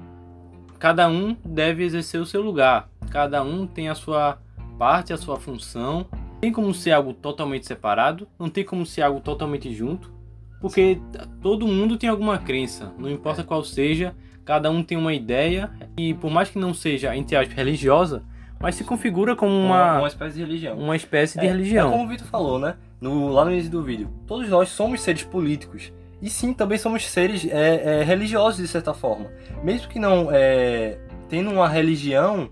cada 0.80 1.08
um 1.08 1.36
deve 1.44 1.84
exercer 1.84 2.22
o 2.22 2.26
seu 2.26 2.42
lugar. 2.42 2.90
Cada 3.10 3.44
um 3.44 3.66
tem 3.66 3.90
a 3.90 3.96
sua 3.96 4.38
parte, 4.78 5.14
a 5.14 5.18
sua 5.18 5.40
função. 5.40 6.06
Tem 6.42 6.52
como 6.52 6.74
ser 6.74 6.92
algo 6.92 7.14
totalmente 7.14 7.66
separado, 7.66 8.28
não 8.38 8.50
tem 8.50 8.66
como 8.66 8.86
ser 8.86 9.02
algo 9.02 9.22
totalmente 9.22 9.74
junto, 9.74 10.12
porque 10.60 11.00
todo 11.42 11.68
mundo 11.68 11.98
tem 11.98 12.10
alguma 12.10 12.38
crença, 12.38 12.94
não 12.98 13.10
importa 13.10 13.46
qual 13.46 13.64
seja, 13.64 14.14
cada 14.44 14.70
um 14.70 14.84
tem 14.84 14.98
uma 14.98 15.14
ideia 15.14 15.72
e 15.98 16.14
por 16.14 16.30
mais 16.30 16.50
que 16.50 16.60
não 16.60 16.74
seja 16.74 17.16
entre 17.16 17.38
aspas 17.38 17.56
religiosa, 17.56 18.24
mas 18.60 18.76
se 18.76 18.84
configura 18.84 19.36
como 19.36 19.54
uma 19.54 20.00
uma 20.00 20.08
espécie 20.08 20.36
de 20.36 20.42
religião. 20.42 20.78
Uma 20.78 20.96
espécie 20.96 21.40
de 21.40 21.46
é, 21.46 21.50
religião. 21.50 21.88
É 21.88 21.92
como 21.92 22.04
o 22.04 22.08
Vitor 22.08 22.28
falou, 22.28 22.60
né? 22.60 22.76
No, 23.00 23.30
lá 23.30 23.46
no 23.46 23.52
início 23.52 23.72
do 23.72 23.84
vídeo. 23.84 24.10
Todos 24.28 24.50
nós 24.50 24.70
somos 24.70 25.02
seres 25.02 25.24
políticos. 25.24 25.92
E 26.24 26.30
sim, 26.30 26.54
também 26.54 26.78
somos 26.78 27.06
seres 27.06 27.46
é, 27.46 28.00
é, 28.00 28.04
religiosos 28.04 28.62
de 28.62 28.68
certa 28.70 28.94
forma. 28.94 29.30
Mesmo 29.62 29.90
que 29.90 30.00
não 30.00 30.30
é, 30.32 30.98
tendo 31.28 31.52
uma 31.52 31.68
religião, 31.68 32.50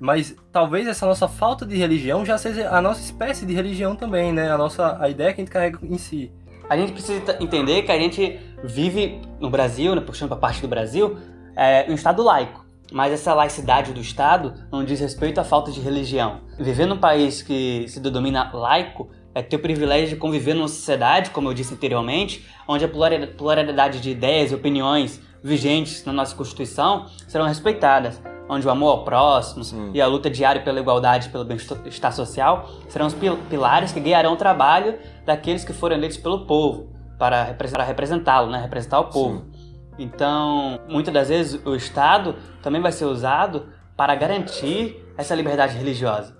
mas 0.00 0.34
talvez 0.50 0.88
essa 0.88 1.04
nossa 1.04 1.28
falta 1.28 1.66
de 1.66 1.76
religião 1.76 2.24
já 2.24 2.38
seja 2.38 2.70
a 2.70 2.80
nossa 2.80 3.02
espécie 3.02 3.44
de 3.44 3.52
religião 3.52 3.94
também, 3.94 4.32
né? 4.32 4.50
A 4.50 4.56
nossa 4.56 4.96
a 4.98 5.10
ideia 5.10 5.34
que 5.34 5.42
a 5.42 5.44
gente 5.44 5.52
carrega 5.52 5.78
em 5.82 5.98
si. 5.98 6.32
A 6.66 6.78
gente 6.78 6.92
precisa 6.92 7.36
entender 7.40 7.82
que 7.82 7.92
a 7.92 7.98
gente 7.98 8.40
vive 8.64 9.20
no 9.38 9.50
Brasil, 9.50 9.94
né, 9.94 10.00
puxando 10.00 10.30
para 10.30 10.38
parte 10.38 10.62
do 10.62 10.68
Brasil, 10.68 11.18
é, 11.54 11.84
um 11.90 11.94
estado 11.94 12.22
laico. 12.22 12.64
Mas 12.90 13.12
essa 13.12 13.34
laicidade 13.34 13.92
do 13.92 14.00
Estado 14.00 14.54
não 14.72 14.82
diz 14.82 14.98
respeito 14.98 15.38
à 15.38 15.44
falta 15.44 15.70
de 15.70 15.80
religião. 15.80 16.40
Viver 16.58 16.86
num 16.86 16.98
país 16.98 17.42
que 17.42 17.84
se 17.86 18.00
denomina 18.00 18.50
laico 18.52 19.10
é 19.34 19.42
ter 19.42 19.56
o 19.56 19.58
privilégio 19.60 20.08
de 20.08 20.16
conviver 20.16 20.54
numa 20.54 20.68
sociedade, 20.68 21.30
como 21.30 21.48
eu 21.48 21.54
disse 21.54 21.72
anteriormente, 21.72 22.46
onde 22.66 22.84
a 22.84 22.88
pluralidade 22.88 24.00
de 24.00 24.10
ideias 24.10 24.50
e 24.50 24.54
opiniões 24.54 25.20
vigentes 25.42 26.04
na 26.04 26.12
nossa 26.12 26.34
Constituição 26.34 27.06
serão 27.26 27.46
respeitadas, 27.46 28.20
onde 28.48 28.66
o 28.66 28.70
amor 28.70 28.90
ao 28.90 29.04
próximo 29.04 29.62
Sim. 29.64 29.90
e 29.94 30.00
a 30.00 30.06
luta 30.06 30.28
diária 30.28 30.60
pela 30.60 30.80
igualdade 30.80 31.28
e 31.28 31.30
pelo 31.30 31.44
bem-estar 31.44 32.12
social 32.12 32.68
serão 32.88 33.06
os 33.06 33.14
pilares 33.48 33.92
que 33.92 34.00
guiarão 34.00 34.32
o 34.32 34.36
trabalho 34.36 34.98
daqueles 35.24 35.64
que 35.64 35.72
foram 35.72 35.96
eleitos 35.96 36.18
pelo 36.18 36.46
povo 36.46 36.88
para 37.18 37.84
representá-lo, 37.84 38.50
né? 38.50 38.60
representar 38.60 39.00
o 39.00 39.04
povo. 39.04 39.44
Sim. 39.52 39.70
Então, 39.98 40.80
muitas 40.88 41.12
das 41.12 41.28
vezes 41.28 41.60
o 41.64 41.76
Estado 41.76 42.34
também 42.62 42.80
vai 42.80 42.90
ser 42.90 43.04
usado 43.04 43.68
para 43.96 44.14
garantir 44.14 44.96
essa 45.16 45.34
liberdade 45.34 45.76
religiosa. 45.76 46.34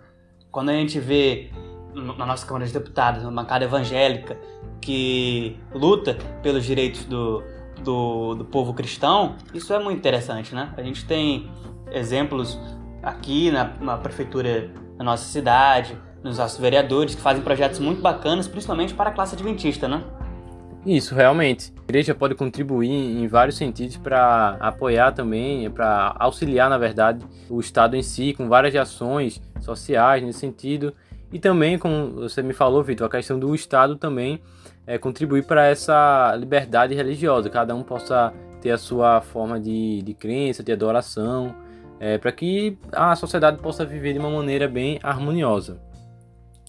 Quando 0.50 0.70
a 0.70 0.72
gente 0.72 0.98
vê 0.98 1.50
na 1.94 2.26
nossa 2.26 2.46
Câmara 2.46 2.66
de 2.66 2.72
Deputados, 2.72 3.22
uma 3.22 3.42
bancada 3.42 3.64
evangélica 3.64 4.36
que 4.80 5.56
luta 5.74 6.16
pelos 6.42 6.64
direitos 6.64 7.04
do, 7.04 7.42
do, 7.82 8.34
do, 8.34 8.44
povo 8.44 8.72
cristão, 8.72 9.36
isso 9.52 9.72
é 9.72 9.78
muito 9.78 9.98
interessante, 9.98 10.54
né? 10.54 10.72
A 10.76 10.82
gente 10.82 11.04
tem 11.04 11.50
exemplos 11.92 12.58
aqui 13.02 13.50
na, 13.50 13.64
na 13.80 13.96
prefeitura 13.98 14.70
da 14.96 15.04
nossa 15.04 15.24
cidade, 15.24 15.96
nos 16.22 16.38
nossos 16.38 16.58
vereadores, 16.58 17.14
que 17.14 17.20
fazem 17.20 17.42
projetos 17.42 17.78
muito 17.78 18.00
bacanas, 18.00 18.46
principalmente 18.46 18.94
para 18.94 19.10
a 19.10 19.12
classe 19.12 19.34
adventista, 19.34 19.88
né? 19.88 20.02
Isso, 20.84 21.14
realmente. 21.14 21.72
A 21.76 21.82
igreja 21.82 22.14
pode 22.14 22.34
contribuir 22.34 22.90
em 22.90 23.26
vários 23.28 23.56
sentidos 23.56 23.98
para 23.98 24.56
apoiar 24.60 25.12
também, 25.12 25.70
para 25.70 26.14
auxiliar, 26.18 26.70
na 26.70 26.78
verdade, 26.78 27.24
o 27.50 27.60
Estado 27.60 27.96
em 27.96 28.02
si, 28.02 28.32
com 28.32 28.48
várias 28.48 28.74
ações 28.74 29.42
sociais 29.60 30.22
nesse 30.24 30.38
sentido. 30.38 30.94
E 31.32 31.38
também, 31.38 31.78
como 31.78 32.12
você 32.12 32.42
me 32.42 32.52
falou, 32.52 32.82
Vitor, 32.82 33.06
a 33.06 33.10
questão 33.10 33.38
do 33.38 33.54
Estado 33.54 33.96
também 33.96 34.40
é, 34.86 34.98
contribuir 34.98 35.44
para 35.44 35.66
essa 35.66 36.34
liberdade 36.36 36.94
religiosa, 36.94 37.48
cada 37.48 37.74
um 37.74 37.82
possa 37.82 38.32
ter 38.60 38.70
a 38.70 38.78
sua 38.78 39.20
forma 39.20 39.58
de, 39.58 40.02
de 40.02 40.12
crença, 40.14 40.62
de 40.62 40.72
adoração, 40.72 41.54
é, 42.00 42.18
para 42.18 42.32
que 42.32 42.76
a 42.92 43.14
sociedade 43.14 43.58
possa 43.58 43.84
viver 43.84 44.12
de 44.12 44.18
uma 44.18 44.30
maneira 44.30 44.66
bem 44.66 44.98
harmoniosa. 45.02 45.80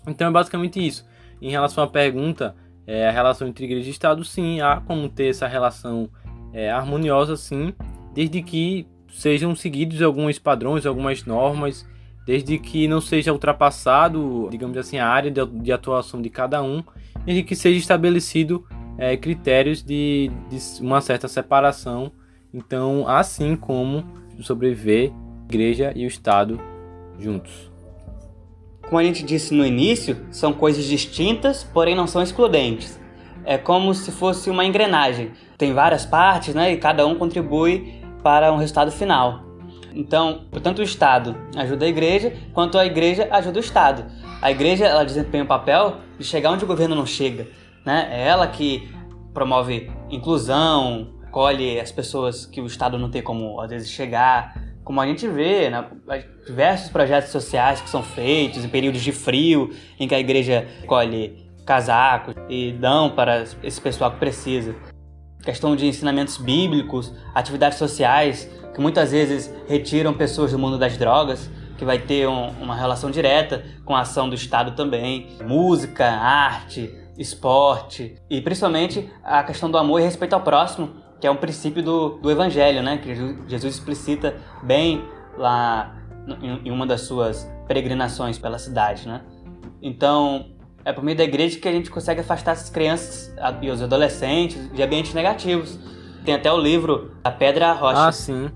Então 0.08 0.28
é 0.28 0.32
basicamente 0.32 0.86
isso. 0.86 1.06
Em 1.42 1.50
relação 1.50 1.84
à 1.84 1.88
pergunta, 1.88 2.56
é, 2.86 3.08
a 3.08 3.12
relação 3.12 3.48
entre 3.48 3.66
igreja 3.66 3.88
e 3.88 3.92
Estado, 3.92 4.24
sim, 4.24 4.62
há 4.62 4.82
como 4.82 5.10
ter 5.10 5.30
essa 5.30 5.48
relação 5.48 6.10
é, 6.54 6.70
harmoniosa, 6.70 7.36
sim, 7.36 7.74
desde 8.14 8.42
que 8.42 8.88
sejam 9.10 9.56
seguidos 9.56 10.02
alguns 10.02 10.38
padrões, 10.38 10.86
algumas 10.86 11.26
normas, 11.26 11.88
desde 12.26 12.58
que 12.58 12.88
não 12.88 13.02
seja 13.02 13.34
ultrapassado, 13.34 14.48
digamos 14.52 14.78
assim, 14.78 15.00
a 15.00 15.08
área 15.08 15.32
de, 15.32 15.72
atuação 15.72 16.22
de 16.22 16.30
cada 16.30 16.62
um, 16.62 16.84
desde 17.26 17.44
que 17.44 17.56
seja 17.56 17.80
estabelecido 17.80 18.66
é, 18.98 19.18
critérios 19.18 19.82
de, 19.84 20.32
de 20.50 20.60
uma 20.82 21.02
certa 21.02 21.28
separação. 21.28 22.12
Então, 22.54 23.08
assim 23.08 23.56
como 23.56 24.06
sobreviver 24.42 25.12
igreja 25.48 25.92
e 25.96 26.06
o 26.06 26.08
Estado 26.08 26.60
juntos. 27.20 27.70
Como 28.82 28.98
a 28.98 29.04
gente 29.04 29.24
disse 29.24 29.54
no 29.54 29.66
início, 29.66 30.18
são 30.32 30.52
coisas 30.52 30.86
distintas, 30.86 31.64
porém 31.64 31.96
não 31.96 32.08
são 32.08 32.22
excludentes. 32.22 33.00
É 33.46 33.58
como 33.58 33.94
se 33.94 34.12
fosse 34.12 34.50
uma 34.50 34.66
engrenagem. 34.66 35.32
Tem 35.58 35.74
várias 35.74 36.06
partes, 36.06 36.54
né, 36.54 36.74
e 36.74 36.78
cada 36.78 37.06
um 37.06 37.16
contribui 37.16 38.02
para 38.24 38.52
um 38.52 38.58
resultado 38.58 38.92
final. 38.92 39.51
Então, 39.94 40.46
tanto 40.64 40.80
o 40.80 40.84
Estado 40.84 41.36
ajuda 41.56 41.86
a 41.86 41.88
igreja, 41.88 42.34
quanto 42.54 42.78
a 42.78 42.86
igreja 42.86 43.28
ajuda 43.32 43.58
o 43.58 43.62
Estado. 43.62 44.06
A 44.42 44.50
igreja 44.52 44.86
ela 44.86 45.04
desempenha 45.04 45.44
o 45.44 45.48
papel 45.48 45.98
de 46.18 46.26
chegar 46.26 46.52
onde 46.52 46.64
o 46.64 46.68
governo 46.68 46.96
não 46.96 47.06
chega. 47.06 47.48
Né? 47.86 48.08
É 48.12 48.28
ela 48.28 48.48
que 48.48 48.90
promove 49.34 49.92
inclusão, 50.10 51.14
colhe 51.32 51.80
as 51.80 51.92
pessoas 51.92 52.46
que 52.46 52.62
o 52.62 52.66
Estado 52.66 52.98
não 52.98 53.10
tem 53.10 53.22
como, 53.22 53.60
às 53.62 53.70
vezes, 53.70 53.90
chegar. 53.90 54.56
Como 54.84 55.00
a 55.00 55.06
gente 55.06 55.28
vê, 55.28 55.70
né? 55.70 55.86
diversos 56.46 56.90
projetos 56.90 57.30
sociais 57.30 57.82
que 57.82 57.90
são 57.90 58.02
feitos 58.02 58.66
em 58.66 58.70
períodos 58.70 59.02
de 59.02 59.12
frio, 59.12 59.70
em 60.00 60.08
que 60.08 60.16
a 60.16 60.20
igreja 60.20 60.68
colhe 60.88 61.50
casacos 61.66 62.34
e 62.50 62.72
dão 62.74 63.12
para 63.12 63.44
esse 63.64 63.80
pessoal 63.80 64.12
que 64.12 64.18
precisa. 64.18 64.76
Questão 65.44 65.76
de 65.76 65.88
ensinamentos 65.88 66.38
bíblicos, 66.38 67.14
atividades 67.34 67.78
sociais 67.78 68.50
que 68.74 68.82
muitas 68.82 69.12
vezes 69.12 69.54
retiram 69.68 70.14
pessoas 70.14 70.52
do 70.52 70.60
mundo 70.60 70.78
das 70.78 70.98
drogas, 70.98 71.50
que 71.78 71.86
vai 71.86 71.98
ter 71.98 72.28
um, 72.28 72.50
uma 72.62 72.76
relação 72.76 73.10
direta 73.10 73.64
com 73.84 73.96
a 73.96 74.02
ação 74.02 74.30
do 74.30 74.36
Estado 74.36 74.72
também. 74.72 75.30
Música, 75.44 76.06
arte, 76.06 76.94
esporte 77.18 78.16
e 78.30 78.42
principalmente 78.42 79.10
a 79.24 79.44
questão 79.44 79.70
do 79.70 79.78
amor 79.78 80.00
e 80.00 80.04
respeito 80.04 80.34
ao 80.34 80.42
próximo, 80.42 80.92
que 81.20 81.28
é 81.28 81.32
um 81.32 81.36
princípio 81.36 81.84
do, 81.84 82.10
do 82.20 82.32
Evangelho, 82.32 82.82
né? 82.82 82.98
Que 82.98 83.16
Jesus 83.48 83.76
explicita 83.76 84.36
bem 84.64 85.04
lá 85.38 85.96
em 86.42 86.72
uma 86.72 86.86
das 86.86 87.02
suas 87.02 87.50
peregrinações 87.68 88.38
pela 88.38 88.60
cidade, 88.60 89.08
né? 89.08 89.22
Então, 89.82 90.52
é 90.86 90.94
por 90.94 91.04
meio 91.04 91.18
da 91.18 91.24
igreja 91.24 91.60
que 91.60 91.68
a 91.68 91.72
gente 91.72 91.90
consegue 91.90 92.22
afastar 92.22 92.52
essas 92.52 92.70
crianças 92.70 93.34
e 93.62 93.70
os 93.70 93.82
adolescentes 93.82 94.72
de 94.72 94.82
ambientes 94.82 95.14
negativos. 95.14 95.80
Tem 96.24 96.36
até 96.36 96.52
o 96.52 96.58
livro 96.58 97.16
A 97.24 97.32
Pedra 97.32 97.74
Rocha. 97.74 98.08
Ah, 98.08 98.12
sim. 98.12 98.50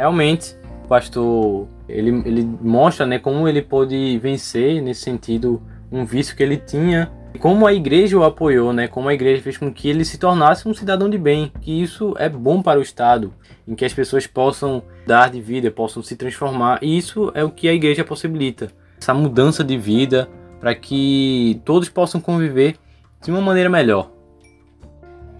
Realmente, 0.00 0.56
o 0.84 0.88
pastor, 0.88 1.68
ele, 1.88 2.22
ele 2.24 2.42
mostra 2.60 3.04
né, 3.06 3.18
como 3.18 3.46
ele 3.46 3.62
pôde 3.62 4.18
vencer, 4.18 4.82
nesse 4.82 5.02
sentido, 5.02 5.62
um 5.92 6.04
vício 6.04 6.34
que 6.34 6.42
ele 6.42 6.56
tinha 6.56 7.12
como 7.38 7.66
a 7.66 7.72
igreja 7.72 8.18
o 8.18 8.24
apoiou, 8.24 8.72
né? 8.72 8.88
Como 8.88 9.08
a 9.08 9.14
igreja 9.14 9.42
fez 9.42 9.56
com 9.56 9.72
que 9.72 9.88
ele 9.88 10.04
se 10.04 10.18
tornasse 10.18 10.68
um 10.68 10.74
cidadão 10.74 11.08
de 11.08 11.16
bem, 11.16 11.52
que 11.60 11.82
isso 11.82 12.14
é 12.18 12.28
bom 12.28 12.60
para 12.60 12.78
o 12.78 12.82
Estado, 12.82 13.32
em 13.68 13.74
que 13.74 13.84
as 13.84 13.94
pessoas 13.94 14.26
possam 14.26 14.82
dar 15.06 15.30
de 15.30 15.40
vida, 15.40 15.70
possam 15.70 16.02
se 16.02 16.16
transformar, 16.16 16.78
e 16.82 16.98
isso 16.98 17.30
é 17.34 17.44
o 17.44 17.50
que 17.50 17.68
a 17.68 17.74
igreja 17.74 18.04
possibilita. 18.04 18.72
Essa 19.00 19.14
mudança 19.14 19.62
de 19.62 19.78
vida 19.78 20.28
para 20.58 20.74
que 20.74 21.60
todos 21.64 21.88
possam 21.88 22.20
conviver 22.20 22.76
de 23.22 23.30
uma 23.30 23.40
maneira 23.40 23.70
melhor. 23.70 24.10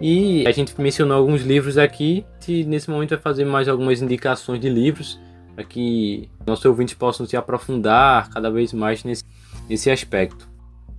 E 0.00 0.46
a 0.46 0.50
gente 0.50 0.78
mencionou 0.80 1.16
alguns 1.16 1.42
livros 1.42 1.76
aqui, 1.76 2.24
e 2.48 2.64
nesse 2.64 2.88
momento 2.88 3.10
vai 3.10 3.18
fazer 3.18 3.44
mais 3.44 3.68
algumas 3.68 4.00
indicações 4.00 4.58
de 4.58 4.68
livros 4.68 5.20
para 5.54 5.64
que 5.64 6.28
nossos 6.46 6.64
ouvintes 6.64 6.94
possam 6.94 7.26
se 7.26 7.36
aprofundar 7.36 8.30
cada 8.30 8.50
vez 8.50 8.72
mais 8.72 9.04
nesse, 9.04 9.24
nesse 9.68 9.90
aspecto. 9.90 10.48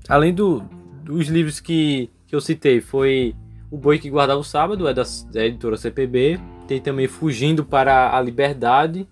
Além 0.08 0.34
do, 0.34 0.62
dos 1.04 1.28
livros 1.28 1.60
que, 1.60 2.10
que 2.28 2.36
eu 2.36 2.42
citei, 2.42 2.80
foi 2.80 3.36
O 3.72 3.78
Boi 3.78 3.98
que 3.98 4.10
Guardava 4.10 4.40
o 4.40 4.44
Sábado, 4.44 4.88
é 4.88 4.94
da, 4.94 5.04
da 5.32 5.46
editora 5.46 5.78
CPB. 5.78 6.40
Tem 6.68 6.80
também 6.80 7.08
Fugindo 7.08 7.66
para 7.66 8.16
a 8.16 8.22
Liberdade, 8.22 9.08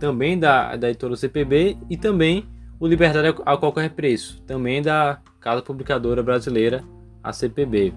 também 0.00 0.38
da, 0.38 0.74
da 0.74 0.88
editora 0.88 1.14
CPB. 1.16 1.76
E 1.88 1.96
também 1.96 2.44
O 2.80 2.86
Liberdade 2.86 3.40
a 3.44 3.56
Qualquer 3.56 3.90
Preço, 3.90 4.42
também 4.42 4.82
da 4.82 5.20
Casa 5.40 5.62
Publicadora 5.62 6.22
Brasileira, 6.22 6.82
a 7.22 7.32
CPB. 7.32 7.92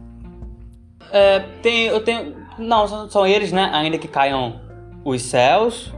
É, 1.11 1.39
tem, 1.61 1.87
eu 1.87 1.99
tenho. 2.01 2.35
Não, 2.57 3.09
são, 3.09 3.25
eles, 3.25 3.51
né? 3.51 3.69
Ainda 3.73 3.97
que 3.97 4.07
caiam 4.07 4.61
os 5.03 5.21
céus, 5.21 5.93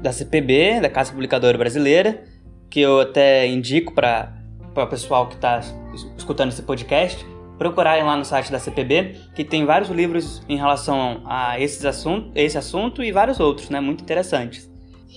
da 0.00 0.12
CPB, 0.12 0.80
da 0.80 0.88
Casa 0.88 1.12
Publicadora 1.12 1.58
Brasileira, 1.58 2.24
que 2.70 2.80
eu 2.80 3.00
até 3.00 3.46
indico 3.46 3.92
para 3.92 4.32
o 4.74 4.86
pessoal 4.86 5.26
que 5.26 5.34
está 5.34 5.60
escutando 6.16 6.50
esse 6.50 6.62
podcast, 6.62 7.24
procurarem 7.58 8.04
lá 8.04 8.16
no 8.16 8.24
site 8.24 8.52
da 8.52 8.58
CPB, 8.58 9.16
que 9.34 9.44
tem 9.44 9.64
vários 9.64 9.90
livros 9.90 10.42
em 10.48 10.56
relação 10.56 11.22
a 11.26 11.58
esses 11.60 11.84
assunto, 11.84 12.30
esse 12.34 12.56
assunto 12.56 13.02
e 13.02 13.10
vários 13.10 13.40
outros, 13.40 13.68
né, 13.68 13.80
muito 13.80 14.02
interessantes. 14.02 14.70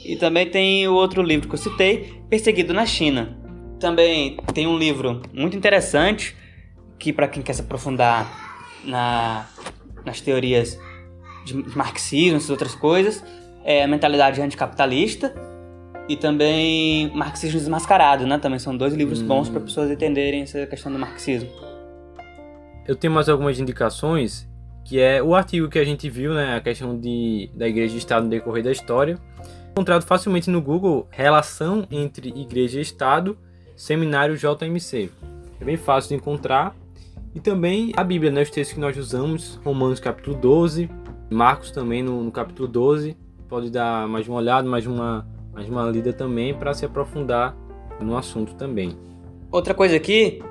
E 0.04 0.16
também 0.16 0.50
tem 0.50 0.88
o 0.88 0.94
outro 0.94 1.22
livro 1.22 1.48
que 1.48 1.54
eu 1.54 1.60
citei, 1.60 2.22
Perseguido 2.30 2.74
na 2.74 2.86
China. 2.86 3.38
Também 3.80 4.38
tem 4.54 4.66
um 4.66 4.78
livro 4.78 5.22
muito 5.32 5.56
interessante 5.56 6.36
que 6.98 7.14
para 7.14 7.28
quem 7.28 7.44
quer 7.44 7.54
se 7.54 7.62
aprofundar 7.62 8.51
na, 8.84 9.46
nas 10.06 10.22
teorias 10.22 10.78
de 11.46 11.56
marxismo 11.76 12.40
e 12.40 12.52
outras 12.52 12.76
coisas, 12.76 13.24
é 13.64 13.84
a 13.84 13.88
mentalidade 13.88 14.42
anticapitalista 14.42 15.34
e 16.08 16.16
também 16.16 17.10
Marxismo 17.16 17.60
Desmascarado, 17.60 18.26
né? 18.26 18.38
Também 18.38 18.60
são 18.60 18.76
dois 18.76 18.94
livros 18.94 19.22
hum. 19.22 19.28
bons 19.28 19.50
para 19.50 19.62
pessoas 19.62 19.90
entenderem 19.90 20.42
essa 20.42 20.66
questão 20.66 20.92
do 20.92 21.00
marxismo. 21.00 21.50
Eu 22.88 22.96
tenho 22.96 23.14
mais 23.14 23.30
algumas 23.30 23.60
indicações, 23.60 24.50
que 24.84 25.00
é 25.00 25.22
o 25.22 25.36
artigo 25.36 25.70
que 25.70 25.80
a 25.80 25.86
gente 25.86 26.10
viu, 26.10 26.34
né? 26.34 26.56
A 26.56 26.62
questão 26.62 27.00
de, 27.00 27.50
da 27.54 27.68
Igreja 27.68 27.96
e 27.96 27.98
Estado 27.98 28.24
no 28.24 28.30
decorrer 28.30 28.64
da 28.64 28.72
história. 28.72 29.18
Encontrado 29.72 30.04
facilmente 30.04 30.50
no 30.50 30.62
Google, 30.62 31.08
relação 31.10 31.88
entre 31.90 32.30
Igreja 32.30 32.80
e 32.80 32.82
Estado, 32.82 33.38
Seminário 33.76 34.36
JMC. 34.36 35.10
É 35.62 35.64
bem 35.64 35.78
fácil 35.78 36.10
de 36.10 36.16
encontrar. 36.16 36.76
E 37.34 37.40
também 37.40 37.94
a 37.96 38.04
Bíblia, 38.04 38.32
né? 38.32 38.42
Os 38.42 38.50
textos 38.50 38.74
que 38.74 38.80
nós 38.80 38.98
usamos, 38.98 39.60
Romanos 39.64 40.00
capítulo 40.00 40.36
12, 40.36 40.90
Marcos 41.30 41.72
também 41.72 42.04
no, 42.04 42.24
no 42.24 42.32
capítulo 42.32 42.68
12. 42.68 43.16
Pode 43.48 43.70
dar 43.70 44.08
mais 44.08 44.28
uma 44.28 44.38
olhada, 44.38 44.68
mais 44.68 44.86
uma 44.86 45.28
mas 45.54 45.68
uma 45.68 45.84
lida 45.90 46.14
também 46.14 46.54
para 46.54 46.74
se 46.74 46.86
aprofundar 46.86 47.56
no 48.00 48.18
assunto 48.18 48.56
também. 48.56 48.98
Outra 49.52 49.74
coisa 49.74 49.96
aqui, 49.96 50.42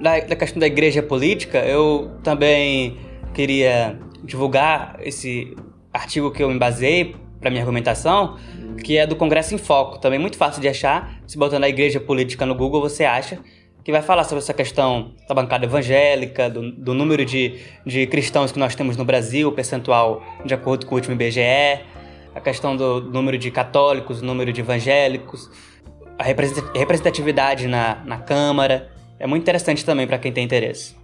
da, 0.00 0.20
da 0.20 0.36
questão 0.36 0.60
da 0.60 0.66
igreja 0.66 1.02
política, 1.02 1.64
eu 1.64 2.10
também 2.22 2.98
queria 3.32 3.98
divulgar 4.22 4.98
esse 5.00 5.56
artigo 5.92 6.30
que 6.30 6.42
eu 6.42 6.52
embasei 6.52 7.16
para 7.40 7.50
minha 7.50 7.62
argumentação, 7.62 8.36
que 8.82 8.96
é 8.96 9.06
do 9.06 9.16
Congresso 9.16 9.54
em 9.54 9.58
Foco, 9.58 9.98
também 9.98 10.18
muito 10.18 10.36
fácil 10.36 10.60
de 10.60 10.68
achar. 10.68 11.20
Se 11.26 11.38
botando 11.38 11.64
a 11.64 11.68
igreja 11.68 12.00
política 12.00 12.44
no 12.44 12.54
Google, 12.54 12.80
você 12.80 13.04
acha 13.04 13.38
que 13.84 13.92
vai 13.92 14.00
falar 14.00 14.24
sobre 14.24 14.42
essa 14.42 14.54
questão 14.54 15.12
da 15.28 15.34
bancada 15.34 15.66
evangélica, 15.66 16.48
do, 16.48 16.72
do 16.72 16.94
número 16.94 17.22
de, 17.22 17.60
de 17.84 18.06
cristãos 18.06 18.50
que 18.50 18.58
nós 18.58 18.74
temos 18.74 18.96
no 18.96 19.04
Brasil, 19.04 19.52
percentual 19.52 20.24
de 20.42 20.54
acordo 20.54 20.86
com 20.86 20.94
o 20.94 20.98
último 20.98 21.14
IBGE, 21.14 21.80
a 22.34 22.40
questão 22.40 22.74
do 22.74 23.02
número 23.02 23.36
de 23.36 23.50
católicos, 23.50 24.22
o 24.22 24.24
número 24.24 24.52
de 24.54 24.62
evangélicos, 24.62 25.50
a 26.18 26.24
representatividade 26.24 27.68
na, 27.68 28.02
na 28.06 28.18
Câmara. 28.18 28.90
É 29.18 29.26
muito 29.26 29.42
interessante 29.42 29.84
também 29.84 30.06
para 30.06 30.16
quem 30.16 30.32
tem 30.32 30.42
interesse. 30.42 30.96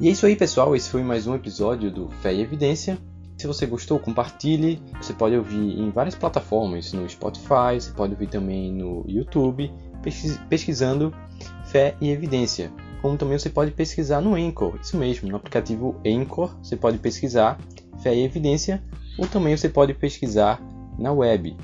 E 0.00 0.08
é 0.08 0.12
isso 0.12 0.24
aí, 0.24 0.34
pessoal. 0.34 0.74
Esse 0.74 0.88
foi 0.88 1.02
mais 1.02 1.26
um 1.26 1.34
episódio 1.34 1.90
do 1.90 2.08
Fé 2.22 2.32
e 2.32 2.40
Evidência. 2.40 2.96
Se 3.36 3.46
você 3.46 3.66
gostou, 3.66 3.98
compartilhe. 3.98 4.82
Você 4.96 5.12
pode 5.12 5.36
ouvir 5.36 5.78
em 5.78 5.90
várias 5.90 6.14
plataformas, 6.14 6.94
no 6.94 7.06
Spotify, 7.06 7.78
você 7.78 7.90
pode 7.90 8.14
ouvir 8.14 8.28
também 8.28 8.72
no 8.72 9.04
YouTube 9.06 9.70
pesquisando 10.48 11.14
fé 11.66 11.94
e 12.00 12.08
evidência. 12.08 12.72
Como 13.02 13.18
também 13.18 13.38
você 13.38 13.50
pode 13.50 13.72
pesquisar 13.72 14.22
no 14.22 14.36
Anchor, 14.36 14.78
isso 14.80 14.96
mesmo, 14.96 15.28
no 15.28 15.36
aplicativo 15.36 15.94
Anchor 16.06 16.56
você 16.62 16.78
pode 16.78 16.96
pesquisar 16.96 17.60
fé 18.02 18.14
e 18.16 18.24
evidência, 18.24 18.82
ou 19.18 19.26
também 19.26 19.54
você 19.54 19.68
pode 19.68 19.92
pesquisar 19.92 20.62
na 20.98 21.12
web. 21.12 21.54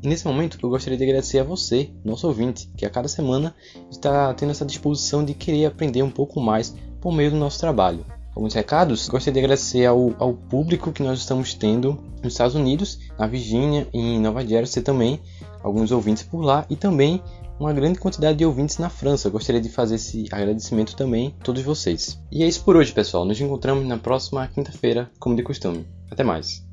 E 0.00 0.06
nesse 0.06 0.24
momento 0.24 0.56
eu 0.62 0.70
gostaria 0.70 0.96
de 0.96 1.02
agradecer 1.02 1.40
a 1.40 1.44
você, 1.44 1.90
nosso 2.04 2.28
ouvinte, 2.28 2.70
que 2.76 2.86
a 2.86 2.90
cada 2.90 3.08
semana 3.08 3.52
está 3.90 4.32
tendo 4.34 4.50
essa 4.50 4.64
disposição 4.64 5.24
de 5.24 5.34
querer 5.34 5.66
aprender 5.66 6.04
um 6.04 6.10
pouco 6.10 6.40
mais 6.40 6.76
por 7.02 7.12
meio 7.12 7.32
do 7.32 7.36
nosso 7.36 7.58
trabalho. 7.58 8.06
alguns 8.34 8.54
recados. 8.54 9.08
Gostaria 9.08 9.34
de 9.34 9.40
agradecer 9.40 9.84
ao, 9.84 10.14
ao 10.18 10.32
público 10.32 10.90
que 10.90 11.02
nós 11.02 11.18
estamos 11.18 11.52
tendo 11.52 11.98
nos 12.22 12.32
Estados 12.32 12.54
Unidos, 12.54 12.98
na 13.18 13.26
Virgínia 13.26 13.86
e 13.92 13.98
em 13.98 14.20
Nova 14.20 14.46
Jersey 14.46 14.82
também, 14.82 15.20
alguns 15.62 15.92
ouvintes 15.92 16.22
por 16.22 16.40
lá 16.40 16.64
e 16.70 16.76
também 16.76 17.20
uma 17.60 17.72
grande 17.72 17.98
quantidade 17.98 18.38
de 18.38 18.46
ouvintes 18.46 18.78
na 18.78 18.88
França. 18.88 19.28
Gostaria 19.28 19.60
de 19.60 19.68
fazer 19.68 19.96
esse 19.96 20.26
agradecimento 20.32 20.96
também 20.96 21.34
a 21.38 21.44
todos 21.44 21.62
vocês. 21.62 22.18
E 22.30 22.42
é 22.42 22.46
isso 22.46 22.64
por 22.64 22.76
hoje, 22.76 22.92
pessoal. 22.92 23.24
Nos 23.26 23.40
encontramos 23.40 23.86
na 23.86 23.98
próxima 23.98 24.46
quinta-feira, 24.48 25.10
como 25.18 25.36
de 25.36 25.42
costume. 25.42 25.86
Até 26.10 26.24
mais. 26.24 26.71